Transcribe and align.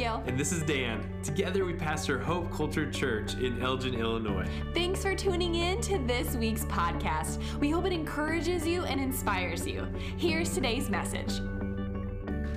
Abigail. 0.00 0.24
And 0.26 0.38
this 0.38 0.52
is 0.52 0.62
Dan. 0.62 1.06
Together 1.22 1.64
we 1.64 1.74
pastor 1.74 2.18
Hope 2.18 2.50
Culture 2.50 2.90
Church 2.90 3.34
in 3.34 3.60
Elgin, 3.62 3.94
Illinois. 3.94 4.46
Thanks 4.72 5.02
for 5.02 5.14
tuning 5.14 5.56
in 5.56 5.80
to 5.82 5.98
this 5.98 6.34
week's 6.36 6.64
podcast. 6.64 7.38
We 7.58 7.70
hope 7.70 7.84
it 7.84 7.92
encourages 7.92 8.66
you 8.66 8.84
and 8.84 9.00
inspires 9.00 9.66
you. 9.66 9.86
Here's 10.16 10.54
today's 10.54 10.88
message. 10.88 11.40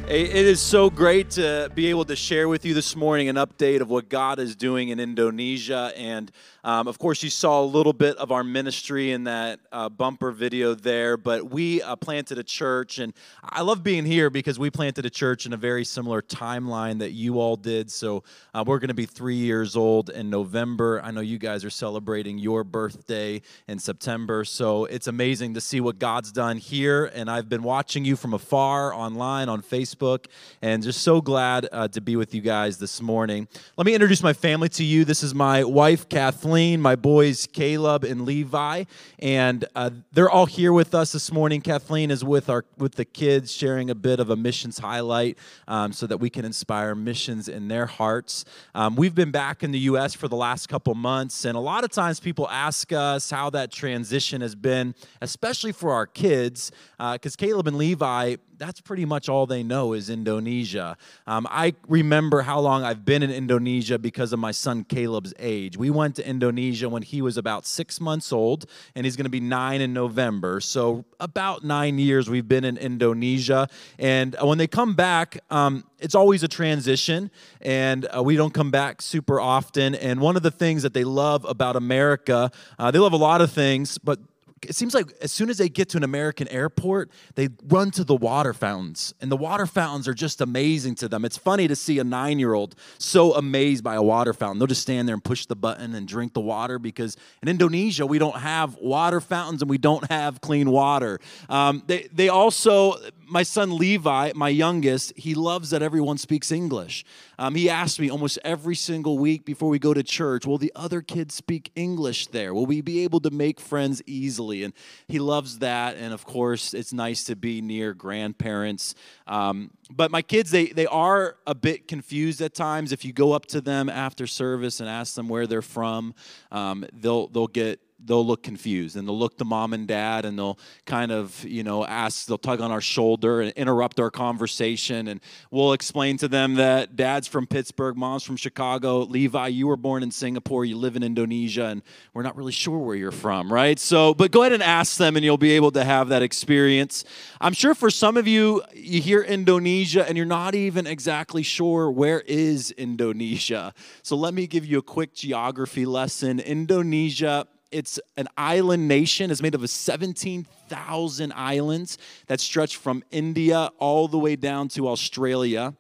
It 0.08 0.36
is 0.36 0.60
so 0.60 0.90
great 0.90 1.32
to 1.32 1.72
be 1.74 1.88
able 1.88 2.06
to 2.06 2.16
share 2.16 2.50
with 2.50 2.66
you 2.66 2.74
this 2.74 2.96
morning 2.96 3.30
an 3.30 3.38
update 3.38 3.80
of 3.80 3.90
what 3.90 4.10
God 4.10 4.38
is 4.38 4.56
doing 4.56 4.90
in 4.90 5.00
Indonesia. 5.00 5.94
And 5.96 6.30
um, 6.64 6.88
of 6.88 6.98
course, 6.98 7.22
you 7.22 7.30
saw 7.30 7.62
a 7.62 7.66
little 7.66 7.92
bit 7.92 8.16
of 8.18 8.32
our 8.32 8.44
ministry 8.44 9.12
in 9.12 9.26
that 9.26 9.60
uh, 9.74 9.90
bumper 9.90 10.32
video 10.32 10.74
there, 10.74 11.18
but 11.18 11.52
we 11.52 11.82
uh, 11.82 11.98
planted 11.98 12.38
a 12.38 12.44
church. 12.44 13.00
And 13.00 13.14
I 13.44 13.64
love 13.64 13.84
being 13.84 14.06
here 14.06 14.30
because 14.30 14.58
we 14.58 14.70
planted 14.70 15.06
a 15.06 15.10
church 15.10 15.46
in 15.46 15.52
a 15.52 15.58
very 15.58 15.84
similar 15.84 16.22
timeline 16.22 17.00
that 17.00 17.12
you 17.12 17.42
all 17.42 17.58
did. 17.58 17.92
So 17.92 18.24
uh, 18.54 18.64
we're 18.66 18.80
going 18.80 18.88
to 18.88 18.94
be 18.94 19.06
three 19.06 19.36
years 19.36 19.76
old 19.76 20.10
in 20.10 20.30
November. 20.30 21.02
I 21.04 21.12
know 21.12 21.20
you 21.20 21.38
guys 21.38 21.66
are 21.66 21.70
celebrating 21.70 22.38
your 22.38 22.64
birthday 22.64 23.42
in 23.68 23.78
September. 23.78 24.46
So 24.46 24.86
it's 24.86 25.08
amazing 25.08 25.56
to 25.56 25.62
see 25.62 25.82
what 25.82 26.00
God's 26.00 26.32
done 26.32 26.56
here. 26.56 27.12
And 27.14 27.30
I've 27.30 27.50
been 27.50 27.64
watching 27.64 28.06
you 28.06 28.16
from 28.16 28.34
afar 28.34 28.94
online 28.94 29.50
on 29.50 29.62
Facebook. 29.62 30.28
And 30.62 30.82
just 30.82 31.02
so 31.02 31.20
glad 31.20 31.68
uh, 31.74 31.90
to 31.90 32.00
be 32.00 32.16
with 32.16 32.34
you 32.34 32.40
guys 32.40 32.78
this 32.78 33.02
morning. 33.02 33.50
Let 33.76 33.86
me 33.86 33.94
introduce 33.94 34.24
my 34.24 34.34
family 34.34 34.70
to 34.70 34.84
you. 34.86 35.04
This 35.04 35.24
is 35.24 35.36
my 35.36 35.66
wife, 35.66 36.08
Kathleen, 36.08 36.53
my 36.54 36.96
boys, 36.96 37.48
Caleb 37.52 38.04
and 38.04 38.26
Levi, 38.26 38.84
and 39.18 39.66
uh, 39.76 39.90
they're 40.12 40.30
all 40.30 40.46
here 40.46 40.72
with 40.72 40.94
us 40.94 41.12
this 41.12 41.32
morning. 41.32 41.62
Kathleen 41.62 42.12
is 42.12 42.24
with 42.24 42.48
our 42.48 42.64
with 42.78 42.94
the 42.94 43.06
kids, 43.06 43.52
sharing 43.52 43.90
a 43.90 43.96
bit 43.96 44.20
of 44.20 44.30
a 44.30 44.36
missions 44.36 44.78
highlight, 44.78 45.38
um, 45.68 45.92
so 45.92 46.06
that 46.06 46.18
we 46.18 46.30
can 46.30 46.46
inspire 46.46 46.94
missions 46.94 47.48
in 47.48 47.70
their 47.70 47.88
hearts. 47.88 48.46
Um, 48.76 48.96
we've 48.96 49.16
been 49.16 49.32
back 49.32 49.64
in 49.64 49.72
the 49.72 49.80
U.S. 49.80 50.14
for 50.14 50.28
the 50.28 50.36
last 50.36 50.70
couple 50.70 50.94
months, 50.94 51.44
and 51.44 51.58
a 51.58 51.60
lot 51.60 51.84
of 51.84 51.90
times 51.90 52.20
people 52.20 52.48
ask 52.50 52.94
us 52.94 53.32
how 53.32 53.50
that 53.50 53.72
transition 53.72 54.42
has 54.42 54.54
been, 54.54 54.94
especially 55.22 55.72
for 55.72 55.92
our 55.92 56.06
kids, 56.06 56.72
because 57.00 57.34
uh, 57.34 57.40
Caleb 57.40 57.68
and 57.68 57.78
Levi 57.78 58.36
that's 58.58 58.82
pretty 58.82 59.06
much 59.06 59.30
all 59.30 59.46
they 59.46 59.64
know 59.64 59.94
is 59.94 60.10
Indonesia. 60.10 60.98
Um, 61.28 61.48
I 61.50 61.74
remember 61.88 62.42
how 62.42 62.60
long 62.60 62.84
I've 62.84 63.06
been 63.06 63.24
in 63.24 63.32
Indonesia 63.32 63.98
because 63.98 64.34
of 64.34 64.40
my 64.40 64.52
son 64.52 64.84
Caleb's 64.84 65.34
age. 65.40 65.78
We 65.78 65.90
went 65.90 66.16
to 66.18 66.28
Indonesia 66.28 66.90
when 66.90 67.02
he 67.02 67.22
was 67.22 67.38
about 67.38 67.66
six 67.66 68.00
months 68.00 68.32
old, 68.32 68.66
and 68.96 69.06
he's 69.06 69.16
going 69.16 69.26
to 69.26 69.30
be 69.30 69.40
nine 69.40 69.82
in 69.82 69.94
November. 69.94 70.60
So, 70.60 71.06
about 71.20 71.64
nine 71.64 72.00
years 72.00 72.30
we've 72.30 72.48
been 72.48 72.64
in 72.64 72.78
Indonesia. 72.78 73.70
And 73.98 74.36
when 74.42 74.58
they 74.58 74.68
come 74.68 74.94
back, 74.94 75.40
um, 75.50 75.86
it's 76.00 76.16
always 76.16 76.44
a 76.44 76.48
transition, 76.48 77.32
and 77.62 78.08
uh, 78.16 78.22
we 78.22 78.36
don't 78.36 78.54
come 78.54 78.72
back 78.72 79.02
super 79.02 79.40
often. 79.40 79.96
And 79.96 80.20
one 80.20 80.36
of 80.36 80.44
the 80.44 80.52
things 80.52 80.84
that 80.84 80.94
they 80.94 81.06
love 81.06 81.46
about 81.46 81.76
America, 81.76 82.52
uh, 82.78 82.92
they 82.92 83.00
love 83.00 83.14
a 83.14 83.18
lot 83.18 83.42
of 83.42 83.52
things, 83.52 83.98
but 83.98 84.20
it 84.66 84.76
seems 84.76 84.94
like 84.94 85.12
as 85.22 85.32
soon 85.32 85.50
as 85.50 85.58
they 85.58 85.70
get 85.70 85.90
to 85.90 85.98
an 85.98 86.04
American 86.04 86.48
airport, 86.48 87.12
they 87.36 87.50
run 87.68 87.92
to 87.92 88.04
the 88.04 88.16
water 88.16 88.54
fountains. 88.54 89.14
And 89.22 89.32
the 89.32 89.38
water 89.38 89.66
fountains 89.66 90.08
are 90.08 90.14
just 90.14 90.42
amazing 90.42 90.96
to 90.96 91.08
them. 91.08 91.26
It's 91.26 91.38
funny 91.38 91.68
to 91.68 91.76
see 91.76 92.00
a 92.00 92.04
nine 92.04 92.40
year 92.40 92.54
old 92.54 92.76
so 92.98 93.34
amazed 93.34 93.84
by 93.84 93.96
a 93.96 94.04
water 94.04 94.34
fountain. 94.34 94.60
They'll 94.60 94.68
just 94.68 94.82
stand 94.82 95.08
there 95.08 95.14
and 95.14 95.24
push 95.24 95.46
the 95.46 95.56
button 95.56 95.96
and 95.96 96.08
drink 96.08 96.34
the 96.34 96.42
water 96.42 96.80
because 96.80 97.18
in 97.42 97.50
Indonesia, 97.50 98.06
we 98.06 98.20
don't 98.20 98.38
have 98.38 98.76
water 98.76 99.22
fountains 99.22 99.62
and 99.62 99.70
we 99.70 99.78
don't 99.78 100.10
have 100.10 100.42
clean 100.42 100.70
water. 100.70 101.20
Um, 101.50 101.84
they, 101.88 102.08
they 102.14 102.30
also, 102.30 102.96
my 103.34 103.42
son 103.42 103.76
Levi, 103.76 104.32
my 104.36 104.50
youngest, 104.50 105.12
he 105.18 105.34
loves 105.34 105.72
that 105.72 105.82
everyone 105.82 106.20
speaks 106.20 106.52
English. 106.52 107.04
Um, 107.40 107.56
he 107.56 107.68
asks 107.68 108.00
me 108.00 108.12
almost 108.12 108.38
every 108.44 108.76
single 108.76 109.18
week 109.18 109.44
before 109.44 109.70
we 109.70 109.80
go 109.80 109.92
to 109.92 110.04
church, 110.04 110.46
Will 110.46 110.60
the 110.60 110.72
other 110.76 111.02
kids 111.02 111.34
speak 111.34 111.72
English 111.76 112.28
there? 112.28 112.54
Will 112.54 112.68
we 112.68 112.82
be 112.82 113.04
able 113.04 113.20
to 113.22 113.32
make 113.32 113.60
friends 113.60 114.04
easily? 114.06 114.64
And 114.64 114.72
he 115.08 115.18
loves 115.18 115.58
that. 115.60 115.98
And 115.98 116.14
of 116.14 116.26
course, 116.26 116.76
it's 116.76 116.94
nice 116.94 117.24
to 117.24 117.36
be 117.36 117.60
near 117.60 117.96
grandparents. 117.96 118.94
Um, 119.26 119.72
but 119.90 120.12
my 120.12 120.22
kids, 120.22 120.52
they, 120.52 120.68
they 120.68 120.86
are 120.86 121.38
a 121.48 121.56
bit 121.56 121.88
confused 121.88 122.40
at 122.40 122.54
times. 122.54 122.92
If 122.92 123.04
you 123.04 123.14
go 123.14 123.32
up 123.32 123.48
to 123.48 123.62
them 123.62 123.90
after 123.90 124.28
service 124.28 124.80
and 124.80 124.88
ask 124.88 125.16
them 125.16 125.28
where 125.28 125.48
they're 125.48 125.64
from, 125.64 126.14
um, 126.52 126.86
they'll, 126.94 127.28
they'll 127.30 127.48
get 127.48 127.80
they'll 128.06 128.26
look 128.26 128.44
confused 128.44 128.96
and 128.96 129.08
they'll 129.08 129.18
look 129.18 129.38
to 129.38 129.46
mom 129.46 129.74
and 129.74 129.88
dad 129.88 130.26
and 130.26 130.38
they'll 130.38 130.58
kind 130.86 131.12
of 131.12 131.44
you 131.46 131.64
know 131.64 131.86
ask 131.86 132.26
they'll 132.26 132.38
tug 132.38 132.62
on 132.62 132.72
our 132.72 132.82
shoulder 132.82 133.42
and 133.42 133.52
interrupt 133.54 134.00
our 134.00 134.12
conversation 134.12 135.08
and 135.08 135.22
we'll 135.52 135.74
explain 135.74 136.18
to 136.18 136.28
them 136.28 136.56
that 136.56 136.96
dad's 136.96 137.28
from 137.28 137.48
pittsburgh 137.48 137.96
mom's 137.96 138.24
from 138.24 138.36
chicago. 138.36 139.00
Levi 139.00 139.48
you 139.48 139.68
were 139.68 139.78
born 139.78 140.04
in 140.04 140.12
singapore 140.12 140.66
you 140.66 140.78
live 140.78 140.96
in 140.96 141.04
indonesia 141.04 141.66
and 141.66 141.82
we're 142.14 142.24
not 142.24 142.36
really 142.36 142.52
sure 142.52 142.78
where 142.78 142.96
you're 142.96 143.12
from 143.12 143.52
right? 143.52 143.80
So 143.80 144.14
but 144.14 144.32
go 144.32 144.42
ahead 144.42 144.54
and 144.54 144.64
ask 144.64 144.98
them 144.98 145.16
and 145.16 145.24
you'll 145.24 145.38
be 145.38 145.52
able 145.52 145.72
to 145.72 145.84
have 145.84 146.10
that 146.10 146.22
experience. 146.22 147.04
I'm 147.40 147.54
sure 147.54 147.76
for 147.76 147.90
some 147.90 148.18
of 148.18 148.28
you 148.28 148.62
you 148.74 149.02
hear 149.02 149.22
indonesia 149.22 150.08
and 150.08 150.18
you're 150.18 150.26
not 150.26 150.56
even 150.56 150.88
exactly 150.88 151.44
sure 151.44 151.90
where 151.92 152.22
is 152.22 152.72
indonesia. 152.72 153.74
So 154.02 154.16
let 154.16 154.34
me 154.34 154.48
give 154.48 154.66
you 154.66 154.80
a 154.80 154.82
quick 154.82 155.14
geography 155.14 155.86
lesson. 155.86 156.40
Indonesia 156.40 157.48
it's 157.74 158.00
an 158.16 158.28
island 158.38 158.88
nation. 158.88 159.32
It's 159.32 159.42
made 159.42 159.56
up 159.56 159.62
of 159.62 159.70
17,000 159.70 161.34
islands 161.34 161.98
that 162.28 162.40
stretch 162.40 162.78
from 162.78 163.04
India 163.12 163.72
all 163.80 164.08
the 164.08 164.20
way 164.20 164.36
down 164.36 164.68
to 164.70 164.88
Australia. 164.88 165.74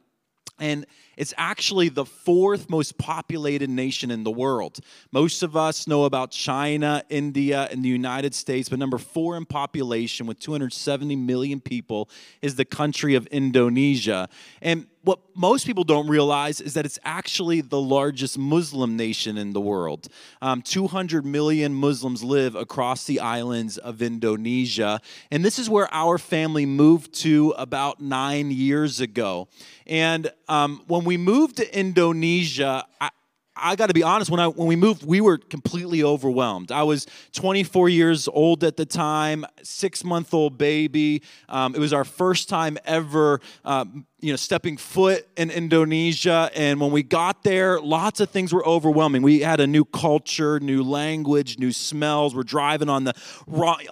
And 0.59 0.85
it's 1.17 1.33
actually 1.37 1.89
the 1.89 2.05
fourth 2.05 2.69
most 2.69 2.97
populated 2.97 3.69
nation 3.69 4.11
in 4.11 4.23
the 4.23 4.31
world. 4.31 4.79
Most 5.11 5.43
of 5.43 5.55
us 5.55 5.87
know 5.87 6.05
about 6.05 6.31
China, 6.31 7.03
India, 7.09 7.67
and 7.71 7.83
the 7.83 7.89
United 7.89 8.33
States, 8.33 8.69
but 8.69 8.79
number 8.79 8.97
four 8.97 9.35
in 9.35 9.45
population 9.45 10.25
with 10.25 10.39
270 10.39 11.15
million 11.15 11.59
people 11.59 12.09
is 12.41 12.55
the 12.55 12.65
country 12.65 13.15
of 13.15 13.27
Indonesia. 13.27 14.29
And 14.61 14.87
what 15.03 15.19
most 15.35 15.65
people 15.65 15.83
don't 15.83 16.07
realize 16.07 16.61
is 16.61 16.73
that 16.75 16.85
it's 16.85 16.99
actually 17.03 17.59
the 17.61 17.79
largest 17.79 18.37
Muslim 18.37 18.95
nation 18.95 19.37
in 19.37 19.51
the 19.51 19.59
world. 19.59 20.07
Um, 20.41 20.61
200 20.61 21.25
million 21.25 21.73
Muslims 21.73 22.23
live 22.23 22.55
across 22.55 23.03
the 23.03 23.19
islands 23.19 23.77
of 23.77 24.01
Indonesia. 24.01 25.01
And 25.29 25.43
this 25.43 25.59
is 25.59 25.69
where 25.69 25.93
our 25.93 26.17
family 26.17 26.65
moved 26.65 27.13
to 27.21 27.53
about 27.57 27.99
nine 27.99 28.49
years 28.51 29.01
ago. 29.01 29.49
And 29.85 30.31
um, 30.47 30.83
when 30.87 31.03
we 31.03 31.17
moved 31.17 31.57
to 31.57 31.77
Indonesia, 31.77 32.85
I, 33.01 33.09
I 33.55 33.75
got 33.75 33.87
to 33.87 33.93
be 33.93 34.03
honest. 34.03 34.31
When 34.31 34.39
I 34.39 34.47
when 34.47 34.67
we 34.67 34.75
moved, 34.75 35.05
we 35.05 35.21
were 35.21 35.37
completely 35.37 36.03
overwhelmed. 36.03 36.71
I 36.71 36.83
was 36.83 37.05
24 37.33 37.89
years 37.89 38.27
old 38.27 38.63
at 38.63 38.77
the 38.77 38.85
time, 38.85 39.45
six 39.61 40.03
month 40.03 40.33
old 40.33 40.57
baby. 40.57 41.21
Um, 41.49 41.75
it 41.75 41.79
was 41.79 41.93
our 41.93 42.03
first 42.03 42.49
time 42.49 42.77
ever. 42.85 43.41
Um, 43.63 44.07
you 44.23 44.31
know, 44.31 44.37
stepping 44.37 44.77
foot 44.77 45.27
in 45.35 45.51
Indonesia. 45.51 46.49
And 46.55 46.79
when 46.79 46.91
we 46.91 47.03
got 47.03 47.43
there, 47.43 47.81
lots 47.81 48.21
of 48.21 48.29
things 48.29 48.53
were 48.53 48.65
overwhelming. 48.65 49.21
We 49.21 49.41
had 49.41 49.59
a 49.59 49.67
new 49.67 49.83
culture, 49.83 50.61
new 50.61 50.81
language, 50.81 51.59
new 51.59 51.73
smells. 51.73 52.33
We're 52.33 52.43
driving 52.43 52.87
on 52.87 53.03
the 53.03 53.13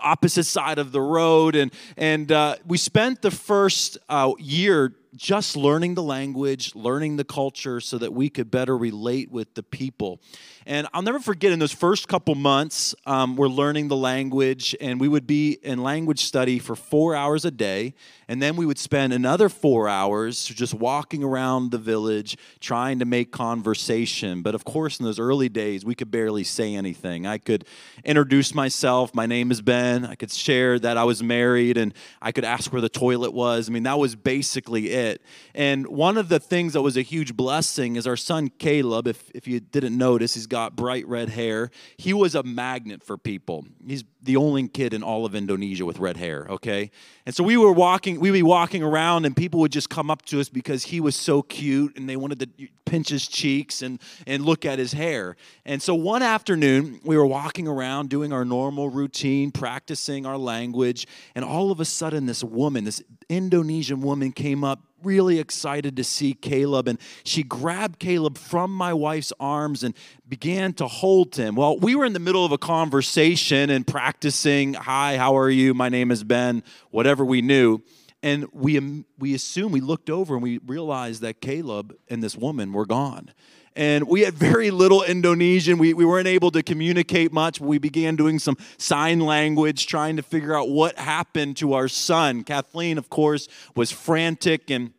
opposite 0.01 0.45
side 0.45 0.79
of 0.79 0.93
the 0.93 1.01
road. 1.01 1.55
And, 1.55 1.73
and 1.97 2.31
uh, 2.31 2.55
we 2.65 2.77
spent 2.77 3.21
the 3.21 3.29
first 3.29 3.97
uh, 4.07 4.31
year 4.39 4.93
just 5.15 5.57
learning 5.57 5.95
the 5.95 6.03
language, 6.03 6.73
learning 6.75 7.17
the 7.17 7.23
culture 7.23 7.79
so 7.79 7.97
that 7.97 8.13
we 8.13 8.29
could 8.29 8.49
better 8.49 8.77
relate 8.77 9.31
with 9.31 9.53
the 9.55 9.63
people. 9.63 10.21
And 10.65 10.87
I'll 10.93 11.01
never 11.01 11.19
forget 11.19 11.51
in 11.51 11.59
those 11.59 11.71
first 11.71 12.07
couple 12.07 12.35
months, 12.35 12.93
um, 13.07 13.35
we're 13.35 13.47
learning 13.47 13.87
the 13.87 13.95
language, 13.95 14.75
and 14.79 15.01
we 15.01 15.07
would 15.07 15.25
be 15.25 15.53
in 15.63 15.81
language 15.81 16.23
study 16.23 16.59
for 16.59 16.75
four 16.75 17.15
hours 17.15 17.45
a 17.45 17.51
day. 17.51 17.95
And 18.27 18.41
then 18.41 18.55
we 18.55 18.65
would 18.65 18.77
spend 18.77 19.11
another 19.11 19.49
four 19.49 19.89
hours 19.89 20.45
just 20.45 20.73
walking 20.73 21.23
around 21.23 21.71
the 21.71 21.77
village 21.77 22.37
trying 22.59 22.99
to 22.99 23.05
make 23.05 23.31
conversation. 23.31 24.41
But 24.41 24.55
of 24.55 24.63
course, 24.63 24.99
in 24.99 25.05
those 25.05 25.19
early 25.19 25.49
days, 25.49 25.83
we 25.83 25.95
could 25.95 26.11
barely 26.11 26.43
say 26.43 26.75
anything. 26.75 27.25
I 27.25 27.39
could 27.39 27.65
introduce 28.05 28.53
myself. 28.53 29.13
My 29.15 29.25
name 29.25 29.51
is 29.51 29.61
Ben. 29.61 30.05
I 30.05 30.15
could 30.15 30.31
share 30.31 30.79
that 30.79 30.95
I 30.95 31.03
was 31.03 31.21
married, 31.23 31.77
and 31.77 31.93
I 32.21 32.31
could 32.31 32.45
ask 32.45 32.71
where 32.71 32.81
the 32.81 32.87
toilet 32.87 33.33
was. 33.33 33.67
I 33.67 33.73
mean, 33.73 33.83
that 33.83 33.99
was 33.99 34.15
basically 34.15 34.91
it. 34.91 35.21
And 35.53 35.87
one 35.87 36.17
of 36.17 36.29
the 36.29 36.39
things 36.39 36.73
that 36.73 36.81
was 36.81 36.95
a 36.95 37.01
huge 37.01 37.35
blessing 37.35 37.95
is 37.95 38.07
our 38.07 38.15
son 38.15 38.49
Caleb, 38.59 39.07
if, 39.07 39.29
if 39.33 39.47
you 39.47 39.59
didn't 39.59 39.97
notice, 39.97 40.35
he's 40.35 40.47
got 40.51 40.75
bright 40.75 41.07
red 41.07 41.29
hair. 41.29 41.71
He 41.95 42.13
was 42.13 42.35
a 42.35 42.43
magnet 42.43 43.01
for 43.01 43.17
people. 43.17 43.65
He's 43.87 44.03
the 44.21 44.35
only 44.35 44.67
kid 44.67 44.93
in 44.93 45.01
all 45.01 45.25
of 45.25 45.33
Indonesia 45.33 45.85
with 45.85 45.97
red 45.97 46.17
hair, 46.17 46.45
okay? 46.49 46.91
And 47.25 47.33
so 47.33 47.41
we 47.41 47.55
were 47.55 47.71
walking, 47.71 48.19
we'd 48.19 48.31
be 48.31 48.43
walking 48.43 48.83
around 48.83 49.25
and 49.25 49.33
people 49.35 49.61
would 49.61 49.71
just 49.71 49.89
come 49.89 50.11
up 50.11 50.23
to 50.23 50.41
us 50.41 50.49
because 50.49 50.83
he 50.83 50.99
was 50.99 51.15
so 51.15 51.41
cute 51.41 51.97
and 51.97 52.07
they 52.09 52.17
wanted 52.17 52.39
to 52.41 52.67
pinch 52.85 53.07
his 53.07 53.29
cheeks 53.29 53.81
and, 53.81 54.01
and 54.27 54.43
look 54.43 54.65
at 54.65 54.77
his 54.77 54.91
hair. 54.91 55.37
And 55.65 55.81
so 55.81 55.95
one 55.95 56.21
afternoon, 56.21 56.99
we 57.05 57.15
were 57.15 57.25
walking 57.25 57.65
around 57.65 58.09
doing 58.09 58.33
our 58.33 58.43
normal 58.43 58.89
routine, 58.89 59.51
practicing 59.51 60.25
our 60.25 60.37
language, 60.37 61.07
and 61.33 61.45
all 61.45 61.71
of 61.71 61.79
a 61.79 61.85
sudden, 61.85 62.25
this 62.25 62.43
woman, 62.43 62.83
this 62.83 63.01
Indonesian 63.29 64.01
woman, 64.01 64.33
came 64.33 64.65
up 64.65 64.81
really 65.03 65.39
excited 65.39 65.95
to 65.97 66.03
see 66.03 66.33
Caleb. 66.33 66.87
And 66.87 66.99
she 67.23 67.43
grabbed 67.43 67.99
Caleb 67.99 68.37
from 68.37 68.71
my 68.71 68.93
wife's 68.93 69.33
arms 69.39 69.83
and 69.83 69.95
began 70.27 70.73
to 70.73 70.87
hold 70.87 71.35
him. 71.35 71.55
Well, 71.55 71.77
we 71.77 71.95
were 71.95 72.05
in 72.05 72.13
the 72.13 72.19
middle 72.19 72.45
of 72.45 72.51
a 72.51 72.57
conversation 72.57 73.69
and 73.69 73.85
practicing, 73.85 74.73
Hi, 74.73 75.17
how 75.17 75.37
are 75.37 75.49
you? 75.49 75.73
My 75.73 75.89
name 75.89 76.11
is 76.11 76.23
Ben, 76.23 76.63
whatever 76.89 77.25
we 77.25 77.41
knew. 77.41 77.81
And 78.23 78.47
we, 78.53 78.77
um, 78.77 79.05
we 79.17 79.33
assumed, 79.33 79.73
we 79.73 79.81
looked 79.81 80.09
over 80.09 80.35
and 80.35 80.43
we 80.43 80.59
realized 80.59 81.21
that 81.21 81.41
Caleb 81.41 81.95
and 82.07 82.21
this 82.23 82.35
woman 82.35 82.71
were 82.71 82.85
gone. 82.85 83.31
And 83.75 84.07
we 84.07 84.21
had 84.21 84.33
very 84.33 84.69
little 84.69 85.01
Indonesian. 85.03 85.77
We, 85.77 85.93
we 85.93 86.05
weren't 86.05 86.27
able 86.27 86.51
to 86.51 86.61
communicate 86.61 87.31
much. 87.31 87.61
We 87.61 87.77
began 87.77 88.15
doing 88.15 88.37
some 88.37 88.57
sign 88.77 89.21
language, 89.21 89.87
trying 89.87 90.17
to 90.17 90.23
figure 90.23 90.55
out 90.55 90.69
what 90.69 90.97
happened 90.97 91.57
to 91.57 91.73
our 91.73 91.87
son. 91.87 92.43
Kathleen, 92.43 92.97
of 92.97 93.09
course, 93.09 93.47
was 93.75 93.91
frantic 93.91 94.69
and 94.69 94.91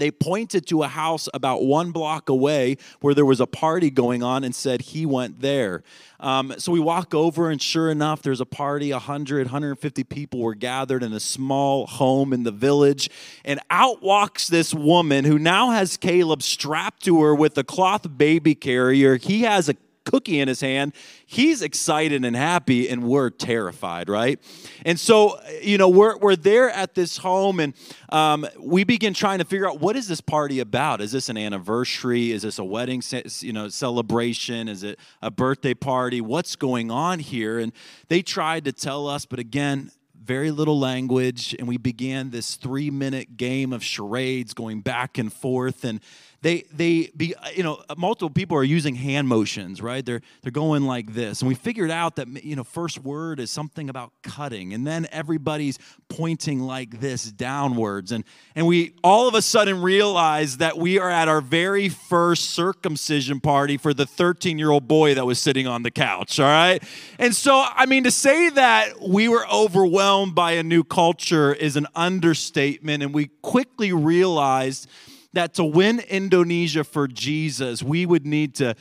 they 0.00 0.10
pointed 0.10 0.66
to 0.68 0.82
a 0.82 0.88
house 0.88 1.28
about 1.34 1.64
one 1.64 1.90
block 1.90 2.28
away 2.28 2.76
where 3.00 3.14
there 3.14 3.24
was 3.24 3.40
a 3.40 3.46
party 3.46 3.90
going 3.90 4.22
on 4.22 4.44
and 4.44 4.54
said 4.54 4.80
he 4.80 5.06
went 5.06 5.40
there. 5.40 5.82
Um, 6.20 6.54
so 6.58 6.72
we 6.72 6.80
walk 6.80 7.14
over, 7.14 7.50
and 7.50 7.62
sure 7.62 7.90
enough, 7.90 8.22
there's 8.22 8.40
a 8.40 8.46
party. 8.46 8.92
100, 8.92 9.46
150 9.46 10.04
people 10.04 10.40
were 10.40 10.54
gathered 10.54 11.02
in 11.02 11.12
a 11.12 11.20
small 11.20 11.86
home 11.86 12.32
in 12.32 12.42
the 12.42 12.50
village. 12.50 13.08
And 13.44 13.60
out 13.70 14.02
walks 14.02 14.48
this 14.48 14.74
woman 14.74 15.24
who 15.24 15.38
now 15.38 15.70
has 15.70 15.96
Caleb 15.96 16.42
strapped 16.42 17.04
to 17.04 17.22
her 17.22 17.34
with 17.34 17.56
a 17.56 17.64
cloth 17.64 18.18
baby 18.18 18.54
carrier. 18.54 19.16
He 19.16 19.42
has 19.42 19.68
a 19.68 19.74
cookie 20.10 20.40
in 20.40 20.48
his 20.48 20.60
hand. 20.60 20.94
He's 21.26 21.62
excited 21.62 22.24
and 22.24 22.34
happy, 22.34 22.88
and 22.88 23.04
we're 23.04 23.30
terrified, 23.30 24.08
right? 24.08 24.40
And 24.84 24.98
so, 24.98 25.38
you 25.62 25.78
know, 25.78 25.88
we're, 25.88 26.16
we're 26.18 26.36
there 26.36 26.70
at 26.70 26.94
this 26.94 27.18
home, 27.18 27.60
and 27.60 27.74
um, 28.08 28.46
we 28.58 28.84
begin 28.84 29.14
trying 29.14 29.38
to 29.38 29.44
figure 29.44 29.68
out 29.68 29.80
what 29.80 29.96
is 29.96 30.08
this 30.08 30.20
party 30.20 30.60
about? 30.60 31.00
Is 31.00 31.12
this 31.12 31.28
an 31.28 31.36
anniversary? 31.36 32.32
Is 32.32 32.42
this 32.42 32.58
a 32.58 32.64
wedding, 32.64 33.02
you 33.40 33.52
know, 33.52 33.68
celebration? 33.68 34.68
Is 34.68 34.82
it 34.82 34.98
a 35.22 35.30
birthday 35.30 35.74
party? 35.74 36.20
What's 36.20 36.56
going 36.56 36.90
on 36.90 37.18
here? 37.18 37.58
And 37.58 37.72
they 38.08 38.22
tried 38.22 38.64
to 38.64 38.72
tell 38.72 39.06
us, 39.06 39.26
but 39.26 39.38
again, 39.38 39.90
very 40.28 40.50
little 40.50 40.78
language, 40.78 41.56
and 41.58 41.66
we 41.66 41.78
began 41.78 42.28
this 42.28 42.56
three 42.56 42.90
minute 42.90 43.38
game 43.38 43.72
of 43.72 43.82
charades 43.82 44.52
going 44.52 44.82
back 44.82 45.16
and 45.16 45.32
forth. 45.32 45.84
And 45.84 46.00
they 46.42 46.64
they 46.72 47.10
be 47.16 47.34
you 47.56 47.62
know 47.62 47.82
multiple 47.96 48.30
people 48.30 48.56
are 48.56 48.64
using 48.64 48.94
hand 48.94 49.28
motions 49.28 49.82
right? 49.82 50.04
They're 50.04 50.20
they're 50.42 50.52
going 50.52 50.84
like 50.84 51.14
this. 51.14 51.40
And 51.40 51.48
we 51.48 51.54
figured 51.54 51.90
out 51.90 52.16
that 52.16 52.44
you 52.44 52.56
know 52.56 52.64
first 52.64 53.02
word 53.02 53.40
is 53.40 53.50
something 53.50 53.88
about 53.88 54.12
cutting. 54.22 54.72
And 54.72 54.86
then 54.86 55.06
everybody's 55.10 55.78
pointing 56.08 56.60
like 56.60 57.00
this 57.00 57.30
downwards. 57.30 58.12
And 58.12 58.24
and 58.54 58.66
we 58.66 58.94
all 59.02 59.28
of 59.28 59.34
a 59.34 59.42
sudden 59.42 59.82
realize 59.82 60.58
that 60.58 60.78
we 60.78 60.98
are 60.98 61.10
at 61.10 61.28
our 61.28 61.40
very 61.40 61.88
first 61.88 62.50
circumcision 62.50 63.40
party 63.40 63.76
for 63.76 63.92
the 63.92 64.06
13 64.06 64.58
year 64.58 64.70
old 64.70 64.86
boy 64.88 65.14
that 65.14 65.26
was 65.26 65.38
sitting 65.38 65.66
on 65.66 65.82
the 65.82 65.90
couch 65.90 66.38
all 66.38 66.46
right? 66.46 66.82
And 67.18 67.34
so 67.34 67.64
i 67.74 67.86
mean 67.86 68.04
to 68.04 68.10
say 68.10 68.50
that 68.50 69.00
we 69.00 69.28
were 69.28 69.46
overwhelmed 69.52 70.34
by 70.34 70.52
a 70.52 70.62
new 70.62 70.84
culture 70.84 71.52
is 71.52 71.76
an 71.76 71.86
understatement. 71.94 73.02
And 73.02 73.14
we 73.14 73.28
quickly 73.42 73.92
realized 73.92 74.88
that 75.32 75.54
to 75.54 75.64
win 75.64 76.00
Indonesia 76.00 76.84
for 76.84 77.06
Jesus, 77.06 77.82
we 77.82 78.06
would 78.06 78.26
need 78.26 78.54
to 78.56 78.74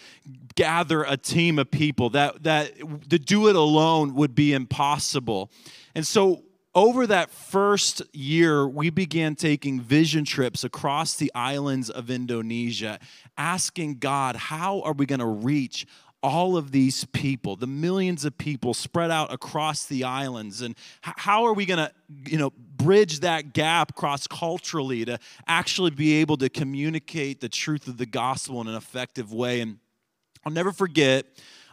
gather 0.56 1.04
a 1.04 1.18
team 1.18 1.60
of 1.60 1.70
people. 1.70 2.10
That, 2.12 2.44
that 2.44 2.78
to 3.10 3.20
do 3.20 3.48
it 3.48 3.56
alone 3.56 4.16
would 4.16 4.34
be 4.34 4.54
impossible. 4.54 5.52
And 5.94 6.06
so 6.06 6.44
over 6.74 7.08
that 7.08 7.32
first 7.32 8.04
year, 8.14 8.68
we 8.68 8.92
began 8.92 9.36
taking 9.36 9.82
vision 9.82 10.24
trips 10.26 10.64
across 10.64 11.16
the 11.16 11.32
islands 11.34 11.90
of 11.90 12.12
Indonesia, 12.12 13.00
asking 13.36 13.96
God, 13.96 14.36
how 14.36 14.82
are 14.82 14.94
we 14.94 15.08
going 15.08 15.20
to 15.20 15.26
reach 15.26 15.88
all 16.28 16.58
of 16.58 16.72
these 16.72 17.06
people, 17.06 17.56
the 17.56 17.66
millions 17.66 18.26
of 18.26 18.38
people 18.38 18.74
spread 18.74 19.10
out 19.10 19.32
across 19.32 19.86
the 19.86 20.04
islands, 20.04 20.62
and 20.62 20.76
how 21.02 21.46
are 21.46 21.54
we 21.54 21.66
going 21.66 21.78
to, 21.78 21.92
you 22.30 22.38
know, 22.38 22.52
bridge 22.76 23.22
that 23.22 23.54
gap 23.54 23.96
cross 23.96 24.28
culturally 24.28 25.06
to 25.06 25.18
actually 25.48 25.92
be 25.92 26.16
able 26.16 26.36
to 26.38 26.50
communicate 26.50 27.40
the 27.40 27.50
truth 27.50 27.88
of 27.88 27.98
the 27.98 28.06
gospel 28.06 28.60
in 28.60 28.68
an 28.68 28.76
effective 28.76 29.32
way? 29.32 29.62
And 29.62 29.78
I'll 30.46 30.52
never 30.52 30.74
forget 30.74 31.26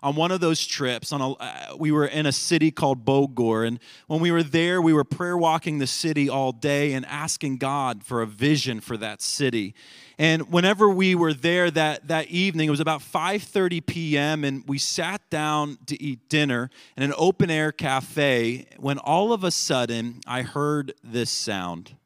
on 0.04 0.14
one 0.14 0.30
of 0.30 0.40
those 0.40 0.64
trips 0.64 1.10
on 1.10 1.20
a, 1.20 1.32
uh, 1.32 1.76
we 1.76 1.90
were 1.90 2.06
in 2.06 2.26
a 2.26 2.32
city 2.32 2.70
called 2.70 3.04
bogor 3.04 3.66
and 3.66 3.80
when 4.06 4.20
we 4.20 4.30
were 4.30 4.42
there 4.42 4.80
we 4.80 4.92
were 4.92 5.04
prayer 5.04 5.36
walking 5.36 5.78
the 5.78 5.86
city 5.86 6.28
all 6.28 6.52
day 6.52 6.92
and 6.92 7.04
asking 7.06 7.56
god 7.56 8.04
for 8.04 8.22
a 8.22 8.26
vision 8.26 8.80
for 8.80 8.96
that 8.96 9.20
city 9.20 9.74
and 10.18 10.52
whenever 10.52 10.88
we 10.88 11.14
were 11.14 11.34
there 11.34 11.70
that, 11.72 12.06
that 12.08 12.28
evening, 12.28 12.68
it 12.68 12.70
was 12.70 12.80
about 12.80 13.00
5:30 13.00 13.84
p.m. 13.84 14.44
and 14.44 14.62
we 14.68 14.78
sat 14.78 15.28
down 15.28 15.78
to 15.86 16.00
eat 16.00 16.28
dinner 16.28 16.70
in 16.96 17.02
an 17.02 17.12
open 17.16 17.50
air 17.50 17.72
cafe 17.72 18.66
when 18.76 18.98
all 18.98 19.32
of 19.32 19.42
a 19.42 19.50
sudden 19.50 20.20
I 20.26 20.42
heard 20.42 20.94
this 21.02 21.30
sound. 21.30 21.96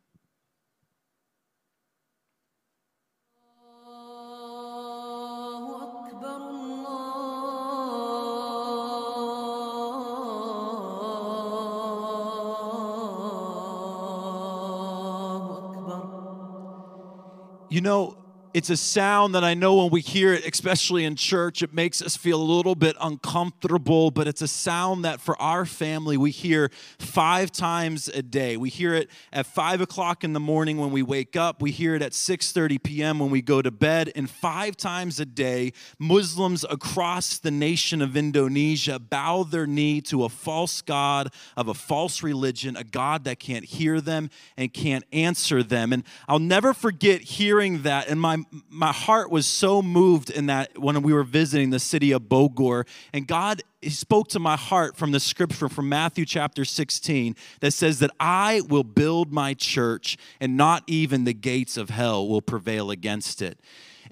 You 17.69 17.83
know, 17.83 18.17
it's 18.59 18.71
a 18.71 18.77
sound 18.77 19.37
that 19.37 19.45
I 19.45 19.55
know 19.55 19.77
when 19.77 19.91
we 19.91 20.01
hear 20.01 20.35
it, 20.35 20.45
especially 20.45 21.05
in 21.05 21.15
church, 21.15 21.63
it 21.63 21.73
makes 21.73 22.03
us 22.03 22.17
feel 22.17 22.43
a 22.43 22.43
little 22.43 22.75
bit 22.75 22.97
uncomfortable, 23.01 24.11
but 24.11 24.27
it's 24.27 24.43
a 24.43 24.49
sound 24.49 25.05
that 25.05 25.21
for 25.21 25.41
our 25.41 25.65
family 25.65 26.17
we 26.17 26.33
hear 26.33 26.73
five 26.99 27.53
times 27.53 28.09
a 28.09 28.21
day. 28.21 28.57
We 28.57 28.69
hear 28.69 28.95
it 28.95 29.11
at 29.33 29.47
five 29.47 29.81
o'clock 29.81 30.25
in 30.25 30.33
the 30.33 30.41
morning 30.41 30.77
when 30.77 30.91
we 30.91 31.05
wake 31.05 31.37
up, 31.37 31.63
we 31.63 31.71
hear 31.71 31.95
it 31.95 32.03
at 32.03 32.11
6:30 32.11 32.83
p.m. 32.83 33.21
when 33.21 33.31
we 33.31 33.43
go 33.43 33.63
to 33.63 33.71
bed, 33.71 34.11
and 34.17 34.29
five 34.29 34.77
times 34.77 35.21
a 35.21 35.25
day, 35.25 35.73
Muslims 36.01 36.65
across 36.69 37.39
the 37.39 37.53
nation 37.53 38.03
of 38.03 38.17
Indonesia 38.17 38.99
bow 38.99 39.45
their 39.45 39.69
knee 39.69 40.01
to 40.01 40.25
a 40.25 40.29
false 40.29 40.83
God 40.83 41.33
of 41.57 41.69
a 41.69 41.75
false 41.75 42.25
religion, 42.25 42.77
a 42.77 42.83
God 42.83 43.23
that 43.23 43.39
can't 43.39 43.65
hear 43.65 44.01
them 44.01 44.31
and 44.57 44.75
can't 44.75 45.05
answer 45.13 45.63
them. 45.63 45.93
And 45.93 46.03
I'll 46.27 46.41
never 46.41 46.75
forget 46.75 47.21
hearing 47.21 47.83
that 47.83 48.09
in 48.09 48.19
my 48.19 48.39
my 48.69 48.93
heart 48.93 49.31
was 49.31 49.47
so 49.47 49.83
moved 49.83 50.31
in 50.31 50.47
that 50.47 50.79
when 50.79 51.01
we 51.03 51.13
were 51.13 51.25
visiting 51.25 51.71
the 51.71 51.79
city 51.79 52.13
of 52.13 52.23
Bogor, 52.23 52.87
and 53.13 53.27
God 53.27 53.63
spoke 53.89 54.29
to 54.29 54.39
my 54.39 54.57
heart 54.57 54.97
from 54.97 55.13
the 55.13 55.21
scripture 55.21 55.69
from 55.69 55.89
Matthew 55.89 56.25
chapter 56.25 56.65
16 56.65 57.37
that 57.61 57.73
says 57.73 58.01
that 58.01 58.11
I 58.19 58.63
will 58.69 58.85
build 58.85 59.33
my 59.33 59.55
church 59.55 60.17
and 60.41 60.57
not 60.57 60.83
even 60.87 61.25
the 61.25 61.35
gates 61.35 61.77
of 61.77 61.91
hell 61.91 62.27
will 62.29 62.43
prevail 62.43 62.91
against 62.91 63.41
it. 63.43 63.61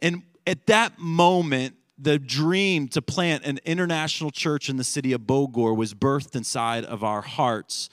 And 0.01 0.23
at 0.47 0.67
that 0.67 0.99
moment, 0.99 1.75
the 1.99 2.19
dream 2.19 2.89
to 2.89 3.03
plant 3.03 3.45
an 3.45 3.59
international 3.65 4.31
church 4.31 4.69
in 4.69 4.77
the 4.77 4.85
city 4.85 5.13
of 5.13 5.23
Bogor 5.23 5.75
was 5.75 5.95
birthed 5.95 6.37
inside 6.37 6.85
of 6.85 7.03
our 7.03 7.23
hearts. 7.23 7.89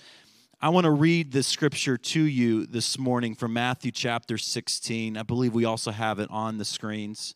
I 0.63 0.69
want 0.69 0.85
to 0.85 0.91
read 0.91 1.33
this 1.33 1.45
scripture 1.45 1.97
to 1.97 2.21
you 2.21 2.65
this 2.65 2.97
morning 2.97 3.35
from 3.35 3.51
Matthew 3.51 3.91
chapter 3.91 4.37
16. 4.37 5.17
I 5.17 5.23
believe 5.23 5.53
we 5.53 5.65
also 5.65 5.91
have 5.91 6.19
it 6.19 6.29
on 6.31 6.57
the 6.57 6.63
screens. 6.63 7.35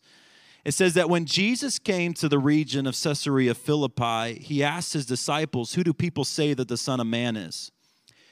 It 0.64 0.72
says 0.72 0.94
that 0.94 1.10
when 1.10 1.26
Jesus 1.26 1.78
came 1.78 2.14
to 2.14 2.28
the 2.30 2.38
region 2.38 2.86
of 2.86 2.98
Caesarea 2.98 3.52
Philippi, 3.52 4.40
he 4.40 4.64
asked 4.64 4.94
his 4.94 5.04
disciples, 5.04 5.74
Who 5.74 5.84
do 5.84 5.92
people 5.92 6.24
say 6.24 6.54
that 6.54 6.68
the 6.68 6.78
Son 6.78 7.00
of 7.00 7.06
Man 7.06 7.36
is? 7.36 7.70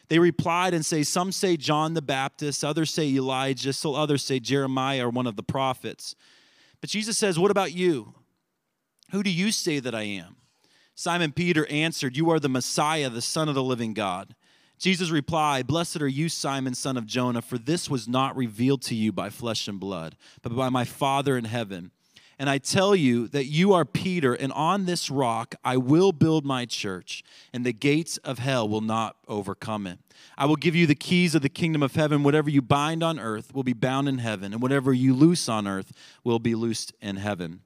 They 0.09 0.19
replied 0.19 0.73
and 0.73 0.83
say, 0.83 1.03
Some 1.03 1.31
say 1.31 1.59
John 1.59 1.93
the 1.93 2.01
Baptist, 2.01 2.65
others 2.65 2.91
say 2.91 3.07
Elijah, 3.11 3.75
still 3.75 3.97
others 3.97 4.25
say 4.25 4.41
Jeremiah 4.41 5.09
or 5.09 5.11
one 5.11 5.27
of 5.27 5.37
the 5.37 5.43
prophets. 5.43 6.15
But 6.81 6.89
Jesus 6.89 7.19
says, 7.19 7.39
What 7.39 7.51
about 7.51 7.75
you? 7.75 8.15
Who 9.11 9.23
do 9.23 9.29
you 9.29 9.53
say 9.53 9.79
that 9.79 9.95
I 9.95 10.05
am? 10.05 10.37
Simon 10.95 11.33
Peter 11.33 11.67
answered, 11.67 12.17
You 12.17 12.31
are 12.31 12.41
the 12.41 12.49
Messiah, 12.49 13.11
the 13.11 13.21
Son 13.21 13.51
of 13.51 13.55
the 13.55 13.63
living 13.63 13.93
God. 13.93 14.35
Jesus 14.79 15.11
replied, 15.11 15.67
Blessed 15.67 16.03
are 16.03 16.09
you, 16.09 16.29
Simon, 16.29 16.75
son 16.75 16.97
of 16.97 17.07
Jonah, 17.07 17.43
for 17.43 17.59
this 17.59 17.89
was 17.89 18.07
not 18.07 18.37
revealed 18.37 18.83
to 18.83 18.95
you 18.95 19.11
by 19.11 19.31
flesh 19.31 19.69
and 19.69 19.81
blood, 19.81 20.17
but 20.43 20.55
by 20.55 20.69
my 20.69 20.85
Father 20.85 21.37
in 21.39 21.45
heaven. 21.45 21.91
And 22.39 22.51
I 22.51 22.59
tell 22.59 22.95
you 22.95 23.29
that 23.29 23.47
you 23.47 23.73
are 23.73 23.87
Peter, 23.87 24.35
and 24.35 24.53
on 24.53 24.85
this 24.85 25.11
rock 25.11 25.55
I 25.65 25.79
will 25.79 26.13
build 26.13 26.45
my 26.45 26.67
church, 26.67 27.25
and 27.55 27.65
the 27.65 27.73
gates 27.73 28.19
of 28.19 28.39
hell 28.39 28.69
will 28.69 28.83
not 28.83 29.17
overcome 29.27 29.87
it. 29.87 29.99
I 30.37 30.45
will 30.45 30.57
give 30.57 30.75
you 30.75 30.87
the 30.87 30.95
keys 30.95 31.35
of 31.35 31.41
the 31.41 31.49
kingdom 31.49 31.83
of 31.83 31.95
heaven. 31.95 32.23
Whatever 32.23 32.51
you 32.51 32.61
bind 32.61 33.03
on 33.03 33.19
earth 33.19 33.55
will 33.55 33.63
be 33.63 33.73
bound 33.73 34.07
in 34.09 34.19
heaven, 34.19 34.53
and 34.53 34.61
whatever 34.61 34.93
you 34.93 35.15
loose 35.15 35.49
on 35.49 35.67
earth 35.67 35.93
will 36.25 36.39
be 36.39 36.55
loosed 36.55 36.93
in 37.01 37.17
heaven. 37.17 37.61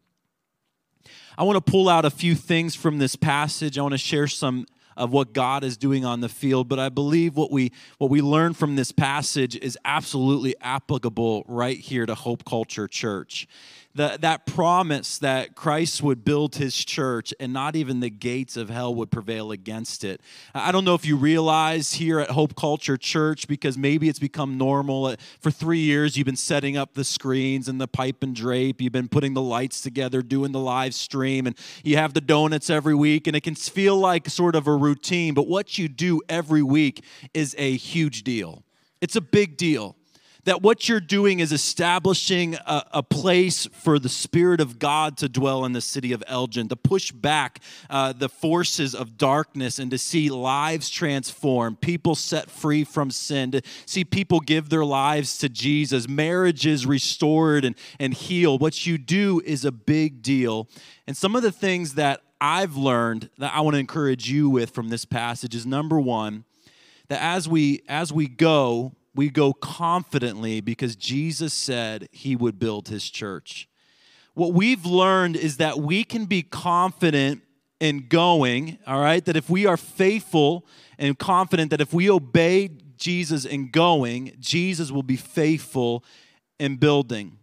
I 1.37 1.43
want 1.43 1.65
to 1.65 1.71
pull 1.71 1.89
out 1.89 2.05
a 2.05 2.11
few 2.11 2.37
things 2.37 2.77
from 2.77 2.99
this 2.99 3.17
passage. 3.17 3.77
I 3.77 3.83
want 3.83 3.93
to 3.93 3.99
share 3.99 4.29
some 4.29 4.67
of 5.01 5.11
what 5.13 5.33
God 5.33 5.65
is 5.65 5.79
doing 5.79 6.05
on 6.05 6.21
the 6.21 6.29
field, 6.29 6.69
but 6.69 6.79
I 6.79 6.91
believe 6.91 7.35
what 7.35 7.51
we 7.51 7.73
what 7.97 8.11
we 8.11 8.21
learn 8.21 8.53
from 8.53 8.77
this 8.77 8.93
passage 8.93 9.57
is 9.57 9.79
absolutely 9.83 10.55
applicable 10.61 11.43
right 11.49 11.79
here 11.79 12.05
to 12.05 12.15
Hope 12.15 12.45
Culture 12.45 12.87
Church 12.87 13.49
the, 13.95 14.19
that 14.21 14.47
promise 14.47 15.19
that 15.19 15.57
Christ 15.57 16.03
would 16.03 16.25
build 16.25 16.57
his 16.57 16.77
church 16.77 17.35
and 17.41 17.53
not 17.53 17.75
even 17.75 18.01
the 18.01 18.11
gates 18.11 18.57
of 18.57 18.71
hell 18.71 18.95
would 18.95 19.11
prevail 19.11 19.51
against 19.51 20.05
it. 20.05 20.21
I 20.55 20.71
don't 20.71 20.85
know 20.85 20.95
if 20.95 21.05
you 21.05 21.17
realize 21.17 21.95
here 21.95 22.21
at 22.21 22.31
Hope 22.31 22.55
Culture 22.55 22.97
Church, 22.97 23.49
because 23.49 23.77
maybe 23.77 24.09
it's 24.09 24.21
become 24.21 24.57
normal. 24.57 25.07
Uh, 25.07 25.17
for 25.41 25.51
three 25.51 25.81
years, 25.81 26.17
you've 26.17 26.27
been 26.27 26.37
setting 26.37 26.77
up 26.77 26.95
the 26.95 27.05
screens 27.05 27.69
and 27.69 27.81
the 27.81 27.89
pipe 27.89 28.23
and 28.23 28.35
drape, 28.35 28.81
you've 28.81 28.93
been 28.93 29.09
putting 29.09 29.35
the 29.35 29.43
lights 29.43 29.81
together, 29.81 30.23
doing 30.23 30.53
the 30.53 30.61
live 30.61 30.95
stream, 30.95 31.47
and 31.47 31.57
you 31.83 31.97
have 31.97 32.15
the 32.15 32.21
donuts 32.21 32.71
every 32.71 32.95
week, 32.95 33.27
and 33.27 33.35
it 33.35 33.43
can 33.43 33.55
feel 33.55 33.97
like 33.97 34.29
sort 34.29 34.55
of 34.55 34.69
a 34.69 34.75
routine. 34.75 35.35
But 35.35 35.49
what 35.49 35.79
you 35.79 35.89
do 35.89 36.21
every 36.29 36.63
week 36.63 37.05
is 37.35 37.57
a 37.59 37.77
huge 37.77 38.23
deal. 38.23 38.63
It's 39.01 39.17
a 39.17 39.21
big 39.21 39.57
deal 39.57 39.97
that 40.45 40.63
what 40.63 40.89
you're 40.89 41.01
doing 41.01 41.41
is 41.41 41.53
establishing 41.53 42.55
a, 42.55 42.85
a, 42.93 43.03
place 43.03 43.67
for 43.73 43.99
the 43.99 44.09
Spirit 44.09 44.61
of 44.61 44.79
God 44.79 45.17
to 45.19 45.29
dwell 45.29 45.65
in 45.65 45.73
the 45.73 45.81
city 45.81 46.13
of 46.13 46.23
Elgin, 46.27 46.69
to 46.69 46.77
push 46.77 47.13
back 47.13 47.61
uh, 47.89 48.13
the 48.13 48.29
forces 48.29 48.95
of 48.95 49.19
darkness 49.19 49.79
and 49.79 49.91
to 49.91 49.99
see 49.99 50.31
lives 50.31 50.89
transformed, 50.89 51.81
people 51.81 52.15
set 52.15 52.51
free 52.51 52.85
from 52.85 53.11
sin, 53.11 53.51
to 53.51 53.63
see 53.87 54.05
people 54.05 54.41
give 54.41 54.69
their 54.71 54.85
lives 54.85 55.39
to 55.39 55.49
Jesus, 55.49 56.09
marriages 56.09 56.87
restored 56.87 57.65
and, 57.65 57.75
and 57.99 58.15
healed. 58.15 58.61
What 58.61 58.87
you 58.87 58.97
do 58.99 59.43
is 59.45 59.65
a 59.65 59.73
big 59.73 60.23
deal. 60.23 60.69
And 61.07 61.17
some 61.17 61.37
of 61.37 61.43
the 61.43 61.53
things 61.53 61.95
that 61.95 62.23
I've 62.41 62.77
learned 62.77 63.29
that 63.39 63.53
I 63.55 63.61
want 63.61 63.75
to 63.75 63.81
encourage 63.81 64.31
you 64.31 64.49
with 64.49 64.71
from 64.71 64.89
this 64.89 65.05
passage 65.05 65.55
is 65.55 65.67
number 65.67 66.01
one, 66.01 66.45
that 67.09 67.21
as 67.21 67.49
we 67.49 67.83
as 67.89 68.13
we 68.13 68.29
go 68.29 68.93
we 69.21 69.29
go 69.29 69.53
confidently 69.53 70.63
because 70.63 70.97
Jesus 70.97 71.53
said 71.53 72.09
he 72.11 72.35
would 72.35 72.59
build 72.59 72.89
his 72.89 73.11
church. 73.11 73.69
What 74.33 74.55
we've 74.55 74.87
learned 74.87 75.37
is 75.37 75.59
that 75.59 75.79
we 75.79 76.05
can 76.05 76.25
be 76.25 76.41
confident 76.41 77.43
in 77.81 78.09
going, 78.09 78.79
all 78.87 78.99
right? 78.99 79.23
That 79.23 79.37
if 79.37 79.51
we 79.51 79.67
are 79.67 79.77
faithful 79.77 80.65
and 80.99 81.19
confident 81.19 81.71
that 81.71 81.83
if 81.83 81.93
we 81.93 82.11
obey 82.11 82.71
Jesus 82.97 83.45
in 83.45 83.71
going, 83.71 84.35
Jesus 84.41 84.91
will 84.91 85.03
be 85.03 85.17
faithful 85.17 86.03
in 86.59 86.77
building. 86.77 87.40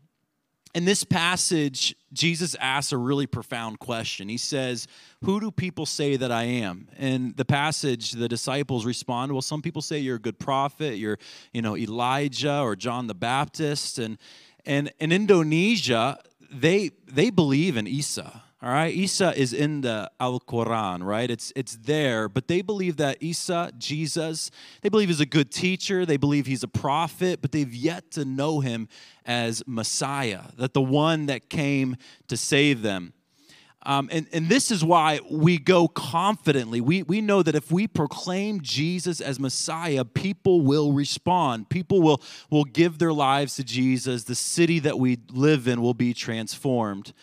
In 0.77 0.85
this 0.85 1.03
passage, 1.03 1.95
Jesus 2.13 2.53
asks 2.59 2.91
a 2.91 2.97
really 2.97 3.25
profound 3.25 3.79
question. 3.79 4.29
He 4.29 4.37
says, 4.37 4.85
Who 5.23 5.39
do 5.39 5.49
people 5.49 5.87
say 5.87 6.17
that 6.17 6.31
I 6.31 6.43
am? 6.43 6.87
And 6.99 7.35
the 7.35 7.45
passage, 7.45 8.11
the 8.11 8.27
disciples 8.27 8.85
respond, 8.85 9.31
Well, 9.31 9.41
some 9.41 9.63
people 9.63 9.81
say 9.81 9.97
you're 9.97 10.17
a 10.17 10.19
good 10.19 10.37
prophet, 10.37 10.99
you're, 10.99 11.17
you 11.51 11.63
know, 11.63 11.75
Elijah 11.75 12.59
or 12.59 12.75
John 12.75 13.07
the 13.07 13.15
Baptist. 13.15 13.97
And 13.97 14.19
and 14.67 14.93
in 14.99 15.11
Indonesia, 15.11 16.19
they 16.51 16.91
they 17.07 17.31
believe 17.31 17.75
in 17.75 17.87
Isa. 17.87 18.43
All 18.59 18.71
right, 18.71 18.91
Isa 18.91 19.39
is 19.39 19.53
in 19.53 19.81
the 19.81 20.09
Al 20.19 20.39
Quran, 20.39 21.03
right? 21.03 21.29
It's 21.29 21.53
it's 21.55 21.75
there, 21.75 22.27
but 22.27 22.47
they 22.47 22.63
believe 22.63 22.97
that 22.97 23.21
Isa, 23.21 23.71
Jesus, 23.77 24.49
they 24.81 24.89
believe 24.89 25.09
he's 25.09 25.19
a 25.19 25.27
good 25.27 25.51
teacher. 25.51 26.07
They 26.07 26.17
believe 26.17 26.47
he's 26.47 26.63
a 26.63 26.67
prophet, 26.67 27.39
but 27.39 27.51
they've 27.51 27.71
yet 27.71 28.09
to 28.11 28.25
know 28.25 28.61
him 28.61 28.87
as 29.27 29.61
Messiah, 29.67 30.41
that 30.57 30.73
the 30.73 30.81
one 30.81 31.27
that 31.27 31.51
came 31.51 31.97
to 32.29 32.35
save 32.35 32.81
them. 32.81 33.13
Um, 33.83 34.09
and, 34.11 34.27
and 34.33 34.49
this 34.49 34.71
is 34.71 34.83
why 34.83 35.19
we 35.29 35.59
go 35.59 35.87
confidently. 35.87 36.81
We, 36.81 37.03
we 37.03 37.21
know 37.21 37.43
that 37.43 37.53
if 37.53 37.71
we 37.71 37.87
proclaim 37.87 38.61
Jesus 38.61 39.21
as 39.21 39.39
Messiah, 39.39 40.03
people 40.03 40.61
will 40.61 40.91
respond. 40.93 41.69
People 41.69 42.01
will, 42.01 42.21
will 42.49 42.65
give 42.65 42.97
their 42.97 43.13
lives 43.13 43.55
to 43.57 43.63
Jesus. 43.63 44.23
The 44.23 44.35
city 44.35 44.79
that 44.79 44.97
we 44.97 45.19
live 45.31 45.67
in 45.67 45.81
will 45.81 45.93
be 45.93 46.13
transformed. 46.13 47.13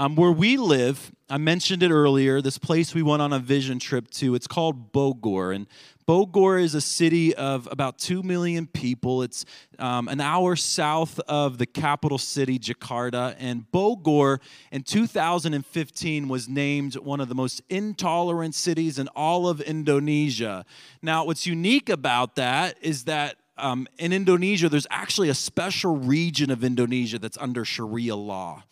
Um, 0.00 0.14
where 0.14 0.30
we 0.30 0.56
live, 0.56 1.10
I 1.28 1.38
mentioned 1.38 1.82
it 1.82 1.90
earlier, 1.90 2.40
this 2.40 2.56
place 2.56 2.94
we 2.94 3.02
went 3.02 3.20
on 3.20 3.32
a 3.32 3.40
vision 3.40 3.80
trip 3.80 4.08
to, 4.12 4.36
it's 4.36 4.46
called 4.46 4.92
Bogor. 4.92 5.52
And 5.52 5.66
Bogor 6.06 6.62
is 6.62 6.76
a 6.76 6.80
city 6.80 7.34
of 7.34 7.66
about 7.68 7.98
2 7.98 8.22
million 8.22 8.68
people. 8.68 9.24
It's 9.24 9.44
um, 9.80 10.06
an 10.06 10.20
hour 10.20 10.54
south 10.54 11.18
of 11.26 11.58
the 11.58 11.66
capital 11.66 12.16
city, 12.16 12.60
Jakarta. 12.60 13.34
And 13.40 13.64
Bogor 13.72 14.38
in 14.70 14.84
2015 14.84 16.28
was 16.28 16.48
named 16.48 16.94
one 16.94 17.18
of 17.18 17.28
the 17.28 17.34
most 17.34 17.60
intolerant 17.68 18.54
cities 18.54 19.00
in 19.00 19.08
all 19.16 19.48
of 19.48 19.60
Indonesia. 19.60 20.64
Now, 21.02 21.24
what's 21.24 21.44
unique 21.44 21.88
about 21.88 22.36
that 22.36 22.76
is 22.80 23.02
that 23.04 23.34
um, 23.56 23.88
in 23.98 24.12
Indonesia, 24.12 24.68
there's 24.68 24.86
actually 24.92 25.28
a 25.28 25.34
special 25.34 25.96
region 25.96 26.52
of 26.52 26.62
Indonesia 26.62 27.18
that's 27.18 27.36
under 27.38 27.64
Sharia 27.64 28.14
law. 28.14 28.62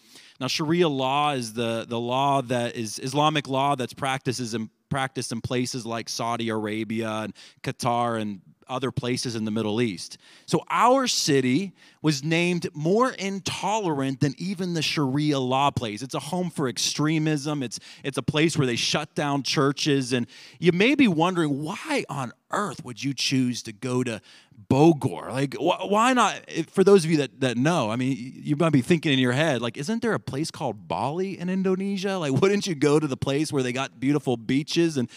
Now, 0.40 0.48
Sharia 0.48 0.88
law 0.88 1.32
is 1.32 1.54
the, 1.54 1.86
the 1.88 1.98
law 1.98 2.42
that 2.42 2.76
is 2.76 2.98
Islamic 2.98 3.48
law 3.48 3.74
that's 3.74 3.94
practices 3.94 4.54
in, 4.54 4.70
practiced 4.88 5.32
in 5.32 5.40
places 5.40 5.86
like 5.86 6.08
Saudi 6.08 6.48
Arabia 6.48 7.10
and 7.10 7.34
Qatar 7.62 8.20
and 8.20 8.40
other 8.68 8.90
places 8.90 9.34
in 9.36 9.44
the 9.44 9.50
Middle 9.50 9.80
East. 9.80 10.18
So 10.46 10.64
our 10.70 11.06
city 11.06 11.72
was 12.02 12.22
named 12.22 12.68
more 12.74 13.10
intolerant 13.10 14.20
than 14.20 14.34
even 14.38 14.74
the 14.74 14.82
Sharia 14.82 15.38
law 15.38 15.70
place. 15.70 16.02
It's 16.02 16.14
a 16.14 16.20
home 16.20 16.50
for 16.50 16.68
extremism. 16.68 17.62
It's 17.62 17.78
it's 18.04 18.18
a 18.18 18.22
place 18.22 18.56
where 18.56 18.66
they 18.66 18.76
shut 18.76 19.14
down 19.14 19.42
churches 19.42 20.12
and 20.12 20.26
you 20.58 20.72
may 20.72 20.94
be 20.94 21.08
wondering 21.08 21.62
why 21.62 22.04
on 22.08 22.32
earth 22.50 22.84
would 22.84 23.02
you 23.02 23.12
choose 23.12 23.62
to 23.64 23.72
go 23.72 24.04
to 24.04 24.20
Bogor. 24.68 25.30
Like, 25.30 25.54
wh- 25.54 25.90
why 25.90 26.12
not? 26.12 26.40
For 26.70 26.82
those 26.82 27.04
of 27.04 27.10
you 27.10 27.18
that, 27.18 27.40
that 27.40 27.56
know, 27.56 27.90
I 27.90 27.96
mean, 27.96 28.32
you 28.36 28.56
might 28.56 28.72
be 28.72 28.82
thinking 28.82 29.12
in 29.12 29.18
your 29.18 29.32
head, 29.32 29.60
like, 29.60 29.76
isn't 29.76 30.02
there 30.02 30.14
a 30.14 30.20
place 30.20 30.50
called 30.50 30.88
Bali 30.88 31.38
in 31.38 31.48
Indonesia? 31.48 32.18
Like, 32.18 32.32
wouldn't 32.32 32.66
you 32.66 32.74
go 32.74 32.98
to 32.98 33.06
the 33.06 33.16
place 33.16 33.52
where 33.52 33.62
they 33.62 33.72
got 33.72 34.00
beautiful 34.00 34.36
beaches? 34.36 34.96
And, 34.96 35.10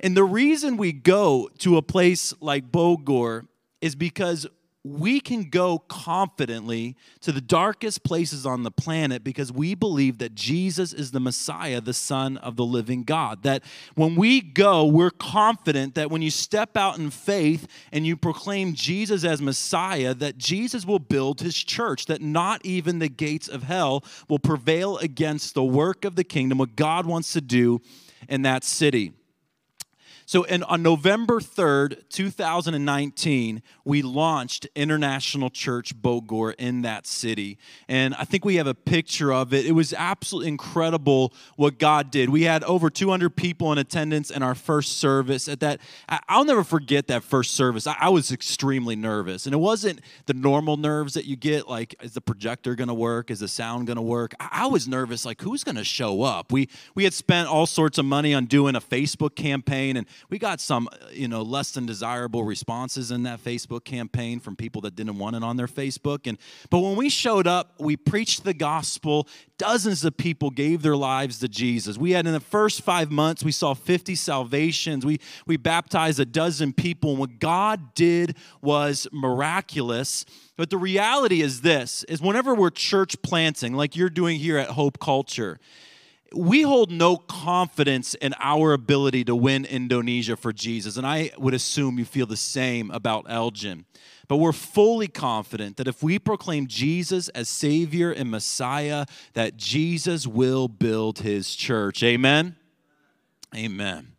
and 0.00 0.16
the 0.16 0.24
reason 0.24 0.76
we 0.76 0.92
go 0.92 1.48
to 1.58 1.76
a 1.76 1.82
place 1.82 2.34
like 2.40 2.72
Bogor 2.72 3.46
is 3.80 3.94
because 3.94 4.46
we 4.82 5.20
can 5.20 5.50
go 5.50 5.78
confidently 5.78 6.96
to 7.20 7.32
the 7.32 7.40
darkest 7.40 8.02
places 8.02 8.46
on 8.46 8.62
the 8.62 8.70
planet 8.70 9.22
because 9.22 9.52
we 9.52 9.74
believe 9.74 10.16
that 10.18 10.34
Jesus 10.34 10.94
is 10.94 11.10
the 11.10 11.20
Messiah, 11.20 11.82
the 11.82 11.92
Son 11.92 12.38
of 12.38 12.56
the 12.56 12.64
living 12.64 13.04
God. 13.04 13.42
That 13.42 13.62
when 13.94 14.16
we 14.16 14.40
go, 14.40 14.86
we're 14.86 15.10
confident 15.10 15.96
that 15.96 16.10
when 16.10 16.22
you 16.22 16.30
step 16.30 16.78
out 16.78 16.98
in 16.98 17.10
faith 17.10 17.66
and 17.92 18.06
you 18.06 18.16
proclaim 18.16 18.72
Jesus 18.72 19.22
as 19.22 19.42
Messiah, 19.42 20.14
that 20.14 20.38
Jesus 20.38 20.86
will 20.86 20.98
build 20.98 21.42
his 21.42 21.56
church, 21.56 22.06
that 22.06 22.22
not 22.22 22.64
even 22.64 23.00
the 23.00 23.10
gates 23.10 23.48
of 23.48 23.64
hell 23.64 24.02
will 24.30 24.38
prevail 24.38 24.96
against 24.98 25.52
the 25.52 25.64
work 25.64 26.06
of 26.06 26.16
the 26.16 26.24
kingdom, 26.24 26.56
what 26.56 26.74
God 26.74 27.04
wants 27.04 27.34
to 27.34 27.42
do 27.42 27.82
in 28.30 28.42
that 28.42 28.64
city. 28.64 29.12
So 30.30 30.44
in, 30.44 30.62
on 30.62 30.80
November 30.80 31.40
3rd, 31.40 32.08
2019, 32.08 33.62
we 33.84 34.00
launched 34.02 34.68
International 34.76 35.50
Church 35.50 35.92
Bogor 36.00 36.54
in 36.56 36.82
that 36.82 37.08
city. 37.08 37.58
And 37.88 38.14
I 38.14 38.22
think 38.22 38.44
we 38.44 38.54
have 38.54 38.68
a 38.68 38.74
picture 38.74 39.32
of 39.32 39.52
it. 39.52 39.66
It 39.66 39.72
was 39.72 39.92
absolutely 39.92 40.46
incredible 40.46 41.34
what 41.56 41.80
God 41.80 42.12
did. 42.12 42.28
We 42.28 42.44
had 42.44 42.62
over 42.62 42.90
200 42.90 43.30
people 43.30 43.72
in 43.72 43.78
attendance 43.78 44.30
in 44.30 44.44
our 44.44 44.54
first 44.54 44.98
service. 44.98 45.48
At 45.48 45.58
that, 45.58 45.80
I'll 46.28 46.44
never 46.44 46.62
forget 46.62 47.08
that 47.08 47.24
first 47.24 47.56
service. 47.56 47.88
I, 47.88 47.96
I 48.00 48.08
was 48.10 48.30
extremely 48.30 48.94
nervous. 48.94 49.46
And 49.46 49.52
it 49.52 49.58
wasn't 49.58 50.00
the 50.26 50.34
normal 50.34 50.76
nerves 50.76 51.14
that 51.14 51.24
you 51.24 51.34
get, 51.34 51.66
like, 51.66 51.96
is 52.04 52.12
the 52.12 52.20
projector 52.20 52.76
going 52.76 52.86
to 52.86 52.94
work? 52.94 53.32
Is 53.32 53.40
the 53.40 53.48
sound 53.48 53.88
going 53.88 53.96
to 53.96 54.00
work? 54.02 54.34
I, 54.38 54.48
I 54.52 54.66
was 54.66 54.86
nervous, 54.86 55.26
like, 55.26 55.42
who's 55.42 55.64
going 55.64 55.74
to 55.74 55.82
show 55.82 56.22
up? 56.22 56.52
We, 56.52 56.68
we 56.94 57.02
had 57.02 57.14
spent 57.14 57.48
all 57.48 57.66
sorts 57.66 57.98
of 57.98 58.04
money 58.04 58.32
on 58.32 58.46
doing 58.46 58.76
a 58.76 58.80
Facebook 58.80 59.34
campaign 59.34 59.96
and 59.96 60.06
we 60.28 60.38
got 60.38 60.60
some, 60.60 60.88
uh, 60.92 61.06
you 61.12 61.28
know, 61.28 61.42
less 61.42 61.72
than 61.72 61.86
desirable 61.86 62.44
responses 62.44 63.10
in 63.10 63.22
that 63.24 63.42
Facebook 63.42 63.84
campaign 63.84 64.40
from 64.40 64.56
people 64.56 64.82
that 64.82 64.94
didn't 64.94 65.18
want 65.18 65.36
it 65.36 65.42
on 65.42 65.56
their 65.56 65.66
Facebook. 65.66 66.26
And 66.26 66.38
but 66.68 66.80
when 66.80 66.96
we 66.96 67.08
showed 67.08 67.46
up, 67.46 67.74
we 67.78 67.96
preached 67.96 68.44
the 68.44 68.54
gospel. 68.54 69.26
Dozens 69.58 70.04
of 70.04 70.16
people 70.16 70.50
gave 70.50 70.82
their 70.82 70.96
lives 70.96 71.38
to 71.40 71.48
Jesus. 71.48 71.98
We 71.98 72.12
had 72.12 72.26
in 72.26 72.32
the 72.32 72.40
first 72.40 72.82
five 72.82 73.10
months, 73.10 73.44
we 73.44 73.52
saw 73.52 73.74
50 73.74 74.14
salvations. 74.14 75.06
We 75.06 75.20
we 75.46 75.56
baptized 75.56 76.20
a 76.20 76.26
dozen 76.26 76.72
people. 76.72 77.10
And 77.10 77.18
what 77.18 77.38
God 77.38 77.94
did 77.94 78.36
was 78.60 79.06
miraculous. 79.12 80.24
But 80.56 80.70
the 80.70 80.78
reality 80.78 81.40
is 81.40 81.62
this 81.62 82.04
is 82.04 82.20
whenever 82.20 82.54
we're 82.54 82.70
church 82.70 83.20
planting, 83.22 83.74
like 83.74 83.96
you're 83.96 84.10
doing 84.10 84.38
here 84.38 84.58
at 84.58 84.70
Hope 84.70 84.98
Culture, 84.98 85.58
we 86.34 86.62
hold 86.62 86.90
no 86.90 87.16
confidence 87.16 88.14
in 88.14 88.34
our 88.38 88.72
ability 88.72 89.24
to 89.24 89.34
win 89.34 89.64
Indonesia 89.64 90.36
for 90.36 90.52
Jesus. 90.52 90.96
And 90.96 91.06
I 91.06 91.30
would 91.38 91.54
assume 91.54 91.98
you 91.98 92.04
feel 92.04 92.26
the 92.26 92.36
same 92.36 92.90
about 92.90 93.26
Elgin. 93.28 93.84
But 94.28 94.36
we're 94.36 94.52
fully 94.52 95.08
confident 95.08 95.76
that 95.76 95.88
if 95.88 96.04
we 96.04 96.18
proclaim 96.20 96.68
Jesus 96.68 97.28
as 97.30 97.48
Savior 97.48 98.12
and 98.12 98.30
Messiah, 98.30 99.06
that 99.32 99.56
Jesus 99.56 100.24
will 100.26 100.68
build 100.68 101.20
his 101.20 101.56
church. 101.56 102.04
Amen? 102.04 102.54
Amen. 103.56 104.12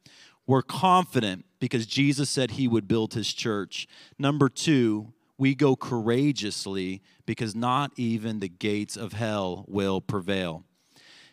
We're 0.46 0.64
confident 0.64 1.46
because 1.62 1.86
Jesus 1.86 2.30
said 2.30 2.52
he 2.52 2.68
would 2.68 2.90
build 2.90 3.14
his 3.14 3.32
church. 3.32 3.88
Number 4.20 4.50
two, 4.50 5.14
we 5.38 5.56
go 5.56 5.78
courageously 5.78 7.02
because 7.26 7.56
not 7.56 7.92
even 7.96 8.42
the 8.42 8.50
gates 8.50 8.98
of 8.98 9.14
hell 9.14 9.64
will 9.70 10.02
prevail. 10.02 10.66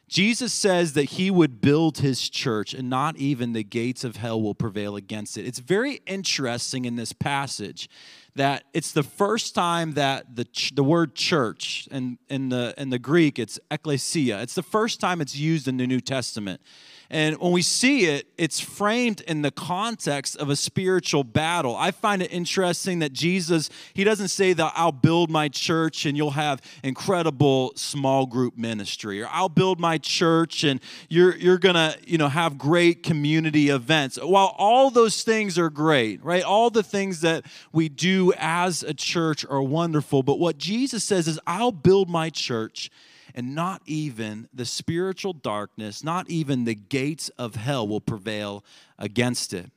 Jesus 0.08 0.54
says 0.54 0.94
that 0.94 1.04
he 1.04 1.30
would 1.30 1.60
build 1.60 1.98
his 1.98 2.30
church 2.30 2.72
and 2.72 2.88
not 2.88 3.16
even 3.16 3.52
the 3.52 3.62
gates 3.62 4.04
of 4.04 4.16
hell 4.16 4.40
will 4.40 4.54
prevail 4.54 4.96
against 4.96 5.36
it. 5.36 5.46
It's 5.46 5.58
very 5.58 6.00
interesting 6.06 6.86
in 6.86 6.96
this 6.96 7.12
passage 7.12 7.90
that 8.34 8.64
it's 8.72 8.92
the 8.92 9.02
first 9.02 9.54
time 9.54 9.92
that 9.92 10.34
the, 10.34 10.46
the 10.74 10.82
word 10.82 11.14
church 11.14 11.88
and 11.90 12.16
in 12.28 12.48
the 12.48 12.72
in 12.78 12.88
the 12.88 12.98
Greek 12.98 13.38
it's 13.38 13.60
ecclesia. 13.70 14.40
It's 14.40 14.54
the 14.54 14.62
first 14.62 14.98
time 14.98 15.20
it's 15.20 15.36
used 15.36 15.68
in 15.68 15.76
the 15.76 15.86
New 15.86 16.00
Testament. 16.00 16.62
And 17.10 17.38
when 17.38 17.52
we 17.52 17.62
see 17.62 18.04
it, 18.04 18.26
it's 18.36 18.60
framed 18.60 19.22
in 19.22 19.40
the 19.40 19.50
context 19.50 20.36
of 20.36 20.50
a 20.50 20.56
spiritual 20.56 21.24
battle. 21.24 21.74
I 21.74 21.90
find 21.90 22.20
it 22.20 22.30
interesting 22.30 22.98
that 22.98 23.14
Jesus, 23.14 23.70
he 23.94 24.04
doesn't 24.04 24.28
say 24.28 24.52
that 24.52 24.72
I'll 24.76 24.92
build 24.92 25.30
my 25.30 25.48
church 25.48 26.04
and 26.04 26.18
you'll 26.18 26.32
have 26.32 26.60
incredible 26.84 27.72
small 27.76 28.26
group 28.26 28.58
ministry, 28.58 29.22
or 29.22 29.28
I'll 29.30 29.48
build 29.48 29.80
my 29.80 29.96
church 29.96 30.64
and 30.64 30.80
you're, 31.08 31.34
you're 31.36 31.58
gonna, 31.58 31.96
you 32.06 32.18
know, 32.18 32.28
have 32.28 32.58
great 32.58 33.02
community 33.02 33.70
events. 33.70 34.18
While 34.20 34.54
all 34.58 34.90
those 34.90 35.22
things 35.22 35.58
are 35.58 35.70
great, 35.70 36.22
right? 36.22 36.42
All 36.42 36.68
the 36.68 36.82
things 36.82 37.22
that 37.22 37.46
we 37.72 37.88
do 37.88 38.34
as 38.36 38.82
a 38.82 38.92
church 38.92 39.46
are 39.48 39.62
wonderful. 39.62 40.22
But 40.22 40.38
what 40.38 40.58
Jesus 40.58 41.04
says 41.04 41.26
is, 41.26 41.40
I'll 41.46 41.72
build 41.72 42.10
my 42.10 42.28
church 42.28 42.90
and 43.38 43.54
not 43.54 43.80
even 43.87 44.49
the 44.52 44.64
spiritual 44.64 45.33
darkness, 45.33 46.02
not 46.02 46.28
even 46.28 46.64
the 46.64 46.75
gates 46.75 47.28
of 47.38 47.54
hell 47.54 47.87
will 47.87 48.00
prevail 48.00 48.64
against 48.99 49.54
it. 49.54 49.71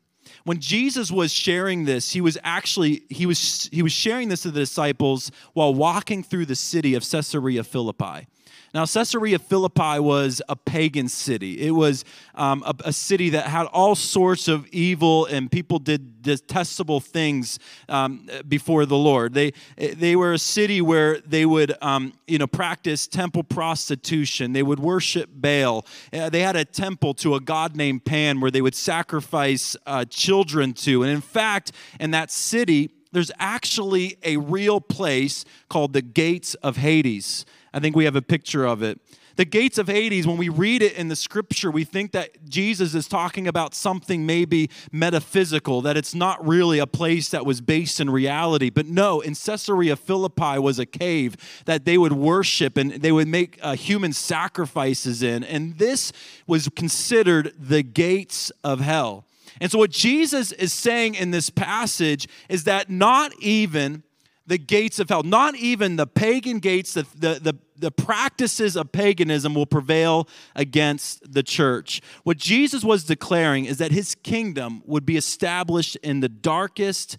When 0.46 0.60
Jesus 0.60 1.12
was 1.12 1.32
sharing 1.32 1.86
this, 1.86 2.12
he 2.12 2.22
was 2.22 2.40
actually 2.42 3.04
he 3.10 3.28
was 3.28 3.70
he 3.72 3.84
was 3.84 3.92
sharing 3.92 4.30
this 4.30 4.42
to 4.42 4.52
the 4.52 4.62
disciples 4.62 5.32
while 5.54 5.76
walking 5.76 6.24
through 6.24 6.48
the 6.48 6.56
city 6.56 6.96
of 6.96 7.08
Caesarea 7.08 7.64
Philippi. 7.64 8.28
Now, 8.74 8.86
Caesarea 8.86 9.38
Philippi 9.38 10.00
was 10.00 10.42
a 10.48 10.56
pagan 10.56 11.10
city. 11.10 11.60
It 11.60 11.72
was 11.72 12.06
um, 12.36 12.64
a, 12.66 12.74
a, 12.86 12.94
city 12.94 13.32
that 13.32 13.48
had 13.48 13.66
all 13.66 13.96
sorts 13.96 14.48
of 14.48 14.66
evil, 14.68 15.26
and 15.26 15.52
people 15.52 15.78
did 15.78 16.22
detestable 16.22 17.02
things 17.02 17.60
um, 17.90 18.30
before 18.48 18.86
the 18.86 18.96
Lord. 18.96 19.34
They, 19.34 19.52
they 19.76 20.16
were 20.16 20.32
a 20.34 20.40
city 20.40 20.82
where 20.82 21.20
they 21.20 21.46
would, 21.46 21.74
um, 21.82 22.14
you 22.28 22.38
know, 22.38 22.48
practice 22.48 23.08
temple 23.08 23.44
prostitution. 23.44 24.54
They 24.54 24.64
would 24.64 24.80
worship 24.80 25.30
Baal. 25.34 25.86
Uh, 26.14 26.30
they 26.30 26.42
had 26.42 26.56
a 26.56 26.64
temple 26.64 27.14
to 27.16 27.36
a 27.36 27.42
god 27.42 27.76
named 27.76 28.06
Pan 28.06 28.40
where 28.40 28.52
they 28.52 28.62
would 28.62 28.76
sacrifice 28.76 29.76
uh, 29.86 30.06
children 30.06 30.74
to. 30.76 31.04
And 31.04 31.12
in 31.12 31.22
fact, 31.22 31.74
in 32.00 32.12
that 32.12 32.32
city, 32.32 32.92
there's 33.12 33.32
actually 33.38 34.18
a 34.24 34.38
real 34.38 34.80
place 34.80 35.44
called 35.68 35.92
the 35.92 36.02
Gates 36.02 36.54
of 36.56 36.78
Hades. 36.78 37.46
I 37.74 37.80
think 37.80 37.96
we 37.96 38.06
have 38.06 38.16
a 38.16 38.22
picture 38.22 38.66
of 38.66 38.84
it. 38.84 39.00
The 39.38 39.46
gates 39.46 39.78
of 39.78 39.88
Hades, 39.88 40.28
when 40.28 40.38
we 40.38 40.50
read 40.50 40.82
it 40.82 40.94
in 40.94 41.08
the 41.08 41.16
scripture, 41.16 41.72
we 41.72 41.86
think 41.86 42.12
that 42.12 42.46
Jesus 42.48 42.94
is 42.94 43.08
talking 43.08 43.48
about 43.48 43.74
something 43.74 44.26
maybe 44.26 44.70
metaphysical, 44.92 45.82
that 45.82 45.96
it's 45.96 46.14
not 46.14 46.46
really 46.46 46.80
a 46.80 46.88
place 46.88 47.30
that 47.30 47.46
was 47.46 47.62
based 47.62 48.02
in 48.02 48.10
reality. 48.10 48.70
But 48.70 48.88
no, 48.88 49.22
in 49.22 49.36
Caesarea 49.36 49.96
Philippi 49.96 50.60
was 50.60 50.80
a 50.80 50.86
cave 50.86 51.38
that 51.66 51.86
they 51.86 51.98
would 51.98 52.14
worship 52.14 52.78
and 52.78 52.92
they 52.92 53.12
would 53.12 53.28
make 53.28 53.58
uh, 53.62 53.76
human 53.76 54.12
sacrifices 54.12 55.24
in. 55.24 55.44
And 55.46 55.78
this 55.78 56.12
was 56.46 56.68
considered 56.76 57.54
the 57.58 57.84
gates 57.84 58.52
of 58.64 58.82
hell. 58.82 59.26
And 59.60 59.72
so, 59.72 59.78
what 59.78 59.92
Jesus 59.92 60.52
is 60.52 60.74
saying 60.74 61.16
in 61.16 61.32
this 61.32 61.50
passage 61.50 62.28
is 62.50 62.64
that 62.66 62.90
not 62.90 63.32
even 63.40 64.04
the 64.48 64.58
gates 64.58 65.00
of 65.00 65.10
hell. 65.10 65.24
Not 65.24 65.56
even 65.56 65.96
the 65.96 66.08
pagan 66.08 66.60
gates, 66.60 66.94
the, 66.94 67.06
the, 67.16 67.40
the, 67.40 67.58
the, 67.78 67.92
practices 67.92 68.76
of 68.76 68.92
paganism 68.92 69.54
will 69.54 69.66
prevail 69.66 70.28
against 70.56 71.32
the 71.32 71.44
church. 71.44 72.02
What 72.24 72.38
Jesus 72.38 72.84
was 72.84 73.04
declaring 73.04 73.66
is 73.66 73.78
that 73.78 73.92
his 73.92 74.16
kingdom 74.16 74.82
would 74.86 75.06
be 75.06 75.18
established 75.18 75.96
in 75.98 76.20
the 76.20 76.30
darkest 76.30 77.18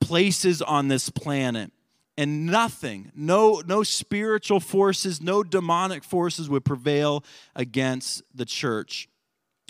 places 0.00 0.60
on 0.62 0.88
this 0.88 1.10
planet. 1.10 1.70
And 2.16 2.46
nothing, 2.46 3.10
no, 3.14 3.62
no 3.66 3.82
spiritual 3.82 4.60
forces, 4.60 5.20
no 5.20 5.42
demonic 5.42 6.04
forces 6.04 6.48
would 6.48 6.64
prevail 6.64 7.24
against 7.56 8.22
the 8.32 8.44
church 8.44 9.08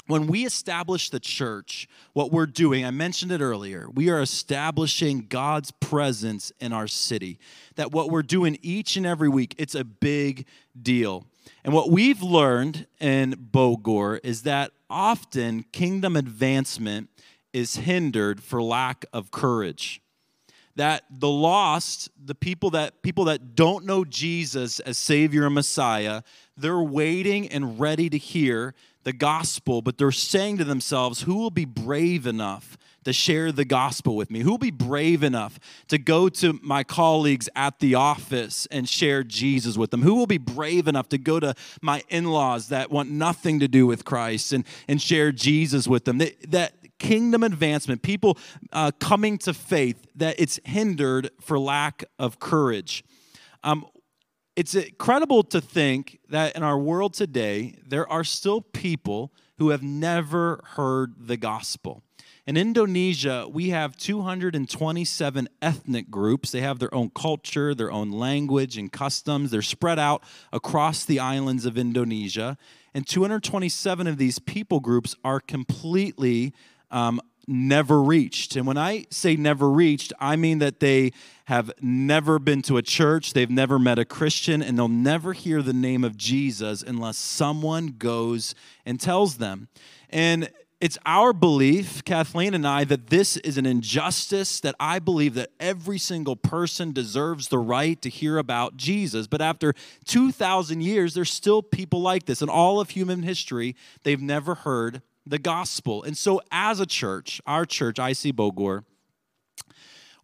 when 0.06 0.26
we 0.26 0.44
establish 0.44 1.10
the 1.10 1.20
church, 1.20 1.88
what 2.12 2.30
we're 2.30 2.46
doing, 2.46 2.84
I 2.84 2.90
mentioned 2.90 3.32
it 3.32 3.40
earlier, 3.40 3.88
we 3.92 4.10
are 4.10 4.20
establishing 4.20 5.26
God's 5.28 5.70
presence 5.70 6.52
in 6.60 6.72
our 6.72 6.86
city. 6.86 7.38
That 7.76 7.92
what 7.92 8.10
we're 8.10 8.22
doing 8.22 8.58
each 8.62 8.96
and 8.96 9.06
every 9.06 9.28
week, 9.28 9.54
it's 9.58 9.74
a 9.74 9.84
big 9.84 10.46
deal. 10.80 11.24
And 11.64 11.72
what 11.72 11.90
we've 11.90 12.22
learned 12.22 12.86
in 13.00 13.32
Bogor 13.50 14.20
is 14.22 14.42
that 14.42 14.72
often 14.90 15.64
kingdom 15.72 16.16
advancement 16.16 17.08
is 17.52 17.76
hindered 17.76 18.42
for 18.42 18.62
lack 18.62 19.06
of 19.12 19.30
courage. 19.30 20.02
That 20.76 21.04
the 21.08 21.28
lost, 21.28 22.10
the 22.22 22.34
people 22.34 22.70
that 22.70 23.00
people 23.02 23.24
that 23.26 23.54
don't 23.54 23.84
know 23.84 24.04
Jesus 24.04 24.80
as 24.80 24.98
Savior 24.98 25.46
and 25.46 25.54
Messiah, 25.54 26.22
they're 26.56 26.82
waiting 26.82 27.48
and 27.48 27.78
ready 27.78 28.10
to 28.10 28.18
hear 28.18 28.74
the 29.04 29.12
gospel, 29.12 29.82
but 29.82 29.98
they're 29.98 30.12
saying 30.12 30.58
to 30.58 30.64
themselves, 30.64 31.22
Who 31.22 31.36
will 31.36 31.50
be 31.50 31.64
brave 31.64 32.26
enough 32.26 32.76
to 33.04 33.12
share 33.12 33.52
the 33.52 33.64
gospel 33.64 34.16
with 34.16 34.30
me? 34.30 34.40
Who 34.40 34.50
will 34.50 34.58
be 34.58 34.70
brave 34.70 35.22
enough 35.22 35.58
to 35.88 35.98
go 35.98 36.28
to 36.30 36.58
my 36.62 36.84
colleagues 36.84 37.48
at 37.54 37.78
the 37.78 37.94
office 37.94 38.66
and 38.70 38.88
share 38.88 39.22
Jesus 39.22 39.76
with 39.76 39.90
them? 39.90 40.02
Who 40.02 40.14
will 40.14 40.26
be 40.26 40.38
brave 40.38 40.88
enough 40.88 41.08
to 41.10 41.18
go 41.18 41.38
to 41.38 41.54
my 41.80 42.02
in 42.08 42.24
laws 42.24 42.68
that 42.68 42.90
want 42.90 43.10
nothing 43.10 43.60
to 43.60 43.68
do 43.68 43.86
with 43.86 44.04
Christ 44.04 44.52
and, 44.52 44.64
and 44.88 45.00
share 45.00 45.32
Jesus 45.32 45.86
with 45.86 46.04
them? 46.04 46.18
That, 46.18 46.50
that 46.50 46.72
kingdom 46.98 47.42
advancement, 47.42 48.02
people 48.02 48.38
uh, 48.72 48.90
coming 48.98 49.38
to 49.38 49.52
faith, 49.52 50.06
that 50.14 50.36
it's 50.38 50.58
hindered 50.64 51.30
for 51.40 51.58
lack 51.58 52.04
of 52.18 52.38
courage. 52.38 53.04
Um, 53.62 53.86
it's 54.56 54.74
incredible 54.74 55.42
to 55.42 55.60
think 55.60 56.20
that 56.28 56.56
in 56.56 56.62
our 56.62 56.78
world 56.78 57.14
today, 57.14 57.76
there 57.86 58.10
are 58.10 58.24
still 58.24 58.60
people 58.60 59.32
who 59.58 59.70
have 59.70 59.82
never 59.82 60.62
heard 60.76 61.14
the 61.26 61.36
gospel. 61.36 62.02
In 62.46 62.56
Indonesia, 62.58 63.46
we 63.50 63.70
have 63.70 63.96
227 63.96 65.48
ethnic 65.62 66.10
groups. 66.10 66.50
They 66.50 66.60
have 66.60 66.78
their 66.78 66.94
own 66.94 67.10
culture, 67.10 67.74
their 67.74 67.90
own 67.90 68.10
language, 68.10 68.76
and 68.76 68.92
customs. 68.92 69.50
They're 69.50 69.62
spread 69.62 69.98
out 69.98 70.22
across 70.52 71.06
the 71.06 71.20
islands 71.20 71.64
of 71.64 71.78
Indonesia. 71.78 72.58
And 72.92 73.06
227 73.06 74.06
of 74.06 74.18
these 74.18 74.38
people 74.38 74.80
groups 74.80 75.16
are 75.24 75.40
completely 75.40 76.52
um, 76.90 77.20
never 77.46 78.02
reached. 78.02 78.56
And 78.56 78.66
when 78.66 78.78
I 78.78 79.06
say 79.10 79.36
never 79.36 79.70
reached, 79.70 80.12
I 80.20 80.36
mean 80.36 80.58
that 80.58 80.80
they 80.80 81.12
have 81.46 81.70
never 81.80 82.38
been 82.38 82.62
to 82.62 82.76
a 82.78 82.82
church, 82.82 83.32
they've 83.32 83.50
never 83.50 83.78
met 83.78 83.98
a 83.98 84.04
Christian, 84.04 84.62
and 84.62 84.78
they'll 84.78 84.88
never 84.88 85.32
hear 85.32 85.60
the 85.62 85.74
name 85.74 86.02
of 86.04 86.16
Jesus 86.16 86.82
unless 86.82 87.18
someone 87.18 87.94
goes 87.98 88.54
and 88.86 88.98
tells 88.98 89.36
them. 89.36 89.68
And 90.08 90.50
it's 90.80 90.98
our 91.06 91.32
belief, 91.32 92.04
Kathleen 92.04 92.52
and 92.52 92.66
I, 92.66 92.84
that 92.84 93.06
this 93.06 93.38
is 93.38 93.56
an 93.56 93.64
injustice, 93.64 94.60
that 94.60 94.74
I 94.78 94.98
believe 94.98 95.34
that 95.34 95.50
every 95.58 95.98
single 95.98 96.36
person 96.36 96.92
deserves 96.92 97.48
the 97.48 97.58
right 97.58 98.00
to 98.02 98.10
hear 98.10 98.36
about 98.36 98.76
Jesus. 98.76 99.26
But 99.26 99.40
after 99.40 99.74
2,000 100.04 100.82
years, 100.82 101.14
there's 101.14 101.32
still 101.32 101.62
people 101.62 102.02
like 102.02 102.26
this. 102.26 102.42
In 102.42 102.50
all 102.50 102.80
of 102.80 102.90
human 102.90 103.22
history, 103.22 103.76
they've 104.02 104.20
never 104.20 104.56
heard 104.56 105.00
the 105.26 105.38
gospel. 105.38 106.02
And 106.02 106.16
so, 106.16 106.40
as 106.50 106.80
a 106.80 106.86
church, 106.86 107.40
our 107.46 107.64
church, 107.64 107.98
IC 107.98 108.34
Bogor, 108.36 108.84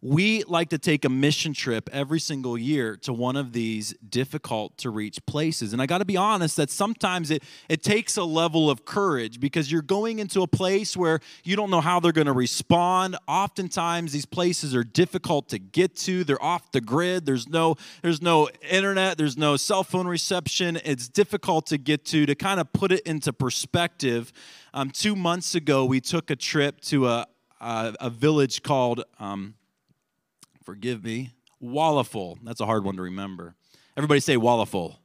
we 0.01 0.43
like 0.45 0.69
to 0.69 0.79
take 0.79 1.05
a 1.05 1.09
mission 1.09 1.53
trip 1.53 1.87
every 1.93 2.19
single 2.19 2.57
year 2.57 2.97
to 2.97 3.13
one 3.13 3.35
of 3.35 3.53
these 3.53 3.93
difficult 4.09 4.75
to 4.79 4.89
reach 4.89 5.23
places. 5.27 5.73
And 5.73 5.81
I 5.81 5.85
got 5.85 5.99
to 5.99 6.05
be 6.05 6.17
honest 6.17 6.57
that 6.57 6.71
sometimes 6.71 7.29
it, 7.29 7.43
it 7.69 7.83
takes 7.83 8.17
a 8.17 8.23
level 8.23 8.71
of 8.71 8.83
courage 8.83 9.39
because 9.39 9.71
you're 9.71 9.83
going 9.83 10.17
into 10.17 10.41
a 10.41 10.47
place 10.47 10.97
where 10.97 11.19
you 11.43 11.55
don't 11.55 11.69
know 11.69 11.81
how 11.81 11.99
they're 11.99 12.11
going 12.11 12.25
to 12.25 12.33
respond. 12.33 13.15
Oftentimes 13.27 14.11
these 14.11 14.25
places 14.25 14.73
are 14.73 14.83
difficult 14.83 15.49
to 15.49 15.59
get 15.59 15.95
to. 15.97 16.23
They're 16.23 16.41
off 16.41 16.71
the 16.71 16.81
grid. 16.81 17.27
There's 17.27 17.47
no 17.47 17.75
there's 18.01 18.23
no 18.23 18.49
internet, 18.67 19.19
there's 19.19 19.37
no 19.37 19.55
cell 19.55 19.83
phone 19.83 20.07
reception. 20.07 20.79
It's 20.83 21.07
difficult 21.07 21.67
to 21.67 21.77
get 21.77 22.05
to 22.05 22.25
to 22.25 22.33
kind 22.33 22.59
of 22.59 22.73
put 22.73 22.91
it 22.91 23.01
into 23.01 23.31
perspective. 23.31 24.33
Um, 24.73 24.89
2 24.89 25.15
months 25.15 25.53
ago 25.53 25.85
we 25.85 26.01
took 26.01 26.31
a 26.31 26.35
trip 26.35 26.81
to 26.81 27.07
a 27.07 27.27
a, 27.59 27.93
a 27.99 28.09
village 28.09 28.63
called 28.63 29.03
um, 29.19 29.53
forgive 30.71 31.03
me, 31.03 31.29
Wallaful. 31.59 32.37
That's 32.43 32.61
a 32.61 32.65
hard 32.65 32.85
one 32.85 32.95
to 32.95 33.01
remember. 33.01 33.55
Everybody 33.97 34.21
say 34.21 34.37
Wallaful. 34.37 34.95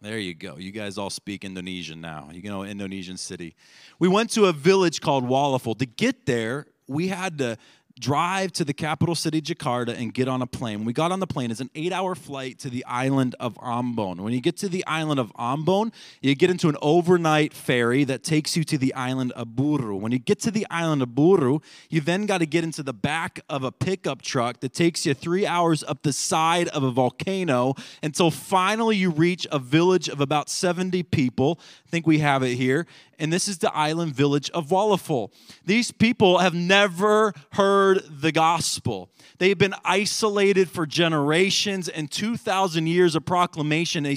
There 0.00 0.18
you 0.18 0.34
go. 0.34 0.56
You 0.56 0.72
guys 0.72 0.98
all 0.98 1.08
speak 1.08 1.44
Indonesian 1.44 2.00
now. 2.00 2.30
You 2.32 2.42
know, 2.50 2.64
Indonesian 2.64 3.16
city. 3.16 3.54
We 4.00 4.08
went 4.08 4.30
to 4.30 4.46
a 4.46 4.52
village 4.52 5.00
called 5.00 5.22
Wallaful. 5.22 5.76
To 5.76 5.86
get 5.86 6.26
there, 6.26 6.66
we 6.88 7.06
had 7.06 7.38
to 7.38 7.58
drive 7.98 8.52
to 8.52 8.64
the 8.64 8.72
capital 8.72 9.14
city, 9.14 9.40
Jakarta, 9.40 9.96
and 9.98 10.12
get 10.12 10.28
on 10.28 10.42
a 10.42 10.46
plane. 10.46 10.80
When 10.80 10.86
we 10.86 10.92
got 10.92 11.12
on 11.12 11.20
the 11.20 11.26
plane, 11.26 11.50
it's 11.50 11.60
an 11.60 11.70
eight 11.74 11.92
hour 11.92 12.14
flight 12.14 12.58
to 12.60 12.70
the 12.70 12.84
island 12.86 13.34
of 13.40 13.54
Ambon. 13.56 14.20
When 14.20 14.32
you 14.32 14.40
get 14.40 14.56
to 14.58 14.68
the 14.68 14.84
island 14.86 15.20
of 15.20 15.32
Ambon, 15.34 15.92
you 16.20 16.34
get 16.34 16.50
into 16.50 16.68
an 16.68 16.76
overnight 16.82 17.52
ferry 17.52 18.04
that 18.04 18.22
takes 18.22 18.56
you 18.56 18.64
to 18.64 18.78
the 18.78 18.94
island 18.94 19.32
of 19.32 19.54
Buru. 19.54 19.96
When 19.96 20.12
you 20.12 20.18
get 20.18 20.40
to 20.40 20.50
the 20.50 20.66
island 20.70 21.02
of 21.02 21.14
Buru, 21.14 21.60
you 21.90 22.00
then 22.00 22.26
got 22.26 22.38
to 22.38 22.46
get 22.46 22.64
into 22.64 22.82
the 22.82 22.94
back 22.94 23.40
of 23.48 23.64
a 23.64 23.72
pickup 23.72 24.22
truck 24.22 24.60
that 24.60 24.72
takes 24.72 25.06
you 25.06 25.14
three 25.14 25.46
hours 25.46 25.84
up 25.84 26.02
the 26.02 26.12
side 26.12 26.68
of 26.68 26.82
a 26.82 26.90
volcano 26.90 27.74
until 28.02 28.30
finally 28.30 28.96
you 28.96 29.10
reach 29.10 29.46
a 29.52 29.58
village 29.58 30.08
of 30.08 30.20
about 30.20 30.48
70 30.48 31.02
people. 31.04 31.58
I 31.86 31.90
think 31.90 32.06
we 32.06 32.18
have 32.18 32.42
it 32.42 32.56
here 32.56 32.86
and 33.22 33.32
this 33.32 33.46
is 33.46 33.58
the 33.58 33.72
island 33.72 34.12
village 34.14 34.50
of 34.50 34.72
Wallaful. 34.72 35.32
These 35.64 35.92
people 35.92 36.38
have 36.38 36.54
never 36.54 37.32
heard 37.52 38.02
the 38.10 38.32
gospel. 38.32 39.10
They've 39.38 39.56
been 39.56 39.76
isolated 39.84 40.68
for 40.68 40.86
generations 40.86 41.88
and 41.88 42.10
2,000 42.10 42.88
years 42.88 43.14
of 43.14 43.24
proclamation. 43.24 44.02
They, 44.02 44.16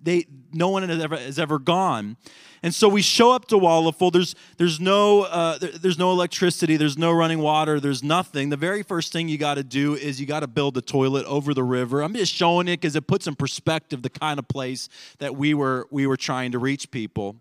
they, 0.00 0.26
no 0.52 0.68
one 0.68 0.88
has 0.88 1.02
ever, 1.02 1.16
has 1.16 1.38
ever 1.40 1.58
gone. 1.58 2.16
And 2.62 2.72
so 2.72 2.88
we 2.88 3.02
show 3.02 3.32
up 3.32 3.48
to 3.48 3.58
Wallaful. 3.58 4.12
There's, 4.12 4.36
there's, 4.56 4.78
no, 4.78 5.22
uh, 5.22 5.58
there, 5.58 5.72
there's 5.72 5.98
no 5.98 6.12
electricity, 6.12 6.76
there's 6.76 6.96
no 6.96 7.10
running 7.10 7.40
water, 7.40 7.80
there's 7.80 8.04
nothing. 8.04 8.50
The 8.50 8.56
very 8.56 8.84
first 8.84 9.12
thing 9.12 9.28
you 9.28 9.36
got 9.36 9.54
to 9.54 9.64
do 9.64 9.96
is 9.96 10.20
you 10.20 10.26
got 10.26 10.40
to 10.40 10.46
build 10.46 10.76
a 10.76 10.80
toilet 10.80 11.26
over 11.26 11.54
the 11.54 11.64
river. 11.64 12.02
I'm 12.02 12.14
just 12.14 12.32
showing 12.32 12.68
it 12.68 12.80
because 12.80 12.94
it 12.94 13.08
puts 13.08 13.26
in 13.26 13.34
perspective 13.34 14.02
the 14.02 14.10
kind 14.10 14.38
of 14.38 14.46
place 14.46 14.88
that 15.18 15.34
we 15.34 15.54
were, 15.54 15.88
we 15.90 16.06
were 16.06 16.16
trying 16.16 16.52
to 16.52 16.60
reach 16.60 16.92
people. 16.92 17.36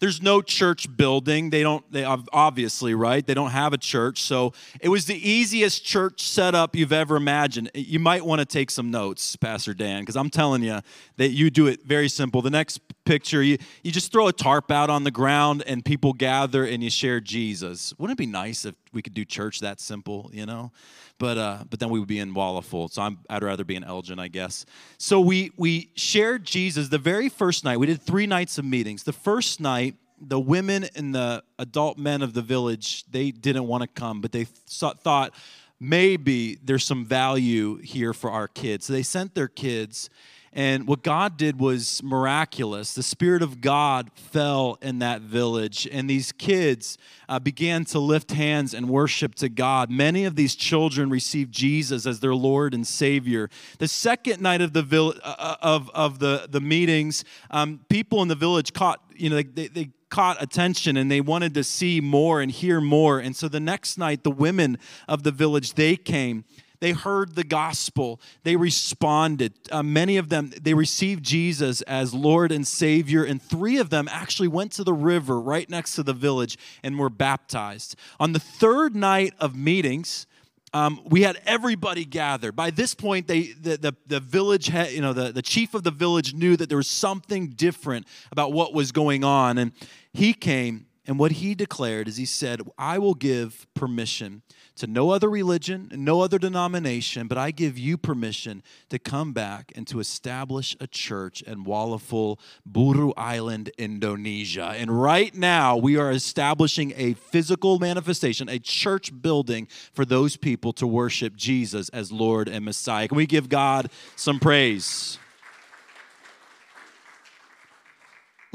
There's 0.00 0.22
no 0.22 0.42
church 0.42 0.94
building. 0.96 1.50
They 1.50 1.62
don't, 1.62 1.90
they 1.90 2.04
obviously, 2.04 2.94
right? 2.94 3.26
They 3.26 3.34
don't 3.34 3.50
have 3.50 3.72
a 3.72 3.78
church. 3.78 4.22
So 4.22 4.52
it 4.80 4.88
was 4.88 5.06
the 5.06 5.16
easiest 5.16 5.84
church 5.84 6.22
setup 6.22 6.76
you've 6.76 6.92
ever 6.92 7.16
imagined. 7.16 7.70
You 7.74 7.98
might 7.98 8.24
want 8.24 8.40
to 8.40 8.44
take 8.44 8.70
some 8.70 8.90
notes, 8.90 9.36
Pastor 9.36 9.74
Dan, 9.74 10.02
because 10.02 10.16
I'm 10.16 10.30
telling 10.30 10.62
you 10.62 10.80
that 11.16 11.30
you 11.30 11.50
do 11.50 11.66
it 11.66 11.84
very 11.84 12.08
simple. 12.08 12.42
The 12.42 12.50
next 12.50 12.80
picture, 13.06 13.42
you, 13.42 13.56
you 13.82 13.90
just 13.90 14.12
throw 14.12 14.28
a 14.28 14.32
tarp 14.32 14.70
out 14.70 14.90
on 14.90 15.04
the 15.04 15.10
ground 15.10 15.64
and 15.66 15.84
people 15.84 16.12
gather 16.12 16.64
and 16.64 16.82
you 16.82 16.90
share 16.90 17.20
Jesus. 17.20 17.94
Wouldn't 17.98 18.18
it 18.18 18.22
be 18.22 18.26
nice 18.26 18.66
if 18.66 18.74
we 18.92 19.00
could 19.00 19.14
do 19.14 19.24
church 19.24 19.60
that 19.60 19.80
simple, 19.80 20.30
you 20.32 20.44
know? 20.44 20.72
but 21.18 21.38
uh, 21.38 21.64
but 21.68 21.80
then 21.80 21.90
we 21.90 21.98
would 21.98 22.08
be 22.08 22.18
in 22.18 22.34
Wallaful. 22.34 22.88
So 22.88 23.02
i 23.02 23.34
would 23.34 23.42
rather 23.42 23.64
be 23.64 23.76
in 23.76 23.84
Elgin, 23.84 24.18
I 24.18 24.28
guess. 24.28 24.66
So 24.98 25.20
we 25.20 25.52
we 25.56 25.90
shared 25.94 26.44
Jesus 26.44 26.88
the 26.88 26.98
very 26.98 27.28
first 27.28 27.64
night. 27.64 27.78
We 27.78 27.86
did 27.86 28.02
three 28.02 28.26
nights 28.26 28.58
of 28.58 28.64
meetings. 28.64 29.04
The 29.04 29.12
first 29.12 29.60
night, 29.60 29.94
the 30.20 30.40
women 30.40 30.86
and 30.94 31.14
the 31.14 31.42
adult 31.58 31.98
men 31.98 32.22
of 32.22 32.34
the 32.34 32.42
village 32.42 33.04
they 33.10 33.30
didn't 33.30 33.66
want 33.66 33.82
to 33.82 33.88
come, 33.88 34.20
but 34.20 34.32
they 34.32 34.44
th- 34.44 34.96
thought 35.02 35.34
maybe 35.80 36.58
there's 36.62 36.84
some 36.84 37.04
value 37.04 37.76
here 37.76 38.12
for 38.12 38.30
our 38.30 38.48
kids. 38.48 38.86
So 38.86 38.92
they 38.92 39.02
sent 39.02 39.34
their 39.34 39.48
kids 39.48 40.10
and 40.56 40.88
what 40.88 41.02
God 41.02 41.36
did 41.36 41.60
was 41.60 42.02
miraculous. 42.02 42.94
The 42.94 43.02
Spirit 43.02 43.42
of 43.42 43.60
God 43.60 44.10
fell 44.14 44.78
in 44.80 45.00
that 45.00 45.20
village, 45.20 45.86
and 45.92 46.08
these 46.08 46.32
kids 46.32 46.96
uh, 47.28 47.38
began 47.38 47.84
to 47.86 47.98
lift 47.98 48.32
hands 48.32 48.72
and 48.72 48.88
worship 48.88 49.34
to 49.34 49.50
God. 49.50 49.90
Many 49.90 50.24
of 50.24 50.34
these 50.34 50.54
children 50.54 51.10
received 51.10 51.52
Jesus 51.52 52.06
as 52.06 52.20
their 52.20 52.34
Lord 52.34 52.72
and 52.72 52.86
Savior. 52.86 53.50
The 53.80 53.86
second 53.86 54.40
night 54.40 54.62
of 54.62 54.72
the 54.72 54.82
vill- 54.82 55.12
uh, 55.22 55.34
uh 55.38 55.56
of, 55.60 55.90
of 55.90 56.20
the, 56.20 56.46
the 56.48 56.62
meetings, 56.62 57.22
um, 57.50 57.80
people 57.90 58.22
in 58.22 58.28
the 58.28 58.34
village 58.34 58.72
caught, 58.72 59.02
you 59.14 59.28
know, 59.28 59.42
they, 59.42 59.68
they 59.68 59.90
caught 60.08 60.42
attention 60.42 60.96
and 60.96 61.10
they 61.10 61.20
wanted 61.20 61.54
to 61.54 61.64
see 61.64 62.00
more 62.00 62.40
and 62.40 62.50
hear 62.50 62.80
more. 62.80 63.18
And 63.18 63.34
so 63.34 63.48
the 63.48 63.60
next 63.60 63.98
night, 63.98 64.22
the 64.22 64.30
women 64.30 64.78
of 65.08 65.22
the 65.22 65.32
village, 65.32 65.74
they 65.74 65.96
came 65.96 66.44
they 66.80 66.92
heard 66.92 67.34
the 67.34 67.44
gospel. 67.44 68.20
They 68.42 68.56
responded. 68.56 69.54
Uh, 69.70 69.82
many 69.82 70.16
of 70.16 70.28
them, 70.28 70.52
they 70.60 70.74
received 70.74 71.24
Jesus 71.24 71.82
as 71.82 72.12
Lord 72.12 72.52
and 72.52 72.66
Savior, 72.66 73.24
and 73.24 73.40
three 73.40 73.78
of 73.78 73.90
them 73.90 74.08
actually 74.10 74.48
went 74.48 74.72
to 74.72 74.84
the 74.84 74.92
river 74.92 75.40
right 75.40 75.68
next 75.68 75.94
to 75.94 76.02
the 76.02 76.12
village 76.12 76.58
and 76.82 76.98
were 76.98 77.10
baptized. 77.10 77.96
On 78.20 78.32
the 78.32 78.40
third 78.40 78.94
night 78.94 79.34
of 79.38 79.56
meetings, 79.56 80.26
um, 80.72 81.00
we 81.04 81.22
had 81.22 81.40
everybody 81.46 82.04
gathered. 82.04 82.56
By 82.56 82.70
this 82.70 82.94
point, 82.94 83.26
they, 83.26 83.52
the, 83.52 83.76
the, 83.76 83.96
the 84.06 84.20
village, 84.20 84.66
had, 84.66 84.92
you 84.92 85.00
know, 85.00 85.12
the, 85.12 85.32
the 85.32 85.42
chief 85.42 85.74
of 85.74 85.84
the 85.84 85.90
village 85.90 86.34
knew 86.34 86.56
that 86.56 86.68
there 86.68 86.78
was 86.78 86.88
something 86.88 87.50
different 87.50 88.06
about 88.32 88.52
what 88.52 88.74
was 88.74 88.92
going 88.92 89.24
on. 89.24 89.58
And 89.58 89.72
he 90.12 90.34
came, 90.34 90.85
and 91.06 91.18
what 91.18 91.32
he 91.32 91.54
declared 91.54 92.08
is 92.08 92.16
he 92.16 92.24
said, 92.24 92.60
I 92.76 92.98
will 92.98 93.14
give 93.14 93.66
permission 93.74 94.42
to 94.76 94.86
no 94.86 95.10
other 95.10 95.30
religion, 95.30 95.88
no 95.92 96.20
other 96.20 96.38
denomination, 96.38 97.28
but 97.28 97.38
I 97.38 97.50
give 97.50 97.78
you 97.78 97.96
permission 97.96 98.62
to 98.90 98.98
come 98.98 99.32
back 99.32 99.72
and 99.74 99.86
to 99.86 100.00
establish 100.00 100.76
a 100.80 100.86
church 100.86 101.42
in 101.42 101.64
Wallaful, 101.64 102.38
Buru 102.66 103.12
Island, 103.16 103.70
Indonesia. 103.78 104.74
And 104.76 105.00
right 105.00 105.34
now, 105.34 105.76
we 105.76 105.96
are 105.96 106.10
establishing 106.10 106.92
a 106.96 107.14
physical 107.14 107.78
manifestation, 107.78 108.48
a 108.48 108.58
church 108.58 109.10
building 109.22 109.68
for 109.92 110.04
those 110.04 110.36
people 110.36 110.72
to 110.74 110.86
worship 110.86 111.36
Jesus 111.36 111.88
as 111.90 112.12
Lord 112.12 112.48
and 112.48 112.64
Messiah. 112.64 113.08
Can 113.08 113.16
we 113.16 113.26
give 113.26 113.48
God 113.48 113.90
some 114.14 114.38
praise? 114.38 115.18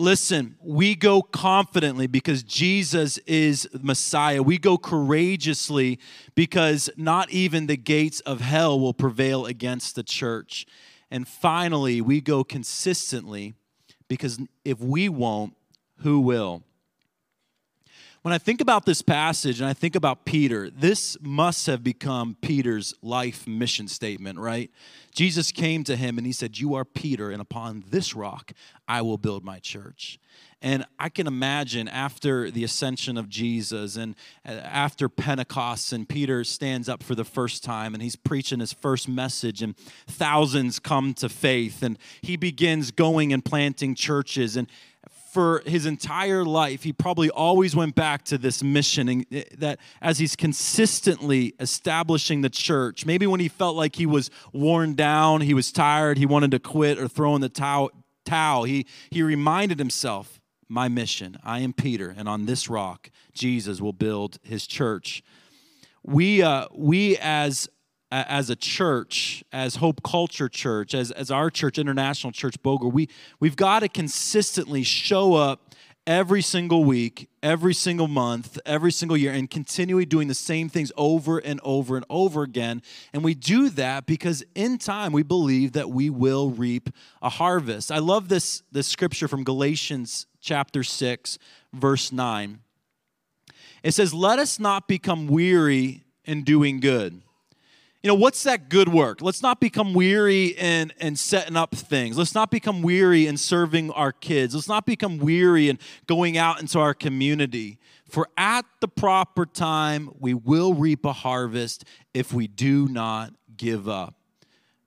Listen, 0.01 0.55
we 0.59 0.95
go 0.95 1.21
confidently 1.21 2.07
because 2.07 2.41
Jesus 2.41 3.19
is 3.19 3.69
Messiah. 3.83 4.41
We 4.41 4.57
go 4.57 4.75
courageously 4.75 5.99
because 6.33 6.89
not 6.97 7.29
even 7.29 7.67
the 7.67 7.77
gates 7.77 8.19
of 8.21 8.41
hell 8.41 8.79
will 8.79 8.95
prevail 8.95 9.45
against 9.45 9.93
the 9.93 10.01
church. 10.01 10.65
And 11.11 11.27
finally, 11.27 12.01
we 12.01 12.19
go 12.19 12.43
consistently 12.43 13.53
because 14.07 14.39
if 14.65 14.79
we 14.79 15.07
won't, 15.07 15.53
who 15.97 16.19
will? 16.19 16.63
When 18.23 18.35
I 18.35 18.37
think 18.37 18.61
about 18.61 18.85
this 18.85 19.01
passage 19.01 19.61
and 19.61 19.67
I 19.67 19.73
think 19.73 19.95
about 19.95 20.25
Peter, 20.25 20.69
this 20.69 21.17
must 21.21 21.65
have 21.65 21.83
become 21.83 22.37
Peter's 22.39 22.93
life 23.01 23.47
mission 23.47 23.87
statement, 23.87 24.37
right? 24.37 24.69
Jesus 25.11 25.51
came 25.51 25.83
to 25.85 25.95
him 25.95 26.19
and 26.19 26.27
he 26.27 26.31
said, 26.31 26.59
You 26.59 26.75
are 26.75 26.85
Peter, 26.85 27.31
and 27.31 27.41
upon 27.41 27.83
this 27.89 28.15
rock 28.15 28.53
I 28.87 29.01
will 29.01 29.17
build 29.17 29.43
my 29.43 29.57
church. 29.57 30.19
And 30.61 30.85
I 30.99 31.09
can 31.09 31.25
imagine 31.25 31.87
after 31.87 32.51
the 32.51 32.63
ascension 32.63 33.17
of 33.17 33.27
Jesus 33.27 33.95
and 33.95 34.15
uh, 34.45 34.51
after 34.51 35.09
Pentecost, 35.09 35.91
and 35.91 36.07
Peter 36.07 36.43
stands 36.43 36.87
up 36.87 37.01
for 37.01 37.15
the 37.15 37.25
first 37.25 37.63
time 37.63 37.95
and 37.95 38.03
he's 38.03 38.15
preaching 38.15 38.59
his 38.59 38.71
first 38.71 39.09
message, 39.09 39.63
and 39.63 39.75
thousands 40.05 40.77
come 40.77 41.15
to 41.15 41.27
faith, 41.27 41.81
and 41.81 41.97
he 42.21 42.37
begins 42.37 42.91
going 42.91 43.33
and 43.33 43.43
planting 43.43 43.95
churches. 43.95 44.55
And 44.55 44.67
for 45.31 45.63
his 45.65 45.85
entire 45.85 46.43
life, 46.43 46.83
he 46.83 46.91
probably 46.91 47.29
always 47.29 47.73
went 47.73 47.95
back 47.95 48.25
to 48.25 48.37
this 48.37 48.61
mission 48.61 49.07
and 49.07 49.25
eh, 49.31 49.43
that 49.57 49.79
as 50.01 50.19
he's 50.19 50.35
consistently 50.35 51.53
establishing 51.57 52.41
the 52.41 52.49
church, 52.49 53.05
maybe 53.05 53.25
when 53.25 53.39
he 53.39 53.47
felt 53.47 53.77
like 53.77 53.95
he 53.95 54.05
was 54.05 54.29
worn 54.51 54.93
down, 54.93 55.39
he 55.39 55.53
was 55.53 55.71
tired, 55.71 56.17
he 56.17 56.25
wanted 56.25 56.51
to 56.51 56.59
quit 56.59 56.99
or 56.99 57.07
throw 57.07 57.33
in 57.33 57.39
the 57.39 57.47
towel, 57.47 57.91
towel 58.25 58.65
he, 58.65 58.85
he 59.09 59.23
reminded 59.23 59.79
himself, 59.79 60.41
my 60.67 60.89
mission, 60.89 61.37
I 61.43 61.59
am 61.59 61.71
Peter, 61.71 62.13
and 62.17 62.27
on 62.27 62.45
this 62.45 62.69
rock, 62.69 63.09
Jesus 63.33 63.79
will 63.79 63.93
build 63.93 64.37
his 64.43 64.67
church. 64.67 65.23
We, 66.03 66.41
uh, 66.41 66.67
we 66.73 67.17
as 67.17 67.69
as 68.11 68.49
a 68.49 68.55
church, 68.55 69.43
as 69.53 69.75
Hope 69.75 70.03
Culture 70.03 70.49
Church, 70.49 70.93
as, 70.93 71.11
as 71.11 71.31
our 71.31 71.49
church, 71.49 71.77
International 71.77 72.31
Church 72.31 72.61
Bogor, 72.61 72.91
we, 72.91 73.07
we've 73.39 73.55
got 73.55 73.79
to 73.79 73.89
consistently 73.89 74.83
show 74.83 75.33
up 75.35 75.73
every 76.05 76.41
single 76.41 76.83
week, 76.83 77.29
every 77.41 77.73
single 77.73 78.07
month, 78.07 78.59
every 78.65 78.91
single 78.91 79.15
year, 79.15 79.31
and 79.31 79.49
continually 79.49 80.05
doing 80.05 80.27
the 80.27 80.33
same 80.33 80.67
things 80.67 80.91
over 80.97 81.37
and 81.37 81.61
over 81.63 81.95
and 81.95 82.05
over 82.09 82.43
again. 82.43 82.81
And 83.13 83.23
we 83.23 83.33
do 83.33 83.69
that 83.69 84.05
because 84.05 84.43
in 84.55 84.77
time 84.77 85.13
we 85.13 85.23
believe 85.23 85.71
that 85.73 85.89
we 85.89 86.09
will 86.09 86.49
reap 86.49 86.89
a 87.21 87.29
harvest. 87.29 87.91
I 87.91 87.99
love 87.99 88.27
this, 88.27 88.63
this 88.71 88.87
scripture 88.87 89.27
from 89.27 89.43
Galatians 89.43 90.25
chapter 90.41 90.83
6, 90.83 91.37
verse 91.71 92.11
9. 92.11 92.59
It 93.83 93.93
says, 93.93 94.13
Let 94.13 94.37
us 94.37 94.59
not 94.59 94.87
become 94.87 95.27
weary 95.27 96.03
in 96.25 96.43
doing 96.43 96.79
good 96.79 97.21
you 98.03 98.07
know 98.07 98.15
what's 98.15 98.41
that 98.43 98.69
good 98.69 98.89
work? 98.89 99.21
Let's 99.21 99.43
not 99.43 99.59
become 99.59 99.93
weary 99.93 100.47
in, 100.47 100.91
in 100.99 101.15
setting 101.15 101.55
up 101.55 101.75
things. 101.75 102.17
Let's 102.17 102.33
not 102.33 102.49
become 102.49 102.81
weary 102.81 103.27
in 103.27 103.37
serving 103.37 103.91
our 103.91 104.11
kids. 104.11 104.55
Let's 104.55 104.67
not 104.67 104.87
become 104.87 105.19
weary 105.19 105.69
in 105.69 105.77
going 106.07 106.35
out 106.35 106.59
into 106.59 106.79
our 106.79 106.95
community. 106.95 107.77
For 108.09 108.27
at 108.37 108.65
the 108.79 108.87
proper 108.87 109.45
time 109.45 110.09
we 110.19 110.33
will 110.33 110.73
reap 110.73 111.05
a 111.05 111.13
harvest 111.13 111.85
if 112.13 112.33
we 112.33 112.47
do 112.47 112.87
not 112.87 113.33
give 113.55 113.87
up. 113.87 114.15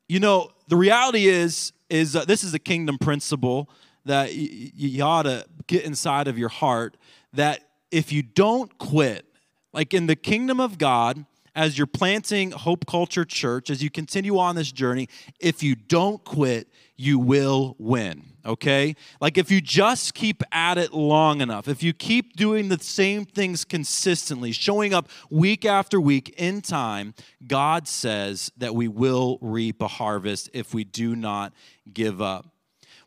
You 0.09 0.19
know 0.19 0.51
the 0.69 0.77
reality 0.77 1.27
is 1.29 1.73
is 1.89 2.17
uh, 2.17 2.25
this 2.25 2.43
is 2.43 2.53
a 2.53 2.59
kingdom 2.59 2.99
principle 2.99 3.71
that 4.05 4.29
y- 4.29 4.71
you 4.75 5.03
ought 5.05 5.23
to 5.23 5.47
get 5.67 5.85
inside 5.85 6.27
of 6.29 6.37
your 6.37 6.49
heart 6.49 6.97
that 7.33 7.61
if 7.91 8.13
you 8.13 8.23
don't 8.23 8.77
quit 8.79 9.25
like 9.73 9.95
in 9.95 10.07
the 10.07 10.17
kingdom 10.17 10.61
of 10.61 10.79
god 10.79 11.25
as 11.55 11.79
you're 11.79 11.87
planting 11.87 12.51
Hope 12.51 12.87
Culture 12.87 13.25
Church, 13.25 13.71
as 13.71 13.83
you 13.83 13.91
continue 13.91 14.39
on 14.39 14.57
this 14.57 14.73
journey, 14.73 15.09
if 15.39 15.63
you 15.63 15.75
don't 15.75 16.25
quit, 16.25 16.69
you 16.97 17.19
will 17.19 17.77
win. 17.79 18.25
Okay? 18.45 18.95
Like 19.21 19.39
if 19.39 19.51
you 19.51 19.61
just 19.61 20.15
keep 20.15 20.43
at 20.53 20.79
it 20.79 20.93
long 20.93 21.41
enough, 21.41 21.69
if 21.69 21.83
you 21.83 21.93
keep 21.93 22.37
doing 22.37 22.69
the 22.69 22.79
same 22.79 23.25
things 23.25 23.65
consistently, 23.65 24.53
showing 24.53 24.93
up 24.93 25.09
week 25.31 25.65
after 25.65 26.01
week 26.01 26.35
in 26.37 26.61
time, 26.61 27.15
God 27.47 27.89
says 27.89 28.53
that 28.57 28.75
we 28.75 28.89
will 28.89 29.39
reap 29.41 29.81
a 29.81 29.89
harvest 29.89 30.51
if 30.53 30.75
we 30.75 30.85
do 30.85 31.17
not 31.17 31.53
give 31.93 32.21
up. 32.21 32.47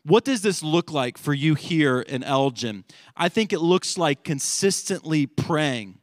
What 0.04 0.24
does 0.24 0.40
this 0.40 0.62
look 0.62 0.90
like 0.90 1.18
for 1.18 1.34
you 1.34 1.54
here 1.54 2.00
in 2.00 2.22
Elgin? 2.22 2.84
I 3.16 3.28
think 3.28 3.52
it 3.52 3.60
looks 3.60 3.98
like 3.98 4.24
consistently 4.24 5.26
praying 5.26 5.97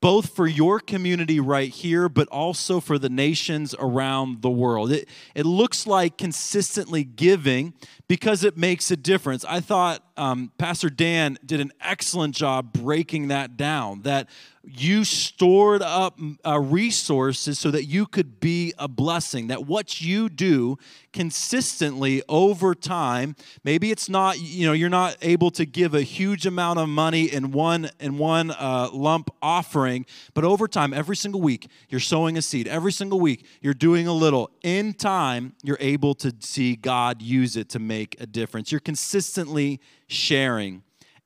both 0.00 0.30
for 0.34 0.46
your 0.46 0.80
community 0.80 1.40
right 1.40 1.70
here, 1.70 2.08
but 2.08 2.26
also 2.28 2.80
for 2.80 2.98
the 2.98 3.10
nations 3.10 3.74
around 3.78 4.42
the 4.42 4.50
world. 4.50 4.90
It, 4.92 5.08
it 5.34 5.44
looks 5.44 5.86
like 5.86 6.16
consistently 6.16 7.04
giving 7.04 7.74
because 8.08 8.42
it 8.42 8.56
makes 8.56 8.90
a 8.90 8.96
difference. 8.96 9.44
I 9.44 9.60
thought 9.60 10.02
um, 10.16 10.52
Pastor 10.58 10.88
Dan 10.88 11.38
did 11.44 11.60
an 11.60 11.72
excellent 11.80 12.34
job 12.34 12.72
breaking 12.72 13.28
that 13.28 13.56
down, 13.56 14.02
that 14.02 14.28
you 14.62 15.04
stored 15.04 15.82
up 15.82 16.18
uh, 16.46 16.58
resources 16.60 17.58
so 17.58 17.70
that 17.70 17.84
you 17.84 18.06
could 18.06 18.40
be 18.40 18.74
a 18.78 18.86
blessing 18.86 19.46
that 19.46 19.66
what 19.66 20.00
you 20.00 20.28
do 20.28 20.76
consistently 21.12 22.22
over 22.28 22.74
time 22.74 23.34
maybe 23.64 23.90
it's 23.90 24.08
not 24.08 24.38
you 24.38 24.66
know 24.66 24.72
you're 24.72 24.90
not 24.90 25.16
able 25.22 25.50
to 25.50 25.64
give 25.64 25.94
a 25.94 26.02
huge 26.02 26.44
amount 26.44 26.78
of 26.78 26.88
money 26.88 27.24
in 27.24 27.50
one 27.52 27.88
in 27.98 28.18
one 28.18 28.50
uh, 28.50 28.88
lump 28.92 29.30
offering 29.40 30.04
but 30.34 30.44
over 30.44 30.68
time 30.68 30.92
every 30.92 31.16
single 31.16 31.40
week 31.40 31.68
you're 31.88 32.00
sowing 32.00 32.36
a 32.36 32.42
seed. 32.42 32.68
Every 32.68 32.92
single 32.92 33.20
week 33.20 33.46
you're 33.60 33.74
doing 33.74 34.06
a 34.06 34.12
little. 34.12 34.50
In 34.62 34.92
time 34.92 35.54
you're 35.62 35.78
able 35.80 36.14
to 36.16 36.34
see 36.40 36.76
god 36.76 37.22
use 37.22 37.56
it 37.56 37.68
to 37.70 37.78
make 37.78 38.20
a 38.20 38.26
difference. 38.26 38.70
You're 38.72 38.80
consistently 38.80 39.80
sharing 40.08 40.82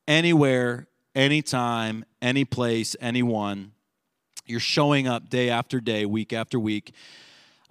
anywhere 0.07 0.87
anytime, 1.15 2.05
any 2.21 2.45
place, 2.45 2.95
anyone. 2.99 3.71
You're 4.45 4.59
showing 4.59 5.07
up 5.07 5.29
day 5.29 5.49
after 5.49 5.79
day, 5.79 6.05
week 6.05 6.33
after 6.33 6.59
week. 6.59 6.93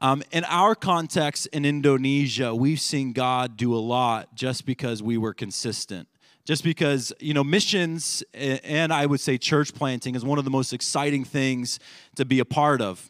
Um, 0.00 0.22
in 0.32 0.44
our 0.44 0.74
context 0.74 1.46
in 1.48 1.64
Indonesia, 1.64 2.54
we've 2.54 2.80
seen 2.80 3.12
God 3.12 3.56
do 3.56 3.74
a 3.74 3.78
lot 3.78 4.34
just 4.34 4.66
because 4.66 5.02
we 5.02 5.16
were 5.16 5.32
consistent. 5.32 6.08
Just 6.44 6.62
because, 6.62 7.12
you 7.20 7.32
know, 7.32 7.44
missions 7.44 8.22
and 8.34 8.92
I 8.92 9.06
would 9.06 9.20
say 9.20 9.38
church 9.38 9.72
planting 9.72 10.14
is 10.14 10.24
one 10.24 10.38
of 10.38 10.44
the 10.44 10.50
most 10.50 10.72
exciting 10.72 11.24
things 11.24 11.78
to 12.16 12.24
be 12.24 12.38
a 12.38 12.44
part 12.44 12.82
of. 12.82 13.08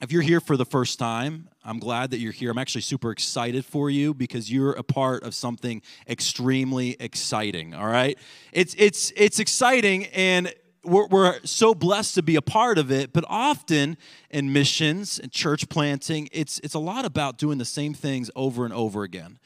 If 0.00 0.10
you're 0.10 0.22
here 0.22 0.40
for 0.40 0.56
the 0.56 0.64
first 0.64 0.98
time, 0.98 1.48
I'm 1.66 1.80
glad 1.80 2.12
that 2.12 2.18
you're 2.18 2.32
here. 2.32 2.52
I'm 2.52 2.58
actually 2.58 2.82
super 2.82 3.10
excited 3.10 3.64
for 3.64 3.90
you 3.90 4.14
because 4.14 4.50
you're 4.50 4.72
a 4.72 4.84
part 4.84 5.24
of 5.24 5.34
something 5.34 5.82
extremely 6.08 6.96
exciting, 7.00 7.74
all 7.74 7.88
right? 7.88 8.16
It's 8.52 8.74
it's 8.78 9.12
it's 9.16 9.40
exciting 9.40 10.06
and 10.06 10.54
we're, 10.84 11.06
we're 11.08 11.40
so 11.42 11.74
blessed 11.74 12.14
to 12.14 12.22
be 12.22 12.36
a 12.36 12.42
part 12.42 12.78
of 12.78 12.92
it, 12.92 13.12
but 13.12 13.24
often 13.26 13.96
in 14.30 14.52
missions 14.52 15.18
and 15.18 15.32
church 15.32 15.68
planting, 15.68 16.28
it's 16.30 16.60
it's 16.60 16.74
a 16.74 16.78
lot 16.78 17.04
about 17.04 17.36
doing 17.36 17.58
the 17.58 17.64
same 17.64 17.92
things 17.92 18.30
over 18.36 18.64
and 18.64 18.72
over 18.72 19.02
again. 19.02 19.40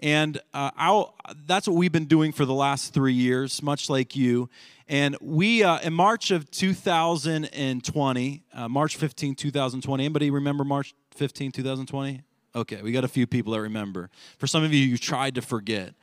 And 0.00 0.38
uh, 0.52 1.04
that's 1.46 1.66
what 1.66 1.76
we've 1.76 1.92
been 1.92 2.04
doing 2.04 2.32
for 2.32 2.44
the 2.44 2.54
last 2.54 2.92
three 2.92 3.14
years, 3.14 3.62
much 3.62 3.88
like 3.88 4.14
you. 4.14 4.50
And 4.88 5.16
we, 5.20 5.64
uh, 5.64 5.78
in 5.80 5.94
March 5.94 6.30
of 6.30 6.50
2020, 6.50 8.42
uh, 8.52 8.68
March 8.68 8.96
15, 8.96 9.34
2020, 9.34 10.04
anybody 10.04 10.30
remember 10.30 10.64
March 10.64 10.94
15, 11.16 11.52
2020? 11.52 12.22
Okay, 12.54 12.80
we 12.82 12.92
got 12.92 13.04
a 13.04 13.08
few 13.08 13.26
people 13.26 13.52
that 13.52 13.60
remember. 13.60 14.10
For 14.38 14.46
some 14.46 14.64
of 14.64 14.72
you, 14.72 14.80
you 14.84 14.96
tried 14.96 15.34
to 15.34 15.42
forget. 15.42 15.94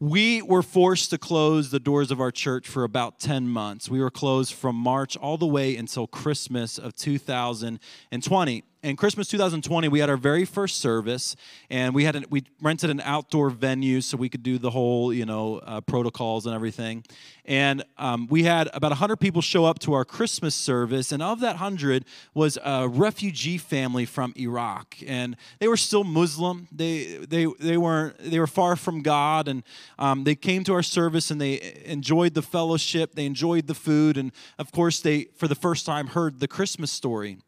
We 0.00 0.42
were 0.42 0.62
forced 0.62 1.10
to 1.10 1.18
close 1.18 1.70
the 1.70 1.80
doors 1.80 2.10
of 2.10 2.20
our 2.20 2.30
church 2.30 2.68
for 2.68 2.84
about 2.84 3.18
10 3.18 3.48
months. 3.48 3.90
We 3.90 4.00
were 4.00 4.10
closed 4.10 4.54
from 4.54 4.76
March 4.76 5.16
all 5.16 5.36
the 5.36 5.46
way 5.46 5.76
until 5.76 6.06
Christmas 6.06 6.78
of 6.78 6.94
2020 6.94 8.64
in 8.82 8.94
Christmas 8.96 9.26
2020, 9.28 9.88
we 9.88 9.98
had 9.98 10.08
our 10.08 10.16
very 10.16 10.44
first 10.44 10.80
service, 10.80 11.34
and 11.68 11.94
we 11.94 12.04
had 12.04 12.14
an, 12.14 12.24
we 12.30 12.44
rented 12.62 12.90
an 12.90 13.00
outdoor 13.00 13.50
venue 13.50 14.00
so 14.00 14.16
we 14.16 14.28
could 14.28 14.42
do 14.42 14.56
the 14.58 14.70
whole 14.70 15.12
you 15.12 15.26
know 15.26 15.58
uh, 15.58 15.80
protocols 15.80 16.46
and 16.46 16.54
everything. 16.54 17.04
And 17.44 17.82
um, 17.96 18.28
we 18.30 18.44
had 18.44 18.68
about 18.74 18.90
100 18.90 19.16
people 19.16 19.42
show 19.42 19.64
up 19.64 19.78
to 19.80 19.94
our 19.94 20.04
Christmas 20.04 20.54
service, 20.54 21.10
and 21.10 21.22
of 21.22 21.40
that 21.40 21.56
100 21.56 22.04
was 22.34 22.56
a 22.64 22.88
refugee 22.88 23.58
family 23.58 24.04
from 24.04 24.32
Iraq, 24.36 24.96
and 25.06 25.36
they 25.58 25.66
were 25.66 25.76
still 25.76 26.04
Muslim. 26.04 26.68
They 26.70 27.16
they 27.16 27.46
they 27.58 27.76
weren't 27.76 28.18
they 28.18 28.38
were 28.38 28.46
far 28.46 28.76
from 28.76 29.02
God, 29.02 29.48
and 29.48 29.64
um, 29.98 30.22
they 30.22 30.36
came 30.36 30.62
to 30.64 30.74
our 30.74 30.84
service 30.84 31.30
and 31.30 31.40
they 31.40 31.80
enjoyed 31.84 32.34
the 32.34 32.42
fellowship, 32.42 33.14
they 33.14 33.26
enjoyed 33.26 33.66
the 33.66 33.74
food, 33.74 34.16
and 34.16 34.30
of 34.58 34.70
course 34.70 35.00
they 35.00 35.24
for 35.36 35.48
the 35.48 35.56
first 35.56 35.84
time 35.84 36.08
heard 36.08 36.38
the 36.38 36.48
Christmas 36.48 36.92
story 36.92 37.38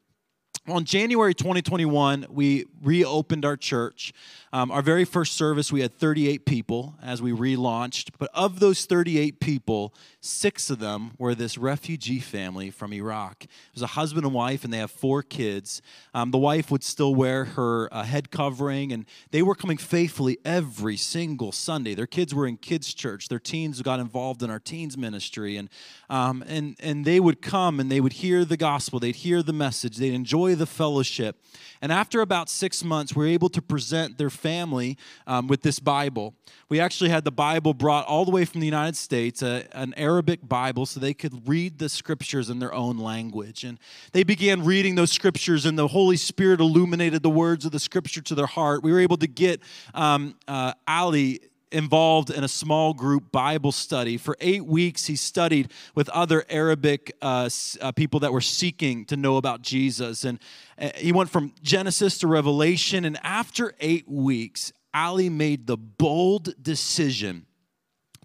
on 0.69 0.85
January 0.85 1.35
2021, 1.35 2.27
we 2.31 2.67
reopened 2.83 3.45
our 3.45 3.57
church. 3.57 4.13
Um, 4.53 4.73
our 4.73 4.83
very 4.83 5.05
first 5.05 5.35
service, 5.35 5.71
we 5.71 5.81
had 5.81 5.95
38 5.95 6.45
people 6.45 6.97
as 7.01 7.23
we 7.23 7.31
relaunched. 7.31 8.11
But 8.19 8.31
of 8.35 8.59
those 8.59 8.85
38 8.85 9.39
people, 9.39 9.95
six 10.21 10.71
of 10.71 10.81
them 10.81 11.13
were 11.19 11.37
this 11.37 11.57
refugee 11.57 12.19
family 12.19 12.71
from 12.71 12.93
Iraq. 12.93 13.45
It 13.45 13.51
was 13.75 13.83
a 13.83 13.89
husband 13.89 14.25
and 14.27 14.35
wife, 14.35 14.65
and 14.65 14.73
they 14.73 14.79
have 14.79 14.91
four 14.91 15.23
kids. 15.23 15.83
Um, 16.15 16.33
the 16.33 16.39
wife 16.39 16.69
would 16.69 16.83
still 16.83 17.15
wear 17.15 17.45
her 17.45 17.89
uh, 17.95 18.03
head 18.03 18.33
covering, 18.33 18.93
and 18.93 19.07
they 19.31 19.43
were 19.43 19.55
coming 19.55 19.77
faithfully 19.77 20.39
every 20.45 20.97
single 20.97 21.53
Sunday. 21.53 21.95
Their 21.95 22.09
kids 22.09 22.35
were 22.35 22.49
in 22.49 22.57
kids' 22.57 22.93
church. 22.93 23.29
Their 23.29 23.39
teens 23.39 23.81
got 23.83 24.01
involved 24.01 24.43
in 24.43 24.51
our 24.51 24.59
teens 24.59 24.99
ministry, 24.99 25.59
and 25.59 25.69
um, 26.09 26.43
and 26.49 26.75
and 26.81 27.05
they 27.05 27.21
would 27.21 27.41
come 27.41 27.79
and 27.79 27.91
they 27.91 28.01
would 28.01 28.15
hear 28.15 28.45
the 28.45 28.57
gospel. 28.57 28.99
They'd 28.99 29.15
hear 29.15 29.45
the 29.45 29.53
message. 29.53 29.97
They'd 29.99 30.13
enjoy 30.13 30.57
the 30.57 30.67
fellowship. 30.67 31.41
And 31.81 31.93
after 31.93 32.21
about 32.21 32.51
six 32.51 32.83
months, 32.83 33.15
we 33.15 33.25
were 33.25 33.31
able 33.31 33.49
to 33.51 33.63
present 33.63 34.19
their 34.19 34.29
family 34.41 34.97
um, 35.27 35.47
with 35.47 35.63
this 35.63 35.79
Bible. 35.79 36.35
We 36.69 36.81
actually 36.81 37.11
had 37.11 37.25
the 37.25 37.31
Bible 37.31 37.75
brought 37.75 38.07
all 38.07 38.25
the 38.25 38.31
way 38.31 38.45
from 38.45 38.61
the 38.61 38.67
United 38.67 38.97
States, 38.97 39.43
a, 39.43 39.65
an 39.73 39.95
Arabic 39.97 40.41
Bible, 40.49 40.87
so 40.87 41.01
they 41.01 41.15
could 41.15 41.49
read 41.49 41.79
the 41.79 41.89
scriptures 41.89 42.51
in 42.51 42.59
their 42.59 42.73
own 42.73 42.99
language. 42.99 43.65
And 43.65 43.79
they 44.13 44.25
began 44.25 44.65
reading 44.65 44.95
those 44.95 45.13
scriptures, 45.13 45.67
and 45.67 45.79
the 45.79 45.89
Holy 45.89 46.17
Spirit 46.17 46.61
illuminated 46.61 47.23
the 47.23 47.31
words 47.31 47.65
of 47.65 47.73
the 47.73 47.81
scripture 47.81 48.21
to 48.23 48.35
their 48.35 48.47
heart. 48.47 48.83
We 48.83 48.93
were 48.93 49.01
able 49.01 49.19
to 49.19 49.27
get 49.27 49.61
um, 49.95 50.37
uh, 50.49 50.73
Ali 50.87 51.41
involved 51.73 52.31
in 52.31 52.45
a 52.45 52.49
small 52.49 52.95
group 52.95 53.31
Bible 53.31 53.73
study. 53.73 54.17
For 54.17 54.37
eight 54.41 54.65
weeks, 54.65 55.07
he 55.07 55.17
studied 55.17 55.71
with 55.95 56.09
other 56.11 56.45
Arabic 56.49 57.17
uh, 57.23 57.49
uh, 57.81 57.93
people 57.93 58.21
that 58.21 58.33
were 58.33 58.41
seeking 58.41 59.05
to 59.07 59.17
know 59.17 59.37
about 59.37 59.63
Jesus. 59.63 60.25
And 60.25 60.39
uh, 60.79 60.91
he 60.97 61.13
went 61.13 61.31
from 61.31 61.53
Genesis 61.63 62.19
to 62.19 62.27
Revelation. 62.27 63.05
And 63.05 63.19
after 63.23 63.75
eight 63.81 64.09
weeks, 64.09 64.73
Ali 64.93 65.29
made 65.29 65.67
the 65.67 65.77
bold 65.77 66.55
decision 66.63 67.47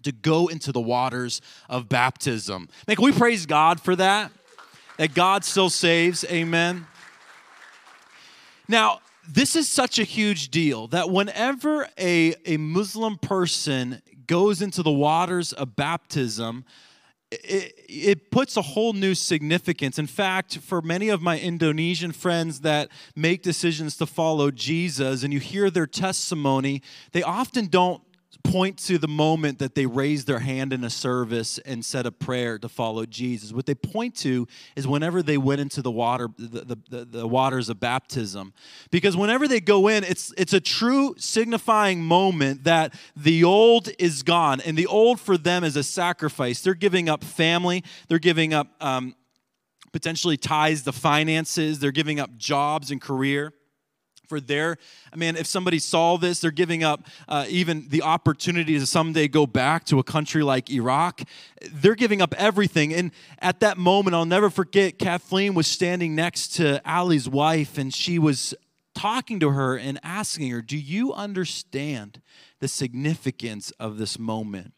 to 0.02 0.12
go 0.12 0.48
into 0.48 0.72
the 0.72 0.80
waters 0.80 1.40
of 1.68 1.88
baptism. 1.88 2.68
Man, 2.86 2.96
we 3.00 3.12
praise 3.12 3.46
God 3.46 3.80
for 3.80 3.96
that? 3.96 4.30
That 4.98 5.14
God 5.14 5.44
still 5.44 5.70
saves. 5.70 6.24
Amen. 6.24 6.86
Now, 8.68 9.00
this 9.28 9.56
is 9.56 9.68
such 9.68 9.98
a 9.98 10.04
huge 10.04 10.50
deal 10.50 10.86
that 10.88 11.10
whenever 11.10 11.88
a, 11.98 12.34
a 12.44 12.56
Muslim 12.56 13.18
person 13.18 14.02
goes 14.26 14.62
into 14.62 14.82
the 14.82 14.90
waters 14.90 15.52
of 15.52 15.76
baptism, 15.76 16.64
it, 17.30 17.74
it, 17.88 18.30
puts 18.30 18.56
a 18.56 18.62
whole 18.62 18.92
new 18.92 19.14
significance. 19.14 19.98
In 19.98 20.06
fact, 20.06 20.58
for 20.58 20.80
many 20.80 21.08
of 21.08 21.20
my 21.20 21.38
Indonesian 21.38 22.12
friends 22.12 22.60
that 22.60 22.88
make 23.16 23.42
decisions 23.42 23.96
to 23.96 24.06
follow 24.06 24.50
Jesus 24.50 25.24
and 25.24 25.32
you 25.32 25.40
hear 25.40 25.70
their 25.70 25.86
testimony, 25.86 26.82
they 27.12 27.22
often 27.22 27.66
don't 27.66 28.00
point 28.50 28.78
to 28.78 28.98
the 28.98 29.08
moment 29.08 29.58
that 29.58 29.74
they 29.74 29.86
raised 29.86 30.26
their 30.26 30.38
hand 30.38 30.72
in 30.72 30.84
a 30.84 30.90
service 30.90 31.58
and 31.58 31.84
said 31.84 32.06
a 32.06 32.12
prayer 32.12 32.58
to 32.58 32.68
follow 32.68 33.04
Jesus. 33.04 33.52
What 33.52 33.66
they 33.66 33.74
point 33.74 34.14
to 34.16 34.46
is 34.76 34.86
whenever 34.86 35.22
they 35.22 35.38
went 35.38 35.60
into 35.60 35.82
the 35.82 35.90
water, 35.90 36.28
the, 36.38 36.78
the, 36.88 37.04
the, 37.04 37.26
waters 37.26 37.68
of 37.68 37.80
baptism. 37.80 38.52
Because 38.90 39.16
whenever 39.16 39.48
they 39.48 39.60
go 39.60 39.88
in, 39.88 40.04
it's 40.04 40.32
it's 40.36 40.52
a 40.52 40.60
true 40.60 41.14
signifying 41.18 42.02
moment 42.02 42.64
that 42.64 42.94
the 43.16 43.44
old 43.44 43.88
is 43.98 44.22
gone. 44.22 44.60
And 44.60 44.76
the 44.76 44.86
old 44.86 45.20
for 45.20 45.36
them 45.36 45.64
is 45.64 45.76
a 45.76 45.82
sacrifice. 45.82 46.60
They're 46.60 46.74
giving 46.74 47.08
up 47.08 47.24
family, 47.24 47.82
they're 48.08 48.18
giving 48.18 48.54
up 48.54 48.68
um, 48.80 49.14
potentially 49.92 50.36
ties 50.36 50.82
to 50.82 50.92
finances, 50.92 51.78
they're 51.78 51.90
giving 51.90 52.20
up 52.20 52.36
jobs 52.36 52.90
and 52.90 53.00
career 53.00 53.52
for 54.28 54.40
their 54.40 54.76
i 55.12 55.16
mean 55.16 55.36
if 55.36 55.46
somebody 55.46 55.78
saw 55.78 56.16
this 56.16 56.40
they're 56.40 56.50
giving 56.50 56.84
up 56.84 57.06
uh, 57.28 57.44
even 57.48 57.86
the 57.88 58.02
opportunity 58.02 58.78
to 58.78 58.86
someday 58.86 59.28
go 59.28 59.46
back 59.46 59.84
to 59.84 59.98
a 59.98 60.02
country 60.02 60.42
like 60.42 60.70
iraq. 60.70 61.22
They're 61.72 61.94
giving 61.94 62.20
up 62.20 62.34
everything. 62.34 62.92
And 62.92 63.12
at 63.38 63.60
that 63.60 63.78
moment 63.78 64.14
i'll 64.14 64.24
never 64.24 64.50
forget 64.50 64.98
kathleen 64.98 65.54
was 65.54 65.66
standing 65.66 66.14
next 66.14 66.54
to 66.56 66.80
ali's 66.84 67.28
wife 67.28 67.78
and 67.78 67.92
she 67.92 68.18
was 68.18 68.54
talking 68.94 69.38
to 69.40 69.50
her 69.50 69.76
and 69.76 70.00
asking 70.02 70.50
her 70.50 70.62
do 70.62 70.76
you 70.76 71.12
understand 71.12 72.20
the 72.60 72.68
significance 72.68 73.70
of 73.72 73.98
this 73.98 74.18
moment? 74.18 74.72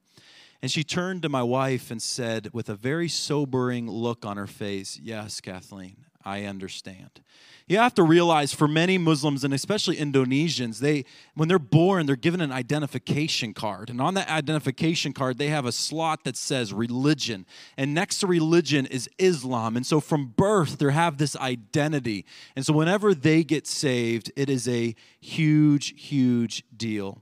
And 0.60 0.70
she 0.70 0.82
turned 0.82 1.22
to 1.22 1.28
my 1.28 1.42
wife 1.42 1.90
and 1.92 2.02
said 2.02 2.50
with 2.52 2.68
a 2.68 2.74
very 2.74 3.08
sobering 3.08 3.88
look 3.88 4.26
on 4.26 4.36
her 4.36 4.48
face 4.48 4.98
yes 5.00 5.40
kathleen 5.40 6.07
i 6.24 6.44
understand 6.44 7.20
you 7.68 7.76
have 7.76 7.92
to 7.94 8.02
realize 8.02 8.54
for 8.54 8.66
many 8.66 8.96
Muslims 8.96 9.44
and 9.44 9.52
especially 9.52 9.96
Indonesians, 9.96 10.78
they 10.78 11.04
when 11.34 11.48
they're 11.48 11.58
born, 11.58 12.06
they're 12.06 12.16
given 12.16 12.40
an 12.40 12.50
identification 12.50 13.52
card. 13.52 13.90
And 13.90 14.00
on 14.00 14.14
that 14.14 14.30
identification 14.30 15.12
card, 15.12 15.36
they 15.36 15.48
have 15.48 15.66
a 15.66 15.72
slot 15.72 16.24
that 16.24 16.34
says 16.34 16.72
religion. 16.72 17.44
And 17.76 17.92
next 17.92 18.20
to 18.20 18.26
religion 18.26 18.86
is 18.86 19.08
Islam. 19.18 19.76
And 19.76 19.84
so 19.84 20.00
from 20.00 20.32
birth, 20.34 20.78
they 20.78 20.90
have 20.90 21.18
this 21.18 21.36
identity. 21.36 22.24
And 22.56 22.64
so 22.64 22.72
whenever 22.72 23.12
they 23.12 23.44
get 23.44 23.66
saved, 23.66 24.32
it 24.34 24.48
is 24.48 24.66
a 24.66 24.94
huge, 25.20 25.92
huge 26.00 26.64
deal. 26.74 27.20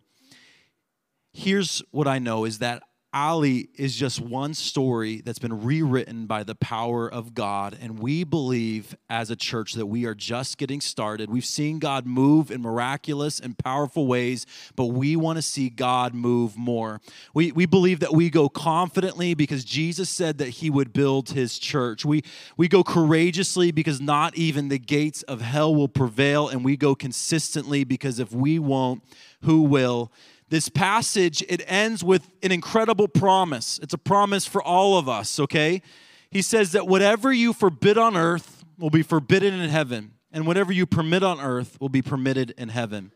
Here's 1.32 1.82
what 1.90 2.06
I 2.06 2.20
know 2.20 2.44
is 2.44 2.60
that 2.60 2.84
Ali 3.12 3.68
is 3.76 3.96
just 3.96 4.20
one 4.20 4.52
story 4.52 5.22
that's 5.24 5.38
been 5.38 5.64
rewritten 5.64 6.26
by 6.26 6.42
the 6.42 6.54
power 6.54 7.10
of 7.10 7.34
God. 7.34 7.76
And 7.80 7.98
we 7.98 8.24
believe 8.24 8.96
as 9.08 9.30
a 9.30 9.36
church 9.36 9.72
that 9.74 9.86
we 9.86 10.04
are 10.04 10.14
just 10.14 10.58
getting 10.58 10.80
started. 10.80 11.30
We've 11.30 11.44
seen 11.44 11.78
God 11.78 12.04
move 12.04 12.50
in 12.50 12.60
miraculous 12.60 13.40
and 13.40 13.56
powerful 13.56 14.06
ways, 14.06 14.44
but 14.74 14.86
we 14.86 15.16
want 15.16 15.36
to 15.36 15.42
see 15.42 15.70
God 15.70 16.14
move 16.14 16.56
more. 16.56 17.00
We, 17.32 17.52
we 17.52 17.64
believe 17.64 18.00
that 18.00 18.12
we 18.12 18.28
go 18.28 18.48
confidently 18.48 19.34
because 19.34 19.64
Jesus 19.64 20.10
said 20.10 20.38
that 20.38 20.48
he 20.48 20.68
would 20.68 20.92
build 20.92 21.30
his 21.30 21.58
church. 21.58 22.04
We, 22.04 22.22
we 22.56 22.68
go 22.68 22.84
courageously 22.84 23.70
because 23.72 24.00
not 24.00 24.36
even 24.36 24.68
the 24.68 24.78
gates 24.78 25.22
of 25.22 25.40
hell 25.40 25.74
will 25.74 25.88
prevail. 25.88 26.48
And 26.48 26.64
we 26.64 26.76
go 26.76 26.94
consistently 26.94 27.84
because 27.84 28.18
if 28.18 28.32
we 28.32 28.58
won't, 28.58 29.02
who 29.42 29.62
will? 29.62 30.12
This 30.48 30.68
passage 30.68 31.42
it 31.48 31.62
ends 31.66 32.04
with 32.04 32.28
an 32.42 32.52
incredible 32.52 33.08
promise. 33.08 33.78
It's 33.82 33.94
a 33.94 33.98
promise 33.98 34.46
for 34.46 34.62
all 34.62 34.98
of 34.98 35.08
us 35.08 35.40
okay? 35.40 35.82
He 36.30 36.42
says 36.42 36.72
that 36.72 36.86
whatever 36.86 37.32
you 37.32 37.52
forbid 37.52 37.98
on 37.98 38.16
earth 38.16 38.64
will 38.78 38.90
be 38.90 39.02
forbidden 39.02 39.54
in 39.54 39.70
heaven 39.70 40.12
and 40.32 40.46
whatever 40.46 40.72
you 40.72 40.86
permit 40.86 41.22
on 41.22 41.40
earth 41.40 41.78
will 41.80 41.88
be 41.88 42.02
permitted 42.02 42.52
in 42.58 42.68
heaven. 42.68 43.12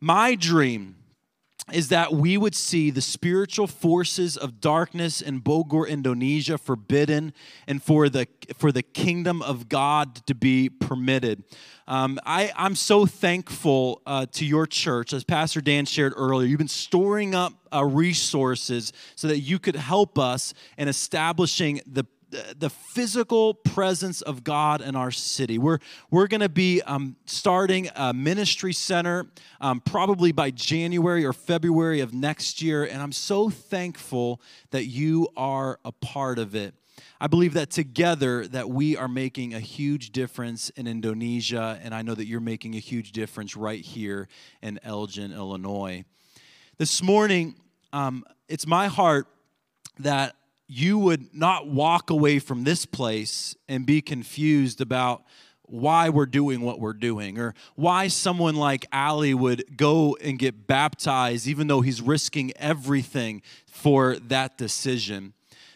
My 0.00 0.34
dream 0.34 0.96
is 1.72 1.88
that 1.88 2.12
we 2.12 2.38
would 2.38 2.54
see 2.54 2.90
the 2.90 3.00
spiritual 3.00 3.66
forces 3.66 4.36
of 4.36 4.60
darkness 4.60 5.20
in 5.20 5.40
Bogor, 5.40 5.88
Indonesia 5.88 6.58
forbidden 6.58 7.32
and 7.66 7.82
for 7.82 8.08
the, 8.08 8.28
for 8.56 8.70
the 8.70 8.82
kingdom 8.82 9.42
of 9.42 9.68
God 9.68 10.14
to 10.26 10.34
be 10.34 10.68
permitted. 10.68 11.42
Um, 11.88 12.20
I, 12.24 12.52
I'm 12.56 12.76
so 12.76 13.04
thankful 13.04 14.02
uh, 14.06 14.26
to 14.32 14.44
your 14.44 14.66
church, 14.66 15.12
as 15.12 15.24
Pastor 15.24 15.60
Dan 15.60 15.86
shared 15.86 16.12
earlier. 16.16 16.46
You've 16.46 16.58
been 16.58 16.68
storing 16.68 17.34
up 17.34 17.52
uh, 17.72 17.84
resources 17.84 18.92
so 19.16 19.28
that 19.28 19.40
you 19.40 19.58
could 19.58 19.76
help 19.76 20.18
us 20.18 20.54
in 20.78 20.86
establishing 20.88 21.80
the 21.86 22.04
the 22.30 22.70
physical 22.70 23.54
presence 23.54 24.20
of 24.20 24.42
God 24.42 24.80
in 24.80 24.96
our 24.96 25.10
city. 25.10 25.58
We're, 25.58 25.78
we're 26.10 26.26
going 26.26 26.40
to 26.40 26.48
be 26.48 26.82
um, 26.82 27.16
starting 27.24 27.88
a 27.94 28.12
ministry 28.12 28.72
center 28.72 29.26
um, 29.60 29.80
probably 29.80 30.32
by 30.32 30.50
January 30.50 31.24
or 31.24 31.32
February 31.32 32.00
of 32.00 32.12
next 32.12 32.60
year, 32.60 32.84
and 32.84 33.00
I'm 33.00 33.12
so 33.12 33.48
thankful 33.48 34.40
that 34.70 34.86
you 34.86 35.28
are 35.36 35.78
a 35.84 35.92
part 35.92 36.38
of 36.38 36.54
it. 36.54 36.74
I 37.20 37.26
believe 37.28 37.54
that 37.54 37.70
together 37.70 38.46
that 38.48 38.68
we 38.68 38.96
are 38.96 39.08
making 39.08 39.54
a 39.54 39.60
huge 39.60 40.10
difference 40.10 40.70
in 40.70 40.86
Indonesia, 40.86 41.78
and 41.82 41.94
I 41.94 42.02
know 42.02 42.14
that 42.14 42.26
you're 42.26 42.40
making 42.40 42.74
a 42.74 42.78
huge 42.78 43.12
difference 43.12 43.56
right 43.56 43.80
here 43.82 44.28
in 44.62 44.80
Elgin, 44.82 45.32
Illinois. 45.32 46.04
This 46.78 47.02
morning, 47.02 47.54
um, 47.92 48.24
it's 48.48 48.66
my 48.66 48.88
heart 48.88 49.28
that 49.98 50.36
you 50.68 50.98
would 50.98 51.34
not 51.34 51.68
walk 51.68 52.10
away 52.10 52.38
from 52.38 52.64
this 52.64 52.86
place 52.86 53.54
and 53.68 53.86
be 53.86 54.00
confused 54.00 54.80
about 54.80 55.24
why 55.68 56.08
we're 56.08 56.26
doing 56.26 56.60
what 56.60 56.80
we're 56.80 56.92
doing 56.92 57.38
or 57.38 57.54
why 57.74 58.08
someone 58.08 58.54
like 58.54 58.86
Ali 58.92 59.34
would 59.34 59.76
go 59.76 60.16
and 60.20 60.38
get 60.38 60.66
baptized 60.66 61.46
even 61.46 61.66
though 61.66 61.80
he's 61.80 62.00
risking 62.00 62.52
everything 62.56 63.42
for 63.66 64.16
that 64.16 64.56
decision. 64.56 65.32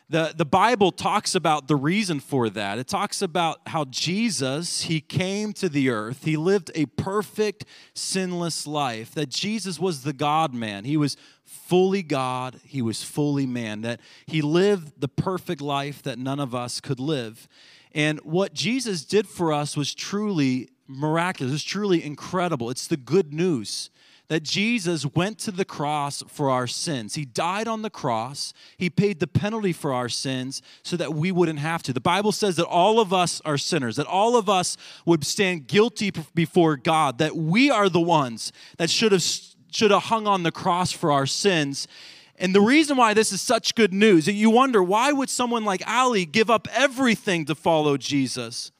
The, 0.08 0.34
the 0.36 0.44
Bible 0.44 0.90
talks 0.90 1.36
about 1.36 1.68
the 1.68 1.76
reason 1.76 2.18
for 2.18 2.50
that. 2.50 2.80
It 2.80 2.88
talks 2.88 3.22
about 3.22 3.60
how 3.68 3.84
Jesus, 3.84 4.82
he 4.82 5.00
came 5.00 5.52
to 5.52 5.68
the 5.68 5.88
earth. 5.88 6.24
He 6.24 6.36
lived 6.36 6.72
a 6.74 6.86
perfect, 6.86 7.64
sinless 7.94 8.66
life. 8.66 9.14
That 9.14 9.28
Jesus 9.28 9.78
was 9.78 10.02
the 10.02 10.12
God 10.12 10.52
man. 10.52 10.84
He 10.84 10.96
was 10.96 11.16
fully 11.50 12.02
God, 12.02 12.60
he 12.64 12.80
was 12.80 13.02
fully 13.02 13.46
man. 13.46 13.82
That 13.82 14.00
he 14.26 14.40
lived 14.40 15.00
the 15.00 15.08
perfect 15.08 15.60
life 15.60 16.02
that 16.02 16.18
none 16.18 16.40
of 16.40 16.54
us 16.54 16.80
could 16.80 17.00
live. 17.00 17.48
And 17.92 18.20
what 18.20 18.54
Jesus 18.54 19.04
did 19.04 19.28
for 19.28 19.52
us 19.52 19.76
was 19.76 19.94
truly 19.94 20.70
miraculous, 20.86 21.50
it 21.50 21.54
was 21.54 21.64
truly 21.64 22.04
incredible. 22.04 22.70
It's 22.70 22.86
the 22.86 22.96
good 22.96 23.32
news 23.32 23.90
that 24.30 24.44
Jesus 24.44 25.04
went 25.04 25.40
to 25.40 25.50
the 25.50 25.64
cross 25.64 26.22
for 26.28 26.50
our 26.50 26.68
sins. 26.68 27.16
He 27.16 27.24
died 27.24 27.66
on 27.66 27.82
the 27.82 27.90
cross, 27.90 28.54
He 28.76 28.88
paid 28.88 29.18
the 29.18 29.26
penalty 29.26 29.72
for 29.72 29.92
our 29.92 30.08
sins 30.08 30.62
so 30.84 30.96
that 30.96 31.14
we 31.14 31.32
wouldn't 31.32 31.58
have 31.58 31.82
to. 31.82 31.92
The 31.92 32.00
Bible 32.00 32.30
says 32.30 32.54
that 32.56 32.66
all 32.66 33.00
of 33.00 33.12
us 33.12 33.42
are 33.44 33.58
sinners, 33.58 33.96
that 33.96 34.06
all 34.06 34.36
of 34.36 34.48
us 34.48 34.76
would 35.04 35.24
stand 35.26 35.66
guilty 35.66 36.12
before 36.32 36.76
God, 36.76 37.18
that 37.18 37.34
we 37.34 37.70
are 37.70 37.88
the 37.88 38.00
ones 38.00 38.52
that 38.78 38.88
should 38.88 39.10
have, 39.10 39.24
should 39.70 39.90
have 39.90 40.04
hung 40.04 40.26
on 40.26 40.42
the 40.42 40.52
cross 40.52 40.92
for 40.92 41.12
our 41.12 41.26
sins. 41.26 41.88
And 42.36 42.54
the 42.54 42.60
reason 42.60 42.96
why 42.96 43.12
this 43.12 43.32
is 43.32 43.40
such 43.40 43.74
good 43.74 43.92
news, 43.92 44.26
that 44.26 44.32
you 44.32 44.50
wonder 44.50 44.82
why 44.82 45.12
would 45.12 45.28
someone 45.28 45.64
like 45.64 45.86
Ali 45.86 46.24
give 46.24 46.50
up 46.50 46.66
everything 46.72 47.44
to 47.46 47.54
follow 47.54 47.96
Jesus? 47.96 48.72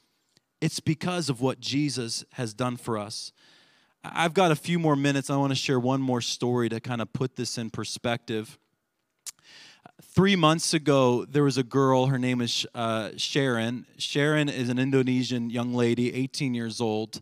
It's 0.61 0.79
because 0.79 1.29
of 1.29 1.41
what 1.41 1.59
Jesus 1.59 2.25
has 2.33 2.53
done 2.53 2.77
for 2.77 2.97
us. 2.97 3.31
I've 4.03 4.33
got 4.33 4.51
a 4.51 4.55
few 4.55 4.79
more 4.79 4.95
minutes. 4.95 5.29
I 5.29 5.37
want 5.37 5.51
to 5.51 5.55
share 5.55 5.79
one 5.79 6.01
more 6.01 6.21
story 6.21 6.69
to 6.69 6.79
kind 6.79 7.01
of 7.01 7.13
put 7.13 7.35
this 7.35 7.57
in 7.57 7.69
perspective. 7.69 8.57
Three 10.01 10.35
months 10.35 10.73
ago, 10.73 11.25
there 11.25 11.43
was 11.43 11.57
a 11.57 11.63
girl, 11.63 12.07
her 12.07 12.17
name 12.17 12.41
is 12.41 12.65
uh, 12.73 13.11
Sharon. 13.17 13.85
Sharon 13.97 14.49
is 14.49 14.69
an 14.69 14.79
Indonesian 14.79 15.51
young 15.51 15.73
lady, 15.73 16.13
18 16.13 16.55
years 16.55 16.81
old, 16.81 17.21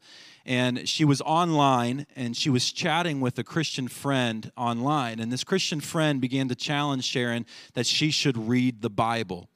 and 0.50 0.90
she 0.90 1.06
was 1.06 1.22
online 1.22 2.08
and 2.16 2.36
she 2.36 2.50
was 2.50 2.72
chatting 2.72 3.22
with 3.22 3.38
a 3.38 3.44
Christian 3.44 3.88
friend 3.88 4.52
online. 4.58 5.20
And 5.20 5.32
this 5.32 5.44
Christian 5.44 5.80
friend 5.80 6.20
began 6.20 6.48
to 6.48 6.56
challenge 6.56 7.04
Sharon 7.04 7.46
that 7.76 7.86
she 7.86 8.10
should 8.10 8.36
read 8.36 8.82
the 8.82 8.90
Bible. 8.90 9.48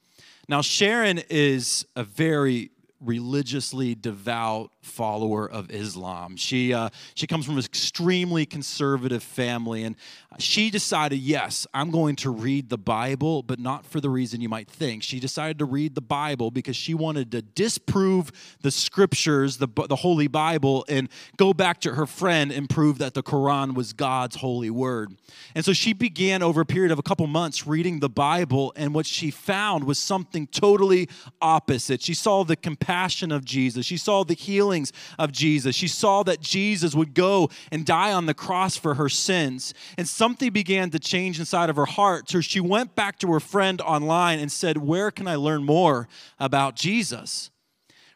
Now, 0.48 0.62
Sharon 0.62 1.20
is 1.28 1.84
a 1.96 2.04
very 2.04 2.70
religiously 3.00 3.96
devout 3.96 4.70
follower 4.84 5.48
of 5.48 5.70
Islam. 5.70 6.36
She, 6.36 6.72
uh, 6.72 6.90
she 7.14 7.26
comes 7.26 7.46
from 7.46 7.56
an 7.56 7.64
extremely 7.64 8.46
conservative 8.46 9.22
family, 9.22 9.84
and 9.84 9.96
she 10.38 10.70
decided, 10.70 11.18
yes, 11.18 11.66
I'm 11.72 11.90
going 11.90 12.16
to 12.16 12.30
read 12.30 12.68
the 12.68 12.78
Bible, 12.78 13.42
but 13.42 13.58
not 13.58 13.86
for 13.86 14.00
the 14.00 14.10
reason 14.10 14.40
you 14.40 14.48
might 14.48 14.68
think. 14.68 15.02
She 15.02 15.20
decided 15.20 15.58
to 15.60 15.64
read 15.64 15.94
the 15.94 16.00
Bible 16.00 16.50
because 16.50 16.76
she 16.76 16.94
wanted 16.94 17.30
to 17.32 17.42
disprove 17.42 18.32
the 18.62 18.70
scriptures, 18.70 19.58
the, 19.58 19.68
the 19.88 19.96
Holy 19.96 20.26
Bible, 20.26 20.84
and 20.88 21.08
go 21.36 21.54
back 21.54 21.80
to 21.82 21.94
her 21.94 22.06
friend 22.06 22.50
and 22.50 22.68
prove 22.68 22.98
that 22.98 23.14
the 23.14 23.22
Quran 23.22 23.74
was 23.74 23.92
God's 23.92 24.36
holy 24.36 24.70
word. 24.70 25.16
And 25.54 25.64
so 25.64 25.72
she 25.72 25.92
began 25.92 26.42
over 26.42 26.60
a 26.60 26.66
period 26.66 26.90
of 26.90 26.98
a 26.98 27.02
couple 27.02 27.26
months 27.26 27.66
reading 27.66 28.00
the 28.00 28.08
Bible, 28.08 28.72
and 28.76 28.94
what 28.94 29.06
she 29.06 29.30
found 29.30 29.84
was 29.84 29.98
something 29.98 30.46
totally 30.48 31.08
opposite. 31.40 32.02
She 32.02 32.14
saw 32.14 32.44
the 32.44 32.56
compassion 32.56 33.30
of 33.30 33.44
Jesus, 33.44 33.86
she 33.86 33.96
saw 33.96 34.24
the 34.24 34.34
healings 34.74 34.92
of 35.18 35.32
Jesus, 35.32 35.76
she 35.76 35.88
saw 35.88 36.22
that 36.24 36.40
Jesus 36.40 36.94
would 36.94 37.14
go 37.14 37.48
and 37.70 37.86
die 37.86 38.12
on 38.12 38.26
the 38.26 38.34
cross 38.34 38.76
for 38.76 38.94
her 38.94 39.08
sins. 39.08 39.72
And 39.96 40.08
something 40.08 40.50
began 40.52 40.90
to 40.90 40.98
change 40.98 41.38
inside 41.38 41.70
of 41.70 41.76
her 41.76 41.86
heart. 41.86 42.28
So 42.28 42.40
she 42.40 42.60
went 42.60 42.94
back 42.94 43.18
to 43.20 43.32
her 43.32 43.40
friend 43.40 43.80
online 43.80 44.40
and 44.40 44.50
said, 44.50 44.78
Where 44.78 45.10
can 45.10 45.28
I 45.28 45.36
learn 45.36 45.64
more 45.64 46.08
about 46.38 46.76
Jesus? 46.76 47.50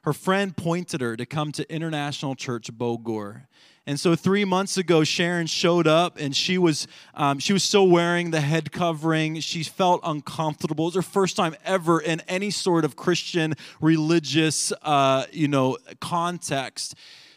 Her 0.02 0.12
friend 0.12 0.56
pointed 0.56 1.00
her 1.00 1.16
to 1.16 1.26
come 1.26 1.52
to 1.52 1.72
International 1.72 2.34
Church 2.34 2.72
Bogor. 2.72 3.46
And 3.89 3.99
so 3.99 4.14
three 4.14 4.45
months 4.45 4.76
ago, 4.76 5.03
Sharon 5.03 5.47
showed 5.47 5.86
up, 5.86 6.18
and 6.20 6.36
she 6.36 6.59
was 6.59 6.86
um, 7.14 7.39
she 7.39 7.55
was 7.55 7.64
still 7.64 7.89
wearing 7.89 8.32
the 8.32 8.43
head 8.43 8.70
covering. 8.70 9.41
She 9.41 9.62
felt 9.62 10.03
uncomfortable. 10.05 10.84
It 10.84 10.89
was 10.89 10.95
her 10.97 11.11
first 11.11 11.36
time 11.36 11.57
ever 11.64 11.99
in 11.99 12.20
any 12.28 12.51
sort 12.51 12.84
of 12.84 12.97
Christian 12.97 13.55
religious 13.80 14.74
uh, 14.82 15.24
you 15.32 15.49
know 15.49 15.78
context. 16.03 16.97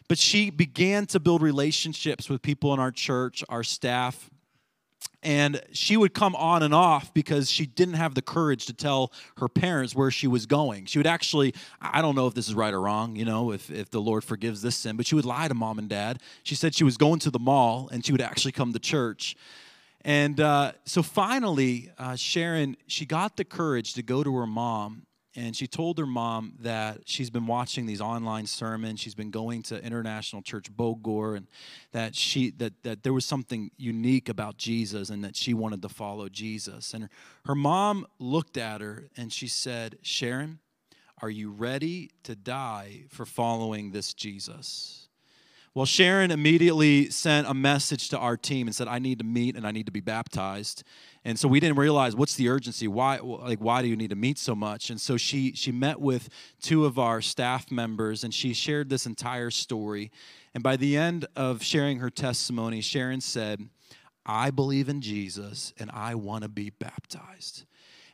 But 0.09 0.17
she 0.17 0.49
began 0.49 1.05
to 1.05 1.21
build 1.21 1.41
relationships 1.41 2.29
with 2.29 2.41
people 2.41 2.73
in 2.73 2.81
our 2.81 2.91
church, 2.91 3.45
our 3.47 3.63
staff, 3.63 4.29
and 5.23 5.61
she 5.71 5.97
would 5.97 6.13
come 6.13 6.35
on 6.35 6.63
and 6.63 6.73
off 6.73 7.13
because 7.13 7.49
she 7.49 7.65
didn't 7.65 7.93
have 7.93 8.15
the 8.15 8.21
courage 8.21 8.65
to 8.65 8.73
tell 8.73 9.11
her 9.37 9.47
parents 9.47 9.95
where 9.95 10.09
she 10.09 10.27
was 10.27 10.45
going. 10.45 10.85
She 10.85 10.97
would 10.97 11.07
actually, 11.07 11.53
I 11.79 12.01
don't 12.01 12.15
know 12.15 12.27
if 12.27 12.33
this 12.33 12.47
is 12.47 12.55
right 12.55 12.73
or 12.73 12.81
wrong, 12.81 13.15
you 13.15 13.25
know, 13.25 13.51
if, 13.51 13.69
if 13.69 13.91
the 13.91 14.01
Lord 14.01 14.23
forgives 14.23 14.61
this 14.61 14.75
sin, 14.75 14.97
but 14.97 15.05
she 15.05 15.15
would 15.15 15.25
lie 15.25 15.47
to 15.47 15.53
mom 15.53 15.77
and 15.77 15.87
dad. 15.87 16.21
She 16.43 16.55
said 16.55 16.73
she 16.73 16.83
was 16.83 16.97
going 16.97 17.19
to 17.19 17.29
the 17.29 17.39
mall 17.39 17.89
and 17.91 18.05
she 18.05 18.11
would 18.11 18.21
actually 18.21 18.51
come 18.51 18.73
to 18.73 18.79
church. 18.79 19.35
And 20.03 20.39
uh, 20.39 20.71
so 20.85 21.03
finally, 21.03 21.91
uh, 21.99 22.15
Sharon, 22.15 22.75
she 22.87 23.05
got 23.05 23.37
the 23.37 23.45
courage 23.45 23.93
to 23.93 24.01
go 24.01 24.23
to 24.23 24.35
her 24.37 24.47
mom 24.47 25.05
and 25.35 25.55
she 25.55 25.65
told 25.65 25.97
her 25.97 26.05
mom 26.05 26.53
that 26.59 26.99
she's 27.05 27.29
been 27.29 27.47
watching 27.47 27.85
these 27.85 28.01
online 28.01 28.45
sermons. 28.45 28.99
She's 28.99 29.15
been 29.15 29.31
going 29.31 29.63
to 29.63 29.81
international 29.81 30.41
church 30.41 30.71
bogor 30.75 31.37
and 31.37 31.47
that 31.93 32.15
she 32.15 32.51
that, 32.51 32.73
that 32.83 33.03
there 33.03 33.13
was 33.13 33.23
something 33.23 33.71
unique 33.77 34.27
about 34.27 34.57
jesus 34.57 35.09
and 35.09 35.23
that 35.23 35.35
she 35.35 35.53
wanted 35.53 35.81
to 35.83 35.89
follow 35.89 36.27
jesus. 36.27 36.93
And 36.93 37.03
her, 37.03 37.09
her 37.45 37.55
mom 37.55 38.05
looked 38.19 38.57
at 38.57 38.81
her 38.81 39.07
and 39.15 39.31
she 39.31 39.47
said 39.47 39.97
sharon 40.01 40.59
are 41.21 41.29
you 41.29 41.51
ready 41.51 42.09
to 42.23 42.35
die 42.35 43.03
for 43.09 43.25
following 43.25 43.91
this 43.91 44.13
jesus 44.13 45.07
well, 45.73 45.85
Sharon 45.85 46.31
immediately 46.31 47.09
sent 47.09 47.47
a 47.47 47.53
message 47.53 48.09
to 48.09 48.17
our 48.17 48.35
team 48.35 48.67
and 48.67 48.75
said, 48.75 48.89
I 48.89 48.99
need 48.99 49.19
to 49.19 49.25
meet 49.25 49.55
and 49.55 49.65
I 49.65 49.71
need 49.71 49.85
to 49.85 49.91
be 49.91 50.01
baptized. 50.01 50.83
And 51.23 51.39
so 51.39 51.47
we 51.47 51.61
didn't 51.61 51.77
realize 51.77 52.13
what's 52.13 52.35
the 52.35 52.49
urgency? 52.49 52.89
Why 52.89 53.19
like 53.19 53.59
why 53.59 53.81
do 53.81 53.87
you 53.87 53.95
need 53.95 54.09
to 54.09 54.15
meet 54.17 54.37
so 54.37 54.53
much? 54.53 54.89
And 54.89 54.99
so 54.99 55.15
she 55.15 55.53
she 55.53 55.71
met 55.71 56.01
with 56.01 56.27
two 56.61 56.85
of 56.85 56.99
our 56.99 57.21
staff 57.21 57.71
members 57.71 58.25
and 58.25 58.33
she 58.33 58.53
shared 58.53 58.89
this 58.89 59.05
entire 59.05 59.49
story. 59.49 60.11
And 60.53 60.61
by 60.61 60.75
the 60.75 60.97
end 60.97 61.25
of 61.37 61.63
sharing 61.63 61.99
her 61.99 62.09
testimony, 62.09 62.81
Sharon 62.81 63.21
said, 63.21 63.69
I 64.25 64.51
believe 64.51 64.89
in 64.89 64.99
Jesus 64.99 65.73
and 65.79 65.89
I 65.91 66.15
want 66.15 66.43
to 66.43 66.49
be 66.49 66.71
baptized 66.71 67.65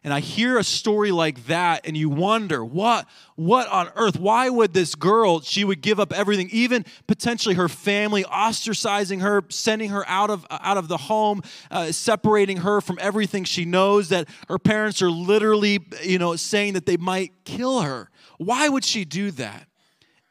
and 0.08 0.14
I 0.14 0.22
hear 0.22 0.58
a 0.58 0.64
story 0.64 1.12
like 1.12 1.48
that 1.48 1.86
and 1.86 1.98
you 1.98 2.10
wonder, 2.10 2.64
what 2.64 3.06
what 3.36 3.68
on 3.68 3.92
earth? 3.98 4.18
Why 4.18 4.50
would 4.50 4.74
this 4.74 4.96
girl, 4.96 5.42
she 5.42 5.66
would 5.66 5.82
give 5.82 6.00
up 6.00 6.14
everything, 6.14 6.48
even 6.54 6.86
potentially 7.08 7.56
her 7.56 7.68
family 7.68 8.24
ostracizing 8.24 9.20
her, 9.20 9.44
sending 9.50 9.90
her 9.90 10.08
out 10.08 10.30
of 10.30 10.48
out 10.50 10.78
of 10.78 10.88
the 10.88 10.96
home, 10.96 11.42
uh, 11.70 11.92
separating 11.92 12.56
her 12.56 12.80
from 12.80 12.98
everything 13.02 13.44
she 13.44 13.66
knows 13.66 14.08
that 14.08 14.30
her 14.48 14.58
parents 14.58 15.02
are 15.02 15.12
literally, 15.12 15.86
you 16.02 16.20
know, 16.20 16.38
saying 16.38 16.76
that 16.76 16.86
they 16.86 16.96
might 16.96 17.34
kill 17.44 17.82
her. 17.82 18.10
Why 18.38 18.70
would 18.70 18.86
she 18.86 19.04
do 19.04 19.32
that? 19.32 19.68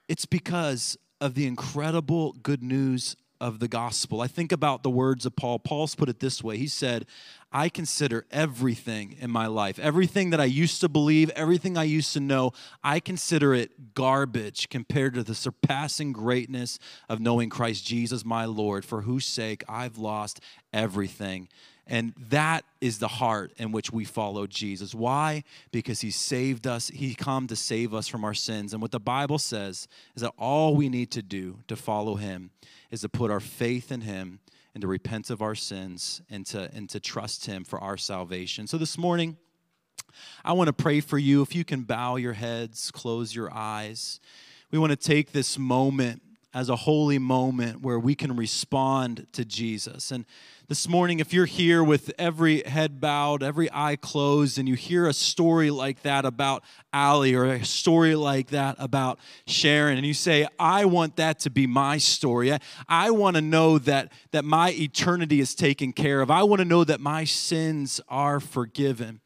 It's 0.09 0.25
because 0.25 0.97
of 1.21 1.35
the 1.35 1.47
incredible 1.47 2.33
good 2.43 2.63
news 2.63 3.15
of 3.43 3.59
the 3.59 3.69
gospel. 3.69 4.23
I 4.23 4.27
think 4.27 4.53
about 4.53 4.83
the 4.83 4.89
words 4.91 5.27
of 5.27 5.37
Paul. 5.37 5.59
Paul's 5.59 5.95
put 5.95 6.09
it 6.09 6.21
this 6.21 6.43
way 6.43 6.57
He 6.57 6.67
said, 6.67 7.05
I 7.57 7.71
consider 7.71 8.27
everything 8.31 9.17
in 9.19 9.31
my 9.31 9.47
life, 9.47 9.79
everything 9.79 10.29
that 10.29 10.41
I 10.43 10.45
used 10.45 10.83
to 10.83 10.91
believe, 10.91 11.31
everything 11.31 11.79
I 11.79 11.85
used 11.85 12.13
to 12.13 12.21
know, 12.21 12.53
I 12.85 13.01
consider 13.01 13.55
it 13.55 13.95
garbage 13.95 14.69
compared 14.69 15.15
to 15.15 15.23
the 15.23 15.35
surpassing 15.35 16.13
greatness 16.13 16.79
of 17.09 17.19
knowing 17.19 17.49
Christ 17.49 17.87
Jesus, 17.87 18.27
my 18.27 18.45
Lord, 18.45 18.85
for 18.85 19.01
whose 19.01 19.25
sake 19.25 19.65
I've 19.67 19.97
lost 19.97 20.39
everything. 20.75 21.49
And 21.87 22.13
that 22.29 22.67
is 22.83 22.99
the 22.99 23.09
heart 23.09 23.55
in 23.57 23.73
which 23.73 23.91
we 23.91 24.05
follow 24.05 24.47
Jesus. 24.47 24.95
Why? 24.95 25.43
Because 25.73 26.03
he 26.03 26.11
saved 26.11 26.67
us. 26.67 26.89
He 26.89 27.15
come 27.15 27.47
to 27.47 27.57
save 27.57 27.95
us 27.95 28.07
from 28.07 28.23
our 28.23 28.35
sins. 28.35 28.75
And 28.75 28.83
what 28.83 28.91
the 28.91 29.01
Bible 29.01 29.39
says 29.39 29.89
is 30.15 30.21
that 30.21 30.35
all 30.37 30.77
we 30.77 30.91
need 30.91 31.11
to 31.13 31.23
do 31.23 31.61
to 31.69 31.77
follow 31.77 32.17
him 32.17 32.51
is 32.91 33.01
to 33.01 33.09
put 33.09 33.31
our 33.31 33.41
faith 33.41 33.91
in 33.91 34.03
him 34.03 34.41
and 34.77 34.83
to 34.83 34.89
repent 34.89 35.31
of 35.31 35.41
our 35.41 35.55
sins 35.55 36.21
and 36.29 36.45
to, 36.45 36.71
and 36.75 36.87
to 36.91 37.01
trust 37.01 37.47
Him 37.47 37.65
for 37.65 37.81
our 37.81 37.97
salvation. 37.97 38.67
So 38.67 38.77
this 38.77 38.99
morning, 38.99 39.39
I 40.45 40.53
want 40.53 40.69
to 40.69 40.75
pray 40.75 41.01
for 41.01 41.17
you. 41.17 41.41
If 41.41 41.55
you 41.55 41.65
can 41.65 41.85
bow 41.85 42.17
your 42.17 42.35
heads, 42.35 42.91
close 42.91 43.35
your 43.35 43.51
eyes. 43.51 44.21
We 44.71 44.79
want 44.79 44.91
to 44.91 44.97
take 44.97 45.33
this 45.33 45.57
moment 45.57 46.21
as 46.57 46.71
a 46.71 46.77
holy 46.77 47.19
moment 47.19 47.83
where 47.83 47.99
we 47.99 48.15
can 48.15 48.35
respond 48.35 49.27
to 49.31 49.45
Jesus. 49.45 50.11
And 50.11 50.25
this 50.69 50.89
morning, 50.89 51.21
if 51.21 51.35
you're 51.35 51.45
here 51.45 51.85
with 51.85 52.11
every 52.19 52.63
head 52.63 52.99
bowed, 52.99 53.43
every 53.43 53.69
eye 53.75 53.97
closed, 53.97 54.59
and 54.59 54.67
you 54.67 54.75
hear 54.75 55.07
a 55.07 55.13
story 55.13 55.71
like 55.71 56.01
that 56.01 56.25
about 56.25 56.65
Ali 56.95 57.35
or 57.35 57.45
a 57.45 57.63
story 57.63 58.15
like 58.15 58.49
that 58.49 58.75
about 58.79 59.19
Sharon, 59.47 59.99
and 59.99 60.07
you 60.07 60.15
say, 60.15 60.49
I 60.59 60.87
want 60.87 61.17
that 61.17 61.41
to 61.41 61.51
be 61.51 61.67
my 61.67 61.99
story. 61.99 62.51
I, 62.51 62.59
I 62.89 63.11
want 63.11 63.37
to 63.37 63.43
know 63.43 63.77
that, 63.81 64.11
that 64.31 64.47
my 64.47 64.71
eternity 64.71 65.41
is 65.41 65.55
taken 65.55 65.93
care 65.93 66.23
of. 66.23 66.31
I 66.31 66.43
want 66.45 66.61
to 66.61 66.65
know 66.65 66.85
that 66.85 67.01
my 67.01 67.25
sins 67.25 68.01
are 68.09 68.41
forgiven. 68.41 69.21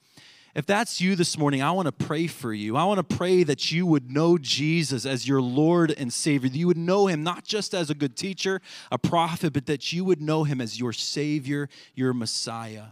If 0.54 0.66
that's 0.66 1.00
you 1.00 1.14
this 1.14 1.38
morning, 1.38 1.62
I 1.62 1.70
want 1.70 1.86
to 1.86 1.92
pray 1.92 2.26
for 2.26 2.52
you. 2.52 2.76
I 2.76 2.84
want 2.84 2.98
to 2.98 3.16
pray 3.16 3.44
that 3.44 3.70
you 3.70 3.86
would 3.86 4.10
know 4.10 4.36
Jesus 4.36 5.06
as 5.06 5.28
your 5.28 5.40
Lord 5.40 5.94
and 5.96 6.12
Savior, 6.12 6.48
that 6.48 6.58
you 6.58 6.66
would 6.66 6.76
know 6.76 7.06
him 7.06 7.22
not 7.22 7.44
just 7.44 7.72
as 7.72 7.88
a 7.88 7.94
good 7.94 8.16
teacher, 8.16 8.60
a 8.90 8.98
prophet, 8.98 9.52
but 9.52 9.66
that 9.66 9.92
you 9.92 10.04
would 10.04 10.20
know 10.20 10.42
him 10.42 10.60
as 10.60 10.80
your 10.80 10.92
Savior, 10.92 11.68
your 11.94 12.12
Messiah. 12.12 12.86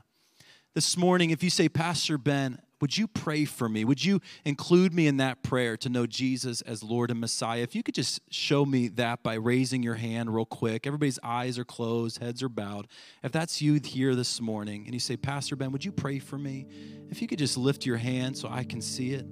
This 0.74 0.96
morning, 0.96 1.30
if 1.30 1.42
you 1.42 1.50
say, 1.50 1.68
Pastor 1.68 2.16
Ben, 2.16 2.60
would 2.80 2.96
you 2.96 3.08
pray 3.08 3.44
for 3.44 3.68
me? 3.68 3.84
Would 3.84 4.04
you 4.04 4.20
include 4.44 4.94
me 4.94 5.06
in 5.06 5.16
that 5.16 5.42
prayer 5.42 5.76
to 5.78 5.88
know 5.88 6.06
Jesus 6.06 6.60
as 6.62 6.82
Lord 6.82 7.10
and 7.10 7.20
Messiah? 7.20 7.62
If 7.62 7.74
you 7.74 7.82
could 7.82 7.94
just 7.94 8.20
show 8.30 8.64
me 8.64 8.88
that 8.88 9.22
by 9.22 9.34
raising 9.34 9.82
your 9.82 9.94
hand 9.94 10.34
real 10.34 10.44
quick. 10.44 10.86
Everybody's 10.86 11.18
eyes 11.22 11.58
are 11.58 11.64
closed, 11.64 12.22
heads 12.22 12.42
are 12.42 12.48
bowed. 12.48 12.86
If 13.22 13.32
that's 13.32 13.60
you 13.60 13.80
here 13.82 14.14
this 14.14 14.40
morning 14.40 14.84
and 14.84 14.94
you 14.94 15.00
say, 15.00 15.16
Pastor 15.16 15.56
Ben, 15.56 15.72
would 15.72 15.84
you 15.84 15.92
pray 15.92 16.18
for 16.18 16.38
me? 16.38 16.66
If 17.10 17.20
you 17.20 17.28
could 17.28 17.38
just 17.38 17.56
lift 17.56 17.84
your 17.84 17.96
hand 17.96 18.36
so 18.36 18.48
I 18.48 18.64
can 18.64 18.80
see 18.80 19.12
it. 19.12 19.26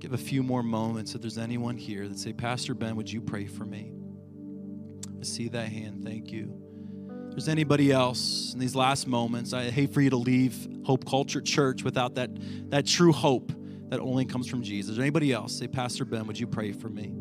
Give 0.00 0.12
a 0.12 0.18
few 0.18 0.42
more 0.42 0.62
moments 0.62 1.14
if 1.14 1.20
there's 1.20 1.38
anyone 1.38 1.76
here 1.76 2.08
that 2.08 2.18
say, 2.18 2.32
Pastor 2.32 2.74
Ben, 2.74 2.96
would 2.96 3.10
you 3.10 3.20
pray 3.20 3.46
for 3.46 3.64
me? 3.64 3.92
I 5.20 5.24
see 5.24 5.48
that 5.48 5.68
hand. 5.68 6.04
Thank 6.04 6.30
you 6.30 6.63
there's 7.34 7.48
anybody 7.48 7.90
else 7.90 8.52
in 8.54 8.60
these 8.60 8.76
last 8.76 9.08
moments, 9.08 9.52
I 9.52 9.68
hate 9.68 9.92
for 9.92 10.00
you 10.00 10.10
to 10.10 10.16
leave 10.16 10.68
Hope 10.84 11.04
Culture 11.04 11.40
Church 11.40 11.82
without 11.82 12.14
that, 12.14 12.30
that 12.70 12.86
true 12.86 13.12
hope 13.12 13.50
that 13.88 13.98
only 13.98 14.24
comes 14.24 14.48
from 14.48 14.62
Jesus. 14.62 14.98
Anybody 14.98 15.32
else? 15.32 15.58
Say, 15.58 15.66
Pastor 15.66 16.04
Ben, 16.04 16.28
would 16.28 16.38
you 16.38 16.46
pray 16.46 16.70
for 16.70 16.88
me? 16.88 17.12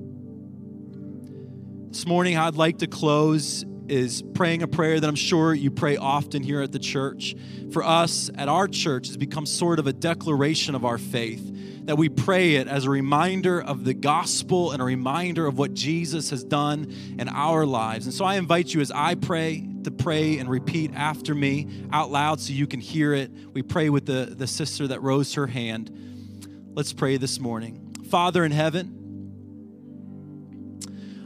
This 1.90 2.06
morning, 2.06 2.38
I'd 2.38 2.56
like 2.56 2.78
to 2.80 2.88
close 2.88 3.66
is 3.88 4.24
praying 4.36 4.62
a 4.62 4.68
prayer 4.68 5.00
that 5.00 5.08
I'm 5.08 5.16
sure 5.16 5.54
you 5.54 5.72
pray 5.72 5.98
often 5.98 6.44
here 6.44 6.62
at 6.62 6.72
the 6.72 6.80
church. 6.80 7.36
For 7.72 7.84
us 7.84 8.30
at 8.36 8.48
our 8.48 8.68
church, 8.68 9.08
has 9.08 9.18
become 9.18 9.48
sort 9.48 9.80
of 9.80 9.88
a 9.88 9.94
declaration 9.94 10.76
of 10.76 10.86
our 10.86 11.00
faith 11.00 11.50
that 11.86 11.98
we 11.98 12.08
pray 12.08 12.56
it 12.56 12.68
as 12.68 12.86
a 12.86 12.90
reminder 12.90 13.62
of 13.62 13.84
the 13.84 13.94
gospel 13.94 14.72
and 14.72 14.82
a 14.82 14.86
reminder 14.86 15.46
of 15.46 15.58
what 15.58 15.74
Jesus 15.74 16.30
has 16.30 16.44
done 16.44 16.94
in 17.20 17.28
our 17.28 17.66
lives. 17.66 18.06
And 18.06 18.14
so 18.14 18.24
I 18.24 18.36
invite 18.36 18.74
you 18.74 18.80
as 18.80 18.90
I 18.92 19.16
pray 19.16 19.68
to 19.84 19.92
pray 19.92 20.38
and 20.38 20.50
repeat 20.50 20.94
after 20.96 21.36
me 21.36 21.68
out 21.92 22.10
loud 22.10 22.40
so 22.40 22.54
you 22.54 22.68
can 22.68 22.80
hear 22.80 23.14
it. 23.14 23.32
We 23.54 23.64
pray 23.64 23.90
with 23.90 24.06
the, 24.06 24.34
the 24.38 24.48
sister 24.48 24.88
that 24.88 25.02
rose 25.02 25.34
her 25.34 25.48
hand. 25.48 26.72
Let's 26.74 26.94
pray 26.94 27.18
this 27.18 27.40
morning. 27.40 27.96
Father 28.10 28.46
in 28.46 28.54
heaven, 28.54 29.00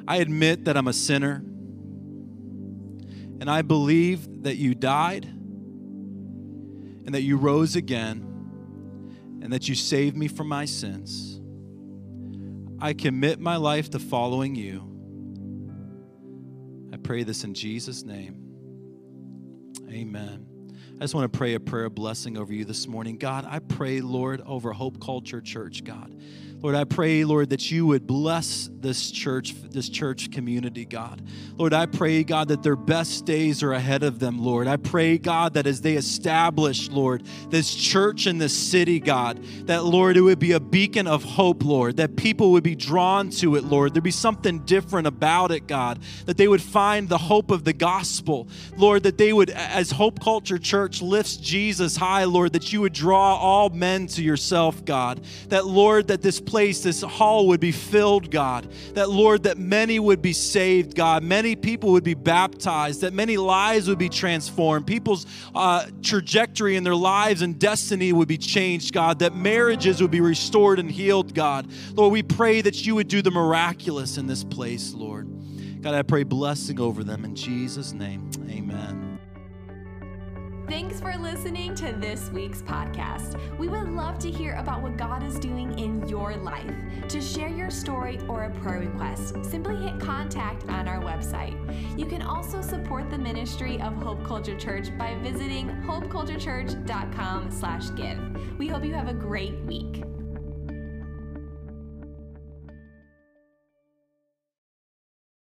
I 0.08 0.18
admit 0.18 0.66
that 0.66 0.76
I'm 0.76 0.88
a 0.88 0.94
sinner. 0.94 1.44
And 3.40 3.48
I 3.48 3.62
believe 3.62 4.44
that 4.44 4.56
you 4.56 4.74
died 4.74 5.26
and 5.26 7.14
that 7.14 7.22
you 7.22 7.38
rose 7.38 7.76
again 7.76 8.37
and 9.48 9.54
that 9.54 9.70
you 9.70 9.76
saved 9.76 10.18
me 10.18 10.28
from 10.28 10.50
my 10.50 10.66
sins. 10.66 11.40
I 12.82 12.92
commit 12.92 13.40
my 13.40 13.56
life 13.56 13.90
to 13.92 14.00
following 14.00 14.56
you. 14.56 14.84
I 16.92 16.98
pray 16.98 17.24
this 17.24 17.46
in 17.46 17.54
Jesus' 17.54 18.04
name. 18.04 18.44
Amen. 19.90 20.46
I 20.98 21.00
just 21.00 21.16
want 21.16 21.32
to 21.32 21.38
pray 21.38 21.54
a 21.54 21.62
prayer 21.62 21.86
of 21.86 21.96
blessing 21.96 22.38
over 22.38 22.54
you 22.54 22.66
this 22.66 22.88
morning. 22.88 23.18
God, 23.18 23.48
I 23.50 23.60
pray, 23.60 24.02
Lord, 24.02 24.42
over 24.46 24.74
Hope 24.74 25.00
Culture 25.00 25.40
Church, 25.40 25.86
God. 25.86 26.14
Lord, 26.60 26.74
I 26.74 26.86
pray, 26.86 27.24
Lord, 27.24 27.52
that 27.52 27.70
you 27.70 27.86
would 27.86 28.08
bless 28.08 28.68
this 28.74 29.12
church, 29.12 29.54
this 29.70 29.90
church 29.90 30.32
community, 30.32 30.86
God. 30.86 31.22
Lord, 31.56 31.72
I 31.72 31.86
pray, 31.86 32.24
God, 32.24 32.48
that 32.48 32.64
their 32.64 32.76
best 32.76 33.26
days 33.26 33.62
are 33.62 33.74
ahead 33.74 34.02
of 34.02 34.18
them, 34.18 34.40
Lord. 34.40 34.68
I 34.68 34.78
pray, 34.78 35.20
God, 35.20 35.54
that 35.54 35.68
as 35.68 35.82
they 35.82 35.94
establish, 35.94 36.90
Lord, 36.90 37.24
this 37.50 37.76
church 37.76 38.26
in 38.26 38.40
this 38.40 38.58
city, 38.58 39.00
God, 39.00 39.44
that, 39.68 39.84
Lord, 39.84 40.18
it 40.18 40.22
would 40.22 40.40
be 40.40 40.54
a 40.54 40.60
beacon 40.60 41.06
of 41.06 41.24
hope, 41.24 41.64
Lord, 41.64 41.98
that 41.98 42.16
people 42.16 42.52
would 42.54 42.64
be 42.64 42.76
drawn 42.76 43.30
to 43.32 43.56
it, 43.56 43.64
Lord. 43.64 43.94
There'd 43.94 44.04
be 44.04 44.10
something 44.10 44.60
different 44.60 45.06
about 45.06 45.52
it, 45.52 45.68
God, 45.68 46.00
that 46.26 46.38
they 46.38 46.48
would 46.48 46.62
find 46.62 47.08
the 47.08 47.20
hope 47.20 47.52
of 47.52 47.66
the 47.66 47.74
gospel, 47.74 48.48
Lord, 48.76 49.04
that 49.04 49.20
they 49.20 49.32
would, 49.32 49.52
as 49.52 49.92
Hope 49.92 50.20
Culture 50.20 50.58
Church 50.58 51.04
lifts 51.04 51.38
Jesus 51.38 51.98
high, 51.98 52.24
Lord, 52.24 52.54
that 52.54 52.74
you 52.74 52.82
would 52.82 52.94
draw 52.94 53.36
all 53.36 53.70
men 53.70 54.08
to 54.08 54.24
yourself, 54.24 54.84
God. 54.86 55.24
That, 55.50 55.68
Lord, 55.68 56.08
that 56.08 56.24
this 56.24 56.40
place, 56.48 56.82
this 56.82 57.02
hall 57.04 57.48
would 57.50 57.60
be 57.60 57.72
filled, 57.72 58.32
God. 58.32 58.68
That, 58.94 59.10
Lord, 59.10 59.44
that 59.44 59.60
many 59.60 60.00
would 60.00 60.22
be 60.22 60.34
saved, 60.34 60.96
God. 60.96 61.22
Many 61.22 61.56
people 61.56 61.92
would 61.92 62.04
be 62.04 62.16
baptized, 62.16 63.02
that 63.02 63.14
many 63.14 63.38
lives 63.38 63.88
would 63.88 64.00
be 64.00 64.10
transformed. 64.10 64.88
People's 64.88 65.28
uh, 65.54 65.86
trajectory 66.02 66.76
in 66.76 66.84
their 66.84 66.96
lives 66.96 67.44
and 67.44 67.60
destiny 67.60 68.12
would 68.14 68.28
be 68.28 68.38
changed, 68.38 68.94
God. 68.94 69.20
That 69.20 69.36
marriages 69.36 70.02
would 70.02 70.12
be 70.12 70.22
restored 70.22 70.80
and 70.80 70.90
healed, 70.90 71.36
God. 71.36 71.68
Lord, 71.94 72.12
we 72.12 72.24
pray 72.24 72.62
that 72.62 72.86
you 72.86 72.96
would 72.96 73.08
do 73.08 73.22
the 73.22 73.32
miraculous 73.32 74.18
in 74.18 74.26
this 74.26 74.44
place, 74.44 74.94
Lord. 74.94 75.30
God, 75.82 75.94
I 75.94 76.02
pray 76.02 76.24
blessing 76.24 76.80
over 76.80 77.04
them 77.04 77.24
in 77.24 77.36
Jesus' 77.36 77.94
name. 77.94 78.32
Amen. 78.50 79.07
Thanks 80.68 81.00
for 81.00 81.16
listening 81.18 81.74
to 81.76 81.94
this 81.94 82.30
week's 82.30 82.62
podcast. 82.62 83.40
We 83.58 83.70
would 83.70 83.88
love 83.88 84.20
to 84.20 84.30
hear 84.30 84.56
about 84.56 84.82
what 84.82 84.98
God 84.98 85.24
is 85.24 85.40
doing 85.40 85.80
in 85.80 86.06
your 86.10 86.36
life. 86.36 86.74
To 87.08 87.22
share 87.22 87.48
your 87.48 87.70
story 87.70 88.20
or 88.28 88.44
a 88.44 88.50
prayer 88.50 88.82
request, 88.82 89.46
simply 89.46 89.78
hit 89.78 89.98
contact 89.98 90.68
on 90.68 90.90
our 90.90 91.00
website. 91.00 91.56
You 91.98 92.06
can 92.06 92.22
also 92.22 92.62
support 92.62 93.10
the 93.10 93.18
ministry 93.18 93.80
of 93.80 93.94
Hope 93.94 94.26
Culture 94.26 94.58
Church 94.58 94.90
by 94.98 95.16
visiting 95.24 95.70
hopeculturechurch.com/give. 95.86 98.60
We 98.60 98.68
hope 98.68 98.84
you 98.84 98.94
have 98.94 99.08
a 99.08 99.14
great 99.14 99.58
week. 99.62 100.04